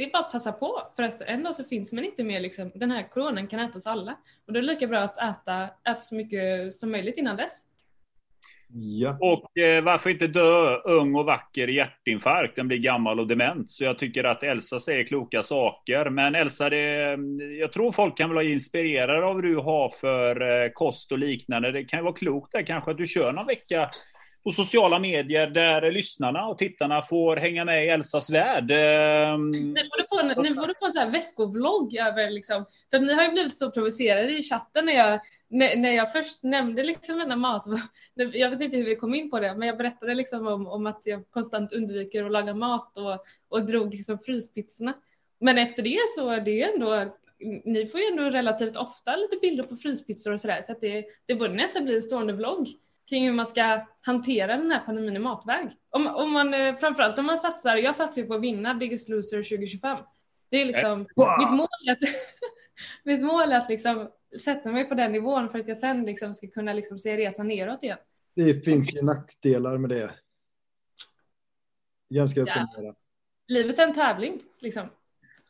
[0.00, 2.40] det är bara att passa på för att en dag så finns man inte mer
[2.40, 4.16] liksom, den här coronan kan ätas alla
[4.46, 7.64] och då är det lika bra att äta, äta så mycket som möjligt innan dess.
[8.72, 9.18] Ja.
[9.20, 12.56] Och eh, varför inte dö ung och vacker i hjärtinfarkt?
[12.56, 13.70] Den blir gammal och dement.
[13.70, 16.10] Så jag tycker att Elsa säger kloka saker.
[16.10, 17.18] Men Elsa, det,
[17.58, 21.72] jag tror folk kan bli inspirerade av vad du har för eh, kost och liknande.
[21.72, 23.90] Det kan ju vara klokt där kanske att du kör någon vecka
[24.44, 28.70] på sociala medier där lyssnarna och tittarna får hänga med i Elsas värld.
[28.70, 33.14] Ehm, ni borde få, ni borde få en sån här veckovlogg över liksom, för ni
[33.14, 37.18] har ju blivit så provocerade i chatten när jag, när, när jag först nämnde liksom
[37.18, 37.64] denna mat.
[38.32, 40.86] Jag vet inte hur vi kom in på det, men jag berättade liksom om, om
[40.86, 44.94] att jag konstant undviker att laga mat och, och drog liksom fryspizzorna.
[45.40, 47.16] Men efter det så är det ändå
[47.64, 51.04] ni får ju ändå relativt ofta lite bilder på fryspizzor och sådär så att det,
[51.26, 52.68] det borde nästan bli en stående vlogg
[53.10, 55.76] kring hur man ska hantera den här pandemin i matväg.
[55.90, 59.08] Om, om man, eh, framförallt om man satsar, jag satsar ju på att vinna Biggest
[59.08, 59.98] Loser 2025.
[60.50, 61.28] Det är liksom, wow.
[61.38, 61.98] mitt mål är att,
[63.04, 64.08] mitt mål är att liksom
[64.40, 67.48] sätta mig på den nivån för att jag sen liksom ska kunna liksom se resan
[67.48, 67.98] neråt igen.
[68.36, 70.10] Det finns ju nackdelar med det.
[72.10, 72.84] Ganska uppenbara.
[72.84, 72.94] Ja.
[73.48, 74.88] Livet är en tävling liksom.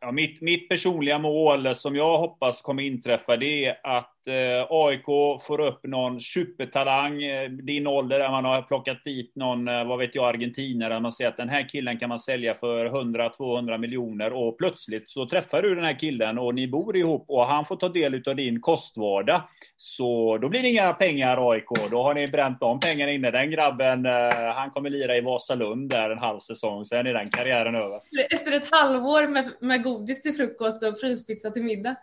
[0.01, 4.20] Ja, mitt, mitt personliga mål som jag hoppas kommer inträffa det är att eh,
[4.69, 9.69] AIK eh, får upp någon supertalang, eh, din ålder där man har plockat dit någon,
[9.69, 12.55] eh, vad vet jag, argentinare, där man säger att den här killen kan man sälja
[12.55, 17.25] för 100-200 miljoner och plötsligt så träffar du den här killen och ni bor ihop
[17.29, 19.43] och han får ta del av din kostvardag.
[19.77, 23.31] Så då blir det inga pengar AIK, då har ni bränt de pengarna inne.
[23.31, 27.31] Den grabben, eh, han kommer lira i Vasalund där en halv säsong, sen är den
[27.31, 28.01] karriären över.
[28.31, 31.97] Efter ett halvår med, med godis till frukost och fryspizza till middag.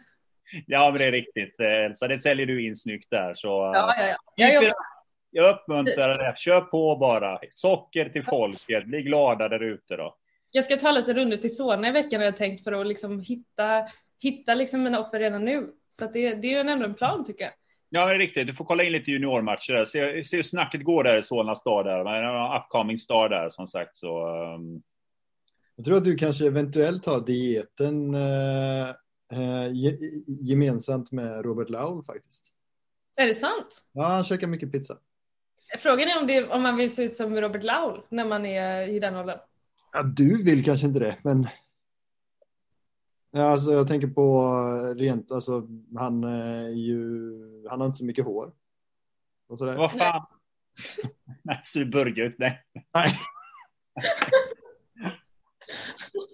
[0.67, 1.55] Ja, men det är riktigt.
[1.97, 3.33] Så det säljer du in snyggt där.
[3.35, 4.17] Så, ja, ja, ja.
[4.35, 4.73] Jag, jag,
[5.31, 6.37] jag uppmuntrar det.
[6.37, 7.39] Kör på bara.
[7.51, 8.85] Socker till folket.
[8.85, 10.15] Bli glada där ute då.
[10.51, 13.19] Jag ska ta lite runder till Solna i veckan har jag tänkt för att liksom
[13.19, 13.87] hitta,
[14.21, 15.69] hitta liksom mina offer redan nu.
[15.91, 17.53] Så det, det är ju ändå en plan tycker jag.
[17.89, 18.47] Ja, men riktigt.
[18.47, 19.85] Du får kolla in lite juniormatcher där.
[19.85, 21.85] Se, se hur snacket går där i Solna stad.
[21.85, 22.03] Där.
[22.03, 23.97] Man är en upcoming star där, som sagt.
[23.97, 24.81] Så, um...
[25.75, 28.95] Jag tror att du kanske eventuellt har dieten eh,
[29.31, 29.67] eh,
[30.27, 32.53] gemensamt med Robert Laul faktiskt.
[33.15, 33.83] Är det sant?
[33.91, 34.97] Ja, han käkar mycket pizza.
[35.79, 38.87] Frågan är om, det, om man vill se ut som Robert Laul när man är
[38.87, 39.39] i den åldern.
[39.93, 41.47] Ja, du vill kanske inte det, men
[43.31, 44.51] Ja, alltså jag tänker på
[44.95, 45.67] rent, alltså
[45.97, 47.31] han är ju,
[47.69, 48.53] han har inte så mycket hår.
[49.47, 49.77] Och sådär.
[49.77, 50.25] Vad fan?
[51.41, 52.63] Nej, så du börjar ut, nej.
[52.93, 53.13] Nej.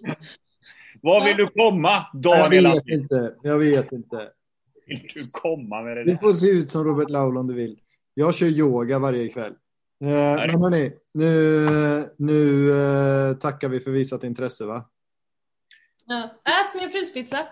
[1.04, 2.64] Var vill du komma, Daniel?
[2.64, 4.28] Jag vet inte, jag vet inte.
[4.86, 6.12] Vill du komma med det där?
[6.12, 7.78] Du får se ut som Robert Laul om du vill.
[8.14, 9.52] Jag kör yoga varje kväll.
[10.00, 14.90] Eh, men hörni, nu, nu eh, tackar vi för visat intresse va?
[16.06, 16.24] Ja.
[16.24, 17.46] Ät min fryspizza.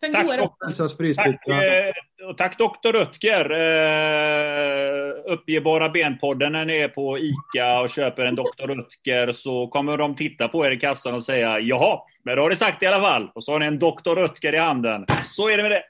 [0.00, 1.92] Tack, tack, eh,
[2.28, 3.50] och tack doktor Rutger.
[3.50, 9.96] Eh, uppgebara benpodden när ni är på ICA och köper en doktor Rutger så kommer
[9.96, 12.86] de titta på er i kassan och säga jaha, men då har ni sagt i
[12.86, 13.30] alla fall.
[13.34, 15.06] Och så har ni en doktor Rutger i handen.
[15.24, 15.84] Så är det med det.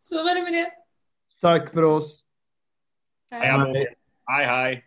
[0.00, 0.70] Så var det med det.
[1.40, 2.24] Tack för oss.
[3.30, 3.96] Hej, hej.
[4.26, 4.84] hej, hej.